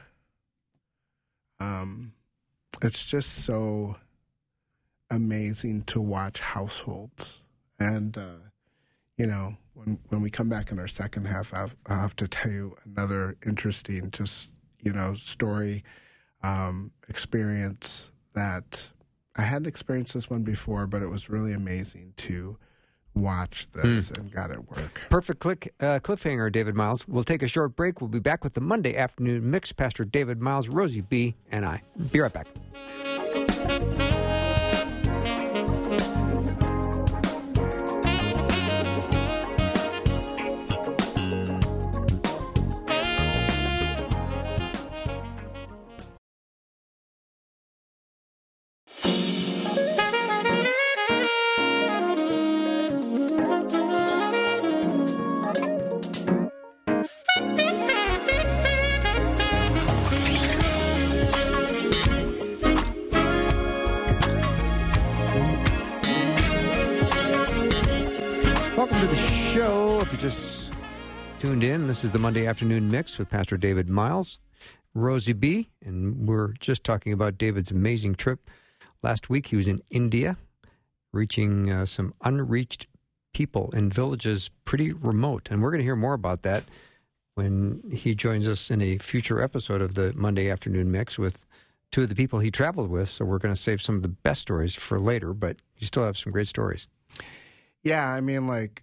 um, 1.60 2.12
it's 2.82 3.04
just 3.04 3.44
so 3.44 3.96
amazing 5.10 5.82
to 5.84 6.00
watch 6.00 6.40
households. 6.40 7.42
And 7.78 8.16
uh, 8.16 8.46
you 9.16 9.26
know 9.26 9.56
when 9.74 9.98
when 10.08 10.20
we 10.22 10.30
come 10.30 10.48
back 10.48 10.70
in 10.70 10.78
our 10.78 10.88
second 10.88 11.26
half 11.26 11.52
I've, 11.54 11.74
I'll 11.86 12.00
have 12.00 12.16
to 12.16 12.28
tell 12.28 12.50
you 12.50 12.76
another 12.84 13.36
interesting 13.46 14.10
just 14.10 14.52
you 14.82 14.92
know 14.92 15.14
story 15.14 15.84
um, 16.42 16.92
experience 17.08 18.10
that 18.34 18.88
I 19.36 19.42
hadn't 19.42 19.66
experienced 19.66 20.14
this 20.14 20.30
one 20.30 20.42
before 20.42 20.86
but 20.86 21.02
it 21.02 21.08
was 21.08 21.30
really 21.30 21.52
amazing 21.52 22.12
to 22.18 22.58
watch 23.16 23.66
this 23.72 24.10
mm. 24.10 24.20
and 24.20 24.30
got 24.30 24.50
it 24.50 24.68
work. 24.68 25.00
Perfect 25.08 25.40
click 25.40 25.74
uh, 25.80 25.98
cliffhanger, 26.00 26.52
David 26.52 26.74
Myles. 26.74 27.08
We'll 27.08 27.24
take 27.24 27.42
a 27.42 27.48
short 27.48 27.74
break. 27.74 28.00
We'll 28.00 28.08
be 28.08 28.20
back 28.20 28.44
with 28.44 28.54
the 28.54 28.60
Monday 28.60 28.96
afternoon 28.96 29.50
mix. 29.50 29.72
Pastor 29.72 30.04
David 30.04 30.40
Myles, 30.40 30.68
Rosey 30.68 31.08
B, 31.08 31.34
and 31.50 31.64
I. 31.64 31.82
Be 32.12 32.20
right 32.20 32.32
back. 32.32 32.46
This 71.96 72.04
is 72.04 72.12
the 72.12 72.18
Monday 72.18 72.46
Afternoon 72.46 72.90
Mix 72.90 73.16
with 73.16 73.30
Pastor 73.30 73.56
David 73.56 73.88
Myles, 73.88 74.38
Rosey 74.94 75.32
B., 75.32 75.70
and 75.82 76.28
we're 76.28 76.48
just 76.60 76.84
talking 76.84 77.10
about 77.10 77.38
David's 77.38 77.70
amazing 77.70 78.16
trip 78.16 78.50
Last 79.02 79.30
week 79.30 79.46
he 79.46 79.56
was 79.56 79.66
in 79.66 79.78
India, 79.90 80.36
reaching 81.14 81.72
uh, 81.72 81.86
some 81.86 82.12
unreached 82.20 82.86
people 83.32 83.70
in 83.70 83.88
villages 83.88 84.50
pretty 84.66 84.92
remote. 84.92 85.48
And 85.50 85.62
we're 85.62 85.70
going 85.70 85.78
to 85.78 85.84
hear 85.84 85.96
more 85.96 86.12
about 86.12 86.42
that 86.42 86.64
when 87.34 87.82
he 87.90 88.14
joins 88.14 88.46
us 88.46 88.70
in 88.70 88.82
a 88.82 88.98
future 88.98 89.40
episode 89.40 89.80
of 89.80 89.94
the 89.94 90.12
Monday 90.14 90.50
Afternoon 90.50 90.92
Mix 90.92 91.18
with 91.18 91.46
two 91.90 92.02
of 92.02 92.10
the 92.10 92.14
people 92.14 92.40
he 92.40 92.50
traveled 92.50 92.90
with. 92.90 93.08
So 93.08 93.24
we're 93.24 93.38
going 93.38 93.54
to 93.54 93.60
save 93.60 93.80
some 93.80 93.96
of 93.96 94.02
the 94.02 94.08
best 94.08 94.42
stories 94.42 94.74
for 94.74 95.00
later, 95.00 95.32
but 95.32 95.56
you 95.78 95.86
still 95.86 96.04
have 96.04 96.18
some 96.18 96.30
great 96.30 96.48
stories. 96.48 96.88
Yeah, 97.82 98.06
I 98.06 98.20
mean, 98.20 98.46
like, 98.46 98.82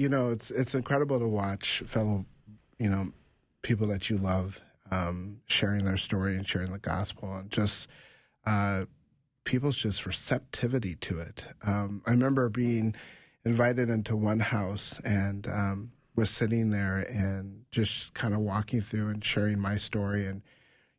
you 0.00 0.08
know, 0.08 0.30
it's 0.30 0.50
it's 0.50 0.74
incredible 0.74 1.18
to 1.18 1.28
watch 1.28 1.82
fellow, 1.86 2.24
you 2.80 2.88
know, 2.88 3.12
people 3.62 3.86
that 3.88 4.08
you 4.08 4.16
love 4.16 4.60
um, 4.90 5.40
sharing 5.46 5.84
their 5.84 5.98
story 5.98 6.34
and 6.34 6.48
sharing 6.48 6.72
the 6.72 6.78
gospel, 6.78 7.36
and 7.36 7.50
just 7.50 7.86
uh, 8.46 8.86
people's 9.44 9.76
just 9.76 10.06
receptivity 10.06 10.96
to 10.96 11.18
it. 11.18 11.44
Um, 11.64 12.02
I 12.06 12.10
remember 12.10 12.48
being 12.48 12.94
invited 13.44 13.90
into 13.90 14.16
one 14.16 14.40
house 14.40 14.98
and 15.04 15.46
um, 15.46 15.92
was 16.16 16.30
sitting 16.30 16.70
there 16.70 16.98
and 16.98 17.64
just 17.70 18.14
kind 18.14 18.34
of 18.34 18.40
walking 18.40 18.80
through 18.80 19.08
and 19.08 19.24
sharing 19.24 19.58
my 19.58 19.76
story 19.76 20.26
and 20.26 20.42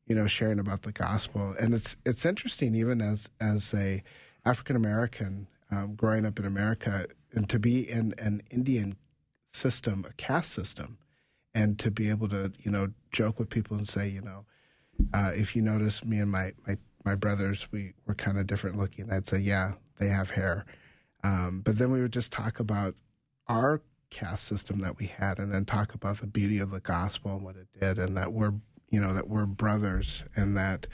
you 0.08 0.16
know 0.16 0.28
sharing 0.28 0.60
about 0.60 0.84
the 0.84 0.92
gospel. 0.92 1.56
And 1.60 1.74
it's 1.74 1.98
it's 2.06 2.26
interesting 2.26 2.76
even 2.76 3.02
as 3.02 3.30
as 3.40 3.74
a 3.74 4.04
African 4.46 4.76
American 4.76 5.48
um, 5.72 5.96
growing 5.96 6.26
up 6.26 6.38
in 6.38 6.46
America 6.46 7.08
and 7.34 7.50
to 7.50 7.58
be 7.58 7.90
in 7.90 8.14
an 8.18 8.42
Indian 8.52 8.98
system, 9.52 10.06
a 10.08 10.14
caste 10.14 10.54
system, 10.54 10.98
and 11.54 11.78
to 11.80 11.92
be 11.92 12.10
able 12.10 12.30
to 12.30 12.52
you 12.60 12.72
know 12.72 12.88
joke 13.12 13.40
with 13.40 13.50
people 13.50 13.78
and 13.78 13.88
say 13.88 14.08
you 14.08 14.22
know 14.22 14.46
uh, 15.14 15.32
if 15.36 15.56
you 15.56 15.62
notice 15.62 16.04
me 16.06 16.20
and 16.20 16.32
my 16.32 16.54
my 16.68 16.78
my 17.04 17.16
brothers 17.16 17.68
we 17.72 17.94
were 18.06 18.14
kind 18.14 18.38
of 18.38 18.48
different 18.48 18.78
looking 18.78 19.12
i'd 19.12 19.28
say 19.28 19.38
yeah 19.38 19.74
they 20.02 20.10
have 20.10 20.32
hair. 20.32 20.66
Um, 21.24 21.62
but 21.64 21.78
then 21.78 21.92
we 21.92 22.02
would 22.02 22.12
just 22.12 22.34
talk 22.34 22.60
about 22.60 22.96
our 23.48 23.82
caste 24.10 24.46
system 24.46 24.80
that 24.80 24.98
we 24.98 25.06
had 25.06 25.40
and 25.40 25.54
then 25.54 25.64
talk 25.64 25.94
about 25.94 26.18
the 26.18 26.28
beauty 26.28 26.58
of 26.58 26.72
the 26.72 26.82
gospel 26.82 27.36
and 27.36 27.44
what 27.44 27.56
it 27.56 27.68
did 27.80 27.98
and 27.98 28.18
that 28.18 28.34
we're 28.34 28.54
you 28.90 29.00
know 29.00 29.14
that 29.14 29.30
we're 29.30 29.46
brothers 29.46 30.26
and 30.36 30.58
that 30.58 30.86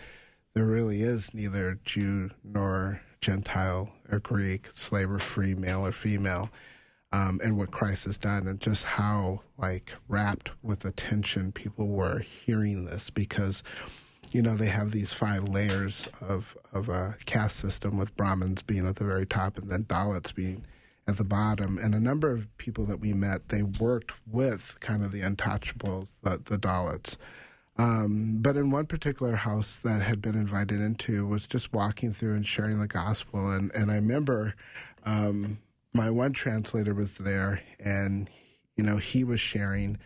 there 0.54 0.66
really 0.66 1.02
is 1.02 1.34
neither 1.34 1.80
jew 1.84 2.30
nor 2.44 3.02
gentile 3.20 3.90
or 4.12 4.20
greek 4.20 4.68
slave 4.72 5.10
or 5.10 5.18
free 5.18 5.56
male 5.56 5.84
or 5.84 5.92
female 5.92 6.52
um, 7.12 7.40
and 7.44 7.58
what 7.58 7.72
christ 7.72 8.06
has 8.06 8.18
done 8.18 8.48
and 8.48 8.60
just 8.60 8.84
how 8.84 9.42
like 9.58 9.96
wrapped 10.08 10.52
with 10.62 10.86
attention 10.86 11.52
people 11.52 11.88
were 11.88 12.20
hearing 12.20 12.86
this 12.86 13.10
because 13.10 13.64
you 14.32 14.42
know 14.42 14.56
they 14.56 14.68
have 14.68 14.92
these 14.92 15.14
five 15.14 15.48
layers 15.48 16.10
of 16.22 16.58
of 16.74 16.90
a 16.90 17.16
caste 17.26 17.58
system 17.58 17.98
with 17.98 18.16
brahmins 18.18 18.62
being 18.62 18.88
at 18.88 18.98
the 18.98 19.06
very 19.06 19.26
top 19.26 19.58
and 19.58 19.70
then 19.70 19.84
dalits 19.86 20.34
being 20.34 20.66
at 21.08 21.18
the 21.18 21.24
bottom. 21.24 21.78
And 21.78 21.96
a 21.96 22.00
number 22.00 22.32
of 22.32 22.56
people 22.58 22.86
that 22.86 23.00
we 23.00 23.14
met 23.14 23.50
they 23.50 23.64
worked 23.64 24.14
with 24.28 24.78
kind 24.80 25.04
of 25.04 25.12
the 25.12 25.22
untouchables 25.22 26.12
the, 26.22 26.42
the 26.44 26.58
dalits. 26.58 27.18
Um, 27.80 28.40
but 28.42 28.58
in 28.58 28.72
one 28.72 28.88
particular 28.88 29.36
house 29.36 29.80
that 29.82 30.02
had 30.02 30.22
been 30.22 30.36
invited 30.36 30.82
into 30.82 31.28
was 31.28 31.46
just 31.46 31.74
walking 31.74 32.12
through 32.12 32.36
and 32.36 32.46
sharing 32.46 32.80
the 32.80 32.88
gospel. 32.88 33.52
And 33.52 33.72
and 33.74 33.92
i 33.92 33.96
remember 33.96 34.56
um, 35.06 35.60
my 35.98 36.10
one 36.10 36.32
translator 36.32 36.94
was 36.94 37.18
there 37.18 37.62
and 37.80 38.30
you 38.76 38.84
know 38.84 38.98
he 38.98 39.24
was 39.24 39.40
sharing 39.40 39.98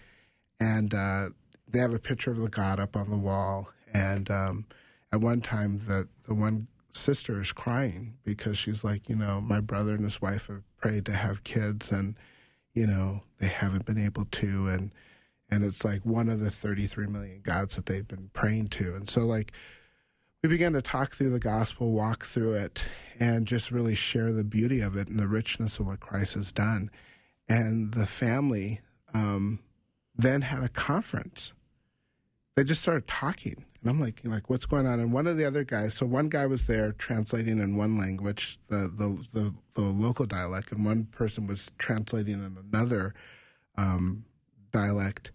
and 0.60 0.94
uh, 0.94 1.30
they 1.68 1.80
have 1.80 1.94
a 1.94 2.00
picture 2.00 2.32
of 2.32 2.38
the 2.38 2.50
god 2.50 2.80
up 2.80 2.96
on 2.96 3.10
the 3.10 3.18
wall 3.18 3.68
and 3.94 4.30
um, 4.32 4.66
at 5.12 5.22
one 5.22 5.42
time, 5.42 5.80
the 5.88 6.08
the 6.24 6.34
one 6.34 6.68
sister 6.94 7.42
is 7.42 7.52
crying 7.52 8.18
because 8.24 8.58
she's 8.58 8.84
like, 8.84 9.10
you 9.10 9.16
know, 9.16 9.42
my 9.42 9.60
brother 9.60 9.94
and 9.94 10.04
his 10.04 10.22
wife 10.22 10.48
have 10.48 10.64
prayed 10.78 11.06
to 11.06 11.14
have 11.14 11.44
kids, 11.44 11.92
and 11.92 12.16
you 12.74 12.88
know 12.88 13.22
they 13.40 13.48
haven't 13.48 13.86
been 13.86 13.98
able 13.98 14.26
to, 14.26 14.68
and 14.68 14.92
and 15.50 15.64
it's 15.64 15.84
like 15.84 16.06
one 16.06 16.30
of 16.30 16.40
the 16.40 16.50
33 16.50 17.08
million 17.08 17.42
gods 17.42 17.76
that 17.76 17.86
they've 17.88 18.08
been 18.08 18.30
praying 18.34 18.70
to, 18.70 18.96
and 18.96 19.10
so 19.10 19.22
like 19.22 19.52
we 20.44 20.50
began 20.50 20.74
to 20.74 20.82
talk 20.82 21.14
through 21.14 21.30
the 21.30 21.40
gospel, 21.40 21.92
walk 21.92 22.26
through 22.26 22.54
it, 22.54 22.84
and 23.20 23.46
just 23.46 23.72
really 23.72 23.96
share 23.96 24.34
the 24.34 24.44
beauty 24.44 24.82
of 24.82 24.96
it 24.96 25.08
and 25.08 25.20
the 25.20 25.28
richness 25.28 25.80
of 25.80 25.88
what 25.88 26.00
Christ 26.00 26.34
has 26.34 26.52
done. 26.52 26.90
And 27.48 27.94
the 27.94 28.08
family 28.08 28.82
um, 29.14 29.60
then 30.16 30.42
had 30.42 30.64
a 30.64 30.70
conference. 30.70 31.54
They 32.56 32.64
just 32.64 32.82
started 32.82 33.08
talking 33.08 33.66
and 33.82 33.90
I'm 33.90 34.00
like, 34.00 34.22
like, 34.24 34.50
what's 34.50 34.68
going 34.68 34.86
on? 34.86 35.00
And 35.00 35.12
one 35.12 35.26
of 35.26 35.38
the 35.38 35.46
other 35.46 35.64
guys, 35.64 35.96
so 35.96 36.06
one 36.06 36.30
guy 36.30 36.46
was 36.46 36.68
there 36.68 36.92
translating 36.92 37.58
in 37.58 37.78
one 37.78 37.98
language, 37.98 38.60
the 38.70 38.92
the 38.96 39.26
the, 39.34 39.54
the 39.74 39.82
local 39.82 40.28
dialect, 40.28 40.72
and 40.72 40.86
one 40.86 41.06
person 41.06 41.48
was 41.48 41.72
translating 41.80 42.36
in 42.36 42.58
another 42.72 43.16
um, 43.78 44.26
dialect. 44.72 45.32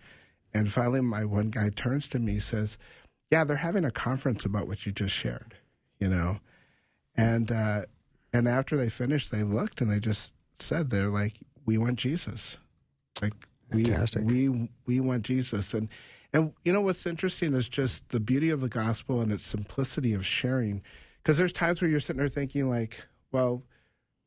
And 0.54 0.70
finally, 0.70 1.00
my 1.00 1.24
one 1.24 1.50
guy 1.50 1.70
turns 1.70 2.07
to 2.09 2.20
me, 2.20 2.38
says, 2.38 2.78
"Yeah, 3.30 3.44
they're 3.44 3.56
having 3.56 3.84
a 3.84 3.90
conference 3.90 4.44
about 4.44 4.68
what 4.68 4.86
you 4.86 4.92
just 4.92 5.14
shared, 5.14 5.54
you 5.98 6.08
know." 6.08 6.40
And 7.16 7.50
uh, 7.50 7.82
and 8.32 8.48
after 8.48 8.76
they 8.76 8.88
finished, 8.88 9.30
they 9.30 9.42
looked 9.42 9.80
and 9.80 9.90
they 9.90 10.00
just 10.00 10.34
said, 10.58 10.90
"They're 10.90 11.08
like, 11.08 11.34
we 11.64 11.78
want 11.78 11.98
Jesus, 11.98 12.56
like 13.22 13.32
Fantastic. 13.70 14.24
we 14.24 14.48
we 14.48 14.70
we 14.86 15.00
want 15.00 15.22
Jesus." 15.22 15.74
And 15.74 15.88
and 16.32 16.52
you 16.64 16.72
know 16.72 16.80
what's 16.80 17.06
interesting 17.06 17.54
is 17.54 17.68
just 17.68 18.08
the 18.10 18.20
beauty 18.20 18.50
of 18.50 18.60
the 18.60 18.68
gospel 18.68 19.20
and 19.20 19.30
its 19.30 19.44
simplicity 19.44 20.12
of 20.12 20.26
sharing. 20.26 20.82
Because 21.22 21.38
there's 21.38 21.52
times 21.52 21.80
where 21.80 21.90
you're 21.90 21.98
sitting 21.98 22.18
there 22.18 22.28
thinking, 22.28 22.68
like, 22.68 23.04
well, 23.32 23.64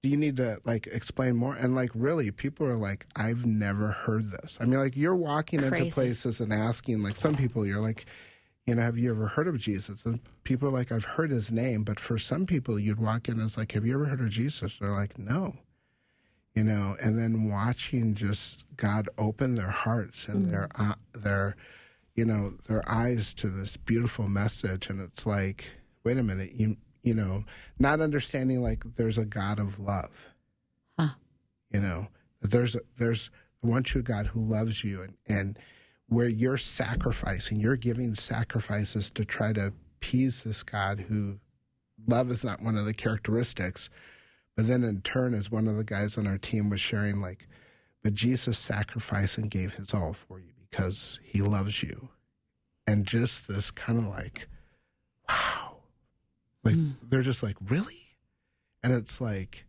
do 0.01 0.09
you 0.09 0.17
need 0.17 0.35
to 0.37 0.57
like 0.65 0.87
explain 0.87 1.35
more? 1.35 1.55
And 1.55 1.75
like, 1.75 1.91
really, 1.93 2.31
people 2.31 2.65
are 2.67 2.75
like, 2.75 3.05
I've 3.15 3.45
never 3.45 3.89
heard 3.89 4.31
this. 4.31 4.57
I 4.59 4.65
mean, 4.65 4.79
like, 4.79 4.97
you're 4.97 5.15
walking 5.15 5.59
Crazy. 5.59 5.77
into 5.77 5.93
places 5.93 6.41
and 6.41 6.51
asking, 6.51 7.01
like, 7.01 7.15
some 7.15 7.35
people, 7.35 7.65
you're 7.65 7.79
like, 7.79 8.05
you 8.69 8.75
know, 8.75 8.81
have 8.83 8.97
you 8.97 9.11
ever 9.11 9.27
heard 9.27 9.47
of 9.47 9.57
Jesus? 9.57 10.05
And 10.05 10.19
people 10.43 10.67
are 10.67 10.71
like, 10.71 10.91
I've 10.91 11.05
heard 11.05 11.31
his 11.31 11.51
name. 11.51 11.83
But 11.83 11.99
for 11.99 12.17
some 12.17 12.45
people, 12.45 12.79
you'd 12.79 12.99
walk 12.99 13.27
in 13.27 13.35
and 13.35 13.43
it's 13.43 13.57
like, 13.57 13.71
have 13.73 13.85
you 13.85 13.93
ever 13.95 14.05
heard 14.05 14.21
of 14.21 14.29
Jesus? 14.29 14.77
They're 14.79 14.91
like, 14.93 15.17
no. 15.19 15.55
You 16.55 16.63
know, 16.63 16.95
and 17.01 17.17
then 17.17 17.49
watching 17.49 18.15
just 18.15 18.65
God 18.75 19.07
open 19.17 19.55
their 19.55 19.69
hearts 19.69 20.27
and 20.27 20.49
their 20.51 20.67
uh, 20.75 20.95
their 21.13 21.55
you 22.15 22.25
know 22.25 22.53
their 22.67 22.83
eyes 22.89 23.33
to 23.35 23.47
this 23.49 23.77
beautiful 23.77 24.27
message 24.27 24.89
and 24.89 24.99
it's 24.99 25.25
like 25.25 25.69
wait 26.03 26.17
a 26.17 26.23
minute 26.23 26.51
you 26.53 26.75
you 27.01 27.13
know 27.13 27.45
not 27.77 28.01
understanding 28.01 28.61
like 28.61 28.83
there's 28.97 29.17
a 29.17 29.23
god 29.25 29.57
of 29.57 29.79
love 29.79 30.27
Huh. 30.97 31.09
you 31.71 31.79
know 31.79 32.07
there's 32.41 32.75
a, 32.75 32.81
there's 32.97 33.29
the 33.63 33.69
one 33.69 33.83
true 33.83 34.01
god 34.01 34.25
who 34.27 34.41
loves 34.43 34.83
you 34.83 35.01
and 35.01 35.13
and 35.27 35.57
where 36.09 36.27
you're 36.27 36.57
sacrificing 36.57 37.59
you're 37.59 37.75
giving 37.75 38.13
sacrifices 38.13 39.09
to 39.09 39.23
try 39.23 39.53
to 39.53 39.67
appease 39.97 40.43
this 40.43 40.63
god 40.63 41.05
who 41.07 41.39
love 42.07 42.31
is 42.31 42.43
not 42.43 42.61
one 42.61 42.77
of 42.77 42.85
the 42.85 42.93
characteristics 42.93 43.89
but 44.55 44.67
then 44.67 44.83
in 44.83 45.01
turn 45.01 45.33
as 45.33 45.49
one 45.51 45.67
of 45.67 45.77
the 45.77 45.83
guys 45.83 46.17
on 46.17 46.27
our 46.27 46.37
team 46.37 46.69
was 46.69 46.81
sharing 46.81 47.21
like 47.21 47.47
but 48.03 48.13
jesus 48.13 48.57
sacrificed 48.57 49.37
and 49.37 49.51
gave 49.51 49.75
his 49.75 49.93
all 49.93 50.13
for 50.13 50.39
you 50.39 50.53
because 50.69 51.19
he 51.23 51.41
loves 51.41 51.83
you. 51.83 52.09
And 52.87 53.05
just 53.05 53.47
this 53.47 53.71
kind 53.71 53.99
of 53.99 54.07
like, 54.07 54.47
wow. 55.27 55.77
Like, 56.63 56.75
they're 57.03 57.21
just 57.21 57.43
like, 57.43 57.55
really? 57.67 58.17
And 58.83 58.93
it's 58.93 59.21
like, 59.21 59.65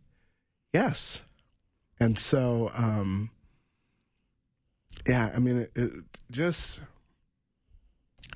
yes. 0.73 1.21
And 1.99 2.17
so, 2.17 2.71
um, 2.75 3.29
yeah, 5.07 5.31
I 5.35 5.39
mean, 5.39 5.57
it, 5.57 5.71
it 5.75 5.91
just, 6.31 6.79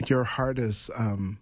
your 0.08 0.24
heart 0.24 0.60
is, 0.60 0.90
um, 0.98 1.40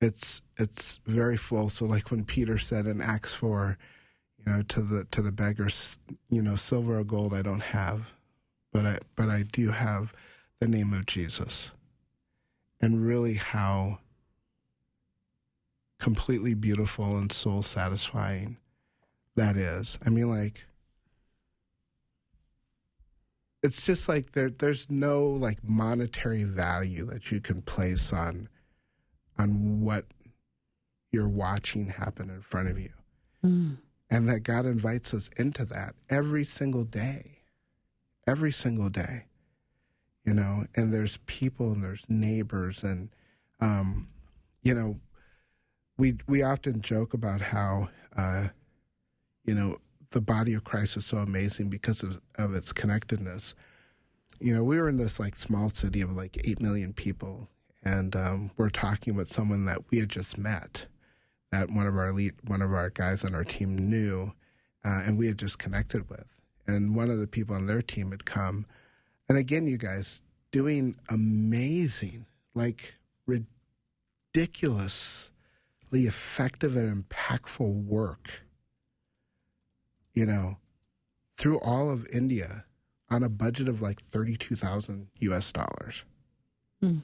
it's 0.00 0.40
it's 0.56 0.98
very 1.06 1.36
full. 1.36 1.68
So 1.68 1.84
like 1.84 2.10
when 2.10 2.24
Peter 2.24 2.58
said 2.58 2.86
in 2.86 3.00
Acts 3.00 3.34
four, 3.34 3.76
you 4.38 4.50
know, 4.50 4.62
to 4.62 4.80
the 4.80 5.04
to 5.10 5.22
the 5.22 5.32
beggars, 5.32 5.98
you 6.30 6.42
know, 6.42 6.56
silver 6.56 6.98
or 6.98 7.04
gold 7.04 7.34
I 7.34 7.42
don't 7.42 7.60
have, 7.60 8.12
but 8.72 8.86
I 8.86 8.98
but 9.14 9.28
I 9.28 9.42
do 9.42 9.70
have 9.70 10.14
the 10.58 10.68
name 10.68 10.92
of 10.92 11.06
Jesus. 11.06 11.70
And 12.80 13.06
really 13.06 13.34
how 13.34 13.98
completely 15.98 16.54
beautiful 16.54 17.18
and 17.18 17.30
soul 17.30 17.62
satisfying 17.62 18.56
that 19.36 19.56
is. 19.56 19.98
I 20.04 20.08
mean 20.08 20.30
like 20.30 20.64
it's 23.62 23.84
just 23.84 24.08
like 24.08 24.32
there 24.32 24.50
there's 24.50 24.90
no 24.90 25.24
like 25.24 25.62
monetary 25.62 26.44
value 26.44 27.04
that 27.06 27.30
you 27.30 27.40
can 27.40 27.62
place 27.62 28.12
on 28.12 28.48
on 29.38 29.80
what 29.80 30.06
you're 31.10 31.28
watching 31.28 31.88
happen 31.88 32.30
in 32.30 32.40
front 32.40 32.68
of 32.68 32.78
you. 32.78 32.92
Mm. 33.44 33.78
And 34.10 34.28
that 34.28 34.40
God 34.40 34.66
invites 34.66 35.14
us 35.14 35.30
into 35.36 35.64
that 35.66 35.94
every 36.08 36.44
single 36.44 36.84
day. 36.84 37.38
Every 38.26 38.52
single 38.52 38.90
day. 38.90 39.26
You 40.24 40.34
know, 40.34 40.66
and 40.76 40.92
there's 40.92 41.18
people 41.26 41.72
and 41.72 41.82
there's 41.82 42.04
neighbors 42.08 42.82
and 42.84 43.08
um, 43.60 44.08
you 44.62 44.74
know, 44.74 45.00
we 45.96 46.16
we 46.26 46.42
often 46.42 46.80
joke 46.80 47.14
about 47.14 47.40
how 47.40 47.88
uh, 48.16 48.48
you 49.44 49.54
know 49.54 49.78
the 50.10 50.20
body 50.20 50.54
of 50.54 50.64
Christ 50.64 50.96
is 50.96 51.06
so 51.06 51.18
amazing 51.18 51.68
because 51.68 52.02
of, 52.02 52.20
of 52.36 52.54
its 52.54 52.72
connectedness. 52.72 53.54
You 54.40 54.54
know, 54.54 54.64
we 54.64 54.78
were 54.78 54.88
in 54.88 54.96
this 54.96 55.20
like 55.20 55.36
small 55.36 55.68
city 55.68 56.00
of 56.00 56.16
like 56.16 56.38
eight 56.44 56.60
million 56.60 56.92
people, 56.92 57.48
and 57.84 58.16
um, 58.16 58.50
we're 58.56 58.70
talking 58.70 59.14
with 59.14 59.32
someone 59.32 59.66
that 59.66 59.90
we 59.90 59.98
had 59.98 60.08
just 60.08 60.38
met, 60.38 60.86
that 61.52 61.70
one 61.70 61.86
of 61.86 61.96
our 61.96 62.08
elite, 62.08 62.34
one 62.46 62.62
of 62.62 62.72
our 62.72 62.90
guys 62.90 63.24
on 63.24 63.34
our 63.34 63.44
team 63.44 63.76
knew, 63.76 64.32
uh, 64.84 65.02
and 65.04 65.18
we 65.18 65.26
had 65.26 65.38
just 65.38 65.58
connected 65.58 66.08
with, 66.08 66.40
and 66.66 66.96
one 66.96 67.10
of 67.10 67.18
the 67.18 67.26
people 67.26 67.54
on 67.54 67.66
their 67.66 67.82
team 67.82 68.10
had 68.10 68.24
come, 68.24 68.66
and 69.28 69.36
again, 69.38 69.66
you 69.66 69.76
guys 69.76 70.22
doing 70.50 70.96
amazing, 71.08 72.26
like 72.54 72.96
ridiculously 74.34 75.30
effective 75.92 76.76
and 76.76 77.08
impactful 77.08 77.84
work 77.84 78.42
you 80.20 80.26
know, 80.26 80.58
through 81.38 81.58
all 81.60 81.90
of 81.90 82.06
India 82.12 82.66
on 83.08 83.22
a 83.22 83.30
budget 83.30 83.68
of 83.68 83.80
like 83.80 84.02
32,000 84.02 85.08
US 85.20 85.50
dollars. 85.50 86.04
Mm. 86.84 87.02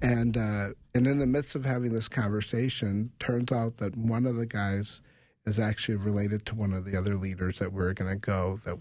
And 0.00 0.36
uh, 0.38 0.68
and 0.94 1.06
in 1.06 1.18
the 1.18 1.26
midst 1.26 1.54
of 1.54 1.66
having 1.66 1.92
this 1.92 2.08
conversation, 2.08 3.12
turns 3.18 3.52
out 3.52 3.76
that 3.76 3.98
one 3.98 4.24
of 4.24 4.36
the 4.36 4.46
guys 4.46 5.02
is 5.44 5.58
actually 5.58 5.96
related 5.96 6.46
to 6.46 6.54
one 6.54 6.72
of 6.72 6.86
the 6.86 6.96
other 6.96 7.16
leaders 7.16 7.58
that 7.58 7.74
we're 7.74 7.92
going 7.92 8.10
to 8.10 8.16
go 8.16 8.60
that 8.64 8.78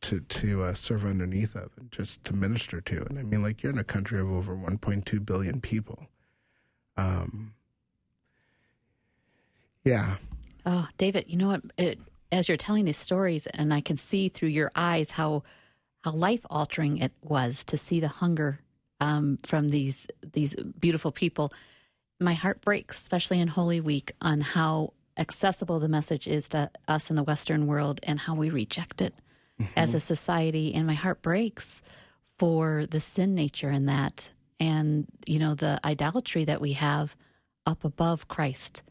to 0.00 0.18
to 0.18 0.64
uh, 0.64 0.74
serve 0.74 1.04
underneath 1.04 1.54
of 1.54 1.70
and 1.78 1.92
just 1.92 2.24
to 2.24 2.34
minister 2.34 2.80
to. 2.80 3.06
And 3.08 3.16
I 3.16 3.22
mean, 3.22 3.44
like 3.44 3.62
you're 3.62 3.72
in 3.72 3.78
a 3.78 3.84
country 3.84 4.20
of 4.20 4.28
over 4.28 4.56
1.2 4.56 5.24
billion 5.24 5.60
people. 5.60 6.08
Um, 6.96 7.54
yeah. 9.84 10.16
Oh, 10.66 10.88
David, 10.98 11.26
you 11.28 11.38
know 11.38 11.48
what? 11.48 11.62
It, 11.78 12.00
as 12.32 12.48
you're 12.48 12.56
telling 12.56 12.84
these 12.84 12.96
stories, 12.96 13.46
and 13.46 13.72
I 13.72 13.80
can 13.80 13.96
see 13.96 14.28
through 14.28 14.50
your 14.50 14.70
eyes 14.74 15.12
how 15.12 15.42
how 16.02 16.12
life 16.12 16.40
altering 16.48 16.98
it 16.98 17.12
was 17.22 17.64
to 17.66 17.76
see 17.76 18.00
the 18.00 18.08
hunger 18.08 18.60
um, 19.00 19.38
from 19.44 19.68
these 19.68 20.06
these 20.32 20.54
beautiful 20.54 21.12
people. 21.12 21.52
My 22.20 22.34
heart 22.34 22.60
breaks, 22.60 23.00
especially 23.00 23.40
in 23.40 23.48
Holy 23.48 23.80
Week, 23.80 24.12
on 24.20 24.40
how 24.40 24.92
accessible 25.16 25.80
the 25.80 25.88
message 25.88 26.28
is 26.28 26.48
to 26.50 26.70
us 26.86 27.10
in 27.10 27.16
the 27.16 27.22
Western 27.22 27.66
world 27.66 28.00
and 28.02 28.18
how 28.18 28.34
we 28.34 28.50
reject 28.50 29.00
it 29.00 29.14
mm-hmm. 29.60 29.72
as 29.76 29.94
a 29.94 30.00
society. 30.00 30.74
And 30.74 30.86
my 30.86 30.94
heart 30.94 31.22
breaks 31.22 31.82
for 32.38 32.86
the 32.86 33.00
sin 33.00 33.34
nature 33.34 33.70
in 33.70 33.86
that, 33.86 34.30
and 34.58 35.06
you 35.26 35.38
know 35.38 35.54
the 35.54 35.80
idolatry 35.84 36.44
that 36.44 36.60
we 36.60 36.74
have 36.74 37.16
up 37.66 37.84
above 37.84 38.28
Christ, 38.28 38.82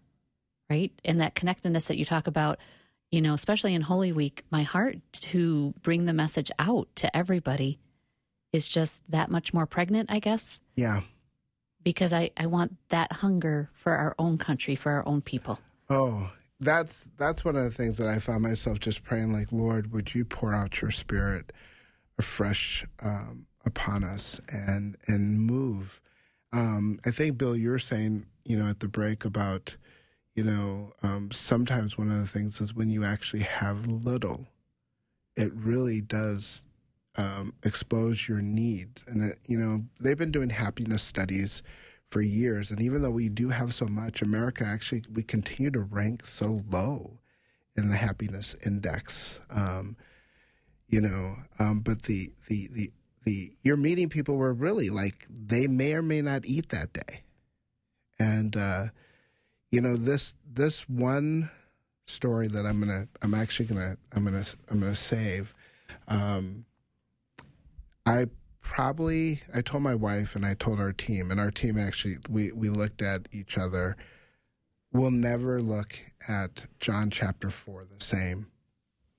right? 0.70 0.92
And 1.04 1.22
that 1.22 1.36
connectedness 1.36 1.88
that 1.88 1.98
you 1.98 2.06
talk 2.06 2.28
about 2.28 2.60
you 3.12 3.22
know, 3.22 3.34
especially 3.34 3.74
in 3.74 3.82
Holy 3.82 4.12
Week, 4.12 4.44
my 4.52 4.64
heart 4.64 4.98
to 5.14 5.74
bring 5.82 6.06
the 6.06 6.14
message 6.14 6.52
out 6.60 6.88
to 6.96 7.16
everybody 7.16 7.80
is 8.52 8.68
just 8.68 9.04
that 9.10 9.30
much 9.30 9.54
more 9.54 9.66
pregnant, 9.66 10.12
I 10.12 10.20
guess. 10.20 10.60
Yeah. 10.76 11.02
Because 11.84 12.14
I, 12.14 12.32
I 12.38 12.46
want 12.46 12.78
that 12.90 13.12
hunger 13.14 13.70
for 13.74 13.94
our 13.94 14.16
own 14.20 14.38
country, 14.38 14.76
for 14.76 14.92
our 14.92 15.08
own 15.08 15.22
people. 15.22 15.60
Oh, 15.90 16.32
that's 16.60 17.08
that's 17.18 17.46
one 17.46 17.56
of 17.56 17.64
the 17.64 17.72
things 17.72 17.98
that 17.98 18.08
I 18.08 18.20
found 18.20 18.44
myself 18.44 18.80
just 18.80 19.04
praying, 19.04 19.32
like, 19.32 19.52
Lord, 19.52 19.94
would 19.94 20.14
you 20.14 20.26
pour 20.26 20.54
out 20.54 20.82
your 20.82 20.92
spirit 20.92 21.52
afresh 22.20 22.86
um, 23.02 23.48
upon 23.66 24.04
us 24.04 24.40
and 24.52 24.98
and 25.08 25.40
move. 25.40 26.02
Um, 26.52 27.00
I 27.06 27.12
think 27.12 27.38
Bill, 27.38 27.56
you're 27.56 27.80
saying, 27.80 28.26
you 28.44 28.58
know, 28.58 28.68
at 28.68 28.82
the 28.82 28.88
break 28.88 29.26
about 29.26 29.78
you 30.40 30.46
know, 30.46 30.94
um, 31.04 31.30
sometimes 31.32 31.98
one 31.98 32.10
of 32.10 32.18
the 32.18 32.26
things 32.26 32.62
is 32.62 32.74
when 32.74 32.90
you 32.90 33.04
actually 33.04 33.44
have 33.44 33.88
little, 33.88 34.48
it 35.36 35.52
really 35.54 36.00
does 36.00 36.62
um, 37.18 37.54
expose 37.66 38.30
your 38.30 38.42
needs. 38.42 39.04
And, 39.06 39.22
it, 39.32 39.40
you 39.48 39.60
know, 39.60 39.84
they've 40.00 40.18
been 40.18 40.32
doing 40.32 40.52
happiness 40.52 41.04
studies 41.04 41.62
for 42.10 42.22
years. 42.22 42.72
And 42.72 42.82
even 42.82 43.02
though 43.02 43.12
we 43.12 43.28
do 43.28 43.50
have 43.50 43.74
so 43.74 43.86
much, 43.88 44.22
America 44.22 44.64
actually, 44.66 45.04
we 45.14 45.24
continue 45.24 45.72
to 45.72 45.82
rank 45.82 46.26
so 46.26 46.62
low 46.72 47.20
in 47.76 47.90
the 47.90 47.98
happiness 47.98 48.56
index. 48.66 49.42
Um, 49.50 49.98
you 50.88 51.02
know, 51.02 51.36
um, 51.60 51.82
but 51.82 52.04
the, 52.04 52.32
the, 52.48 52.70
the, 52.72 52.92
the, 53.26 53.52
you're 53.62 53.76
meeting 53.76 54.08
people 54.08 54.38
where 54.38 54.54
really 54.54 54.90
like 54.90 55.28
they 55.30 55.68
may 55.68 55.96
or 55.96 56.02
may 56.02 56.22
not 56.22 56.46
eat 56.46 56.70
that 56.70 56.94
day. 56.94 57.24
And, 58.18 58.56
uh, 58.56 58.86
you 59.72 59.82
know 59.82 59.96
this 59.96 60.36
this 60.52 60.88
one 60.90 61.50
story 62.06 62.48
that 62.48 62.66
I'm 62.66 62.80
gonna 62.80 63.08
I'm 63.22 63.34
actually 63.34 63.68
gonna 63.68 63.98
I'm 64.14 64.24
gonna 64.26 64.44
I'm 64.70 64.80
gonna 64.80 64.96
save. 64.96 65.54
Um, 66.08 66.66
I 68.06 68.28
probably 68.62 69.42
I 69.54 69.62
told 69.62 69.84
my 69.84 69.96
wife 69.96 70.36
and 70.36 70.46
I 70.46 70.54
told 70.56 70.80
our 70.80 70.92
team 70.92 71.32
and 71.32 71.40
our 71.40 71.52
team 71.52 71.78
actually 71.78 72.18
we 72.30 72.52
we 72.52 72.70
looked 72.70 73.02
at 73.02 73.28
each 73.32 73.58
other. 73.58 73.96
We'll 74.92 75.12
never 75.12 75.62
look 75.62 76.00
at 76.28 76.66
John 76.80 77.12
chapter 77.12 77.52
four 77.52 77.86
the 77.86 78.04
same 78.04 78.48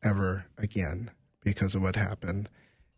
ever 0.03 0.47
again 0.59 1.11
because 1.45 1.75
of 1.75 1.83
what 1.83 1.97
happened. 1.97 2.49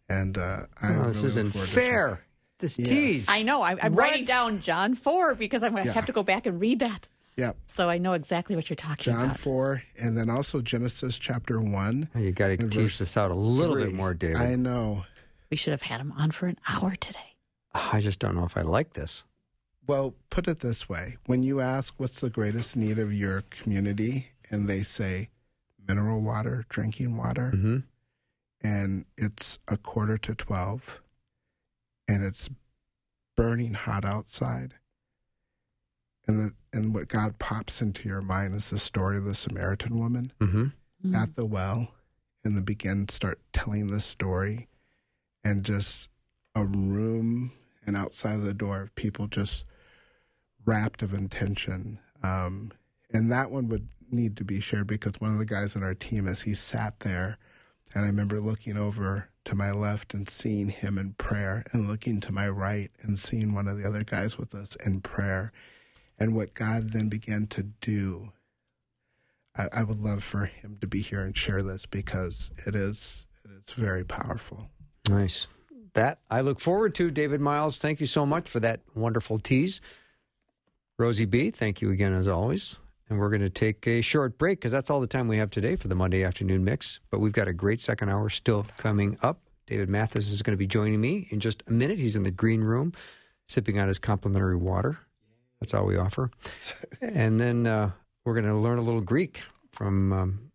And 0.08 0.38
uh, 0.38 0.62
I 0.80 0.94
oh, 0.94 1.08
this 1.08 1.16
really 1.16 1.26
isn't 1.26 1.50
fair. 1.52 2.24
This 2.58 2.78
yes. 2.78 2.88
tease. 2.88 3.28
I 3.28 3.42
know. 3.42 3.62
I, 3.62 3.76
am 3.84 3.94
writing 3.94 4.24
down 4.24 4.60
John 4.60 4.94
four 4.94 5.34
because 5.34 5.62
I'm 5.62 5.72
going 5.72 5.84
to 5.84 5.88
yeah. 5.88 5.94
have 5.94 6.06
to 6.06 6.12
go 6.12 6.22
back 6.22 6.46
and 6.46 6.60
read 6.60 6.78
that. 6.78 7.08
Yeah. 7.36 7.52
So 7.66 7.88
I 7.88 7.98
know 7.98 8.12
exactly 8.12 8.56
what 8.56 8.68
you're 8.68 8.76
talking 8.76 9.04
John 9.04 9.24
about. 9.24 9.28
John 9.28 9.38
4, 9.38 9.82
and 9.98 10.16
then 10.16 10.28
also 10.28 10.60
Genesis 10.60 11.18
chapter 11.18 11.60
1. 11.60 12.08
Oh, 12.14 12.18
you 12.18 12.32
got 12.32 12.48
to 12.48 12.56
tease 12.68 12.98
this 12.98 13.16
out 13.16 13.30
a 13.30 13.34
little 13.34 13.76
three. 13.76 13.84
bit 13.84 13.94
more, 13.94 14.14
David. 14.14 14.36
I 14.36 14.54
know. 14.54 15.04
We 15.50 15.56
should 15.56 15.72
have 15.72 15.82
had 15.82 16.00
him 16.00 16.12
on 16.12 16.30
for 16.30 16.46
an 16.46 16.58
hour 16.68 16.94
today. 16.96 17.34
I 17.74 18.00
just 18.00 18.18
don't 18.18 18.34
know 18.34 18.44
if 18.44 18.56
I 18.56 18.62
like 18.62 18.92
this. 18.92 19.24
Well, 19.86 20.14
put 20.30 20.46
it 20.46 20.60
this 20.60 20.88
way 20.88 21.16
when 21.26 21.42
you 21.42 21.60
ask 21.60 21.94
what's 21.96 22.20
the 22.20 22.30
greatest 22.30 22.76
need 22.76 22.98
of 22.98 23.12
your 23.12 23.42
community, 23.50 24.28
and 24.50 24.68
they 24.68 24.82
say 24.82 25.30
mineral 25.88 26.20
water, 26.20 26.64
drinking 26.68 27.16
water, 27.16 27.52
mm-hmm. 27.54 27.78
and 28.62 29.06
it's 29.16 29.58
a 29.66 29.76
quarter 29.76 30.16
to 30.18 30.34
12, 30.34 31.00
and 32.06 32.22
it's 32.22 32.48
burning 33.36 33.74
hot 33.74 34.04
outside 34.04 34.74
and 36.26 36.38
the 36.38 36.52
and 36.72 36.94
what 36.94 37.08
God 37.08 37.38
pops 37.38 37.82
into 37.82 38.08
your 38.08 38.22
mind 38.22 38.54
is 38.54 38.70
the 38.70 38.78
story 38.78 39.18
of 39.18 39.24
the 39.24 39.34
Samaritan 39.34 39.98
woman 39.98 40.32
mm-hmm. 40.40 40.62
mm-hmm. 40.62 41.14
at 41.14 41.36
the 41.36 41.44
well, 41.44 41.88
and 42.44 42.56
the 42.56 42.62
begin 42.62 43.08
start 43.08 43.40
telling 43.52 43.88
the 43.88 44.00
story, 44.00 44.68
and 45.44 45.64
just 45.64 46.08
a 46.54 46.64
room 46.64 47.52
and 47.86 47.96
outside 47.96 48.34
of 48.34 48.44
the 48.44 48.54
door 48.54 48.82
of 48.82 48.94
people 48.94 49.26
just 49.26 49.64
wrapped 50.64 51.02
of 51.02 51.12
intention. 51.12 51.98
Um, 52.22 52.72
and 53.12 53.30
that 53.32 53.50
one 53.50 53.68
would 53.68 53.88
need 54.10 54.36
to 54.36 54.44
be 54.44 54.60
shared 54.60 54.86
because 54.86 55.14
one 55.18 55.32
of 55.32 55.38
the 55.38 55.44
guys 55.44 55.74
on 55.74 55.82
our 55.82 55.94
team, 55.94 56.28
as 56.28 56.42
he 56.42 56.54
sat 56.54 57.00
there, 57.00 57.38
and 57.94 58.04
I 58.04 58.06
remember 58.06 58.38
looking 58.38 58.76
over 58.76 59.28
to 59.44 59.54
my 59.54 59.72
left 59.72 60.14
and 60.14 60.28
seeing 60.28 60.68
him 60.68 60.96
in 60.96 61.14
prayer, 61.14 61.64
and 61.72 61.88
looking 61.88 62.20
to 62.20 62.32
my 62.32 62.48
right 62.48 62.90
and 63.02 63.18
seeing 63.18 63.52
one 63.52 63.68
of 63.68 63.76
the 63.76 63.86
other 63.86 64.02
guys 64.02 64.38
with 64.38 64.54
us 64.54 64.76
in 64.76 65.00
prayer 65.00 65.52
and 66.22 66.36
what 66.36 66.54
God 66.54 66.90
then 66.90 67.08
began 67.08 67.48
to 67.48 67.64
do. 67.80 68.30
I, 69.56 69.66
I, 69.72 69.82
would 69.82 70.00
love 70.00 70.22
for 70.22 70.46
him 70.46 70.78
to 70.80 70.86
be 70.86 71.02
here 71.02 71.20
and 71.20 71.36
share 71.36 71.62
this 71.62 71.84
because 71.84 72.52
it 72.64 72.76
is 72.76 73.26
it's 73.58 73.72
very 73.72 74.04
powerful. 74.04 74.70
Nice. 75.08 75.48
That 75.94 76.20
I 76.30 76.40
look 76.40 76.60
forward 76.60 76.94
to, 76.94 77.10
David 77.10 77.40
Myles. 77.40 77.78
Thank 77.78 77.98
you 77.98 78.06
so 78.06 78.24
much 78.24 78.48
for 78.48 78.60
that 78.60 78.80
wonderful 78.94 79.40
tease. 79.40 79.80
Rosey 80.98 81.28
B, 81.28 81.50
thank 81.50 81.82
you 81.82 81.90
again 81.90 82.12
as 82.12 82.28
always. 82.28 82.78
And 83.10 83.18
we're 83.18 83.28
going 83.28 83.42
to 83.42 83.50
take 83.50 83.86
a 83.88 84.00
short 84.00 84.38
break 84.38 84.60
because 84.60 84.72
that's 84.72 84.88
all 84.88 85.00
the 85.00 85.06
time 85.08 85.26
we 85.26 85.38
have 85.38 85.50
today 85.50 85.74
for 85.74 85.88
the 85.88 85.96
Monday 85.96 86.22
afternoon 86.22 86.64
mix. 86.64 87.00
But 87.10 87.18
we've 87.18 87.32
got 87.32 87.48
a 87.48 87.52
great 87.52 87.80
second 87.80 88.08
hour 88.08 88.30
still 88.30 88.64
coming 88.78 89.18
up. 89.22 89.40
David 89.66 89.88
Mathis 89.88 90.30
is 90.30 90.40
going 90.40 90.54
to 90.54 90.58
be 90.58 90.68
joining 90.68 91.00
me 91.00 91.26
in 91.30 91.40
just 91.40 91.64
a 91.66 91.72
minute. 91.72 91.98
He's 91.98 92.16
in 92.16 92.22
the 92.22 92.30
green 92.30 92.62
room 92.62 92.94
sipping 93.48 93.78
on 93.78 93.88
his 93.88 93.98
complimentary 93.98 94.56
water. 94.56 94.98
That's 95.62 95.74
all 95.74 95.86
we 95.86 95.96
offer. 95.96 96.28
and 97.00 97.38
then 97.38 97.68
uh, 97.68 97.92
we're 98.24 98.34
going 98.34 98.52
to 98.52 98.56
learn 98.56 98.80
a 98.80 98.82
little 98.82 99.00
Greek 99.00 99.42
from 99.70 100.12
um, 100.12 100.50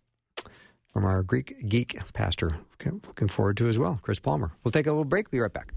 from 0.92 1.06
our 1.06 1.24
Greek 1.24 1.70
geek 1.70 1.98
pastor. 2.12 2.58
Okay, 2.74 2.92
looking 3.08 3.30
forward 3.30 3.56
to 3.58 3.70
as 3.70 3.80
well, 3.80 4.00
Chris 4.02 4.20
Palmer. 4.20 4.52
We'll 4.66 4.74
take 4.74 4.86
a 4.86 4.92
little 4.92 5.06
break. 5.06 5.32
Be 5.32 5.40
right 5.40 5.54
back. 5.54 5.74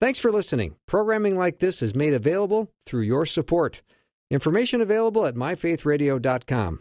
Thanks 0.00 0.18
for 0.18 0.32
listening. 0.32 0.74
Programming 0.86 1.36
like 1.36 1.60
this 1.60 1.80
is 1.80 1.94
made 1.94 2.12
available 2.12 2.72
through 2.86 3.02
your 3.02 3.24
support. 3.24 3.82
Information 4.32 4.80
available 4.80 5.26
at 5.26 5.36
myfaithradio.com. 5.36 6.80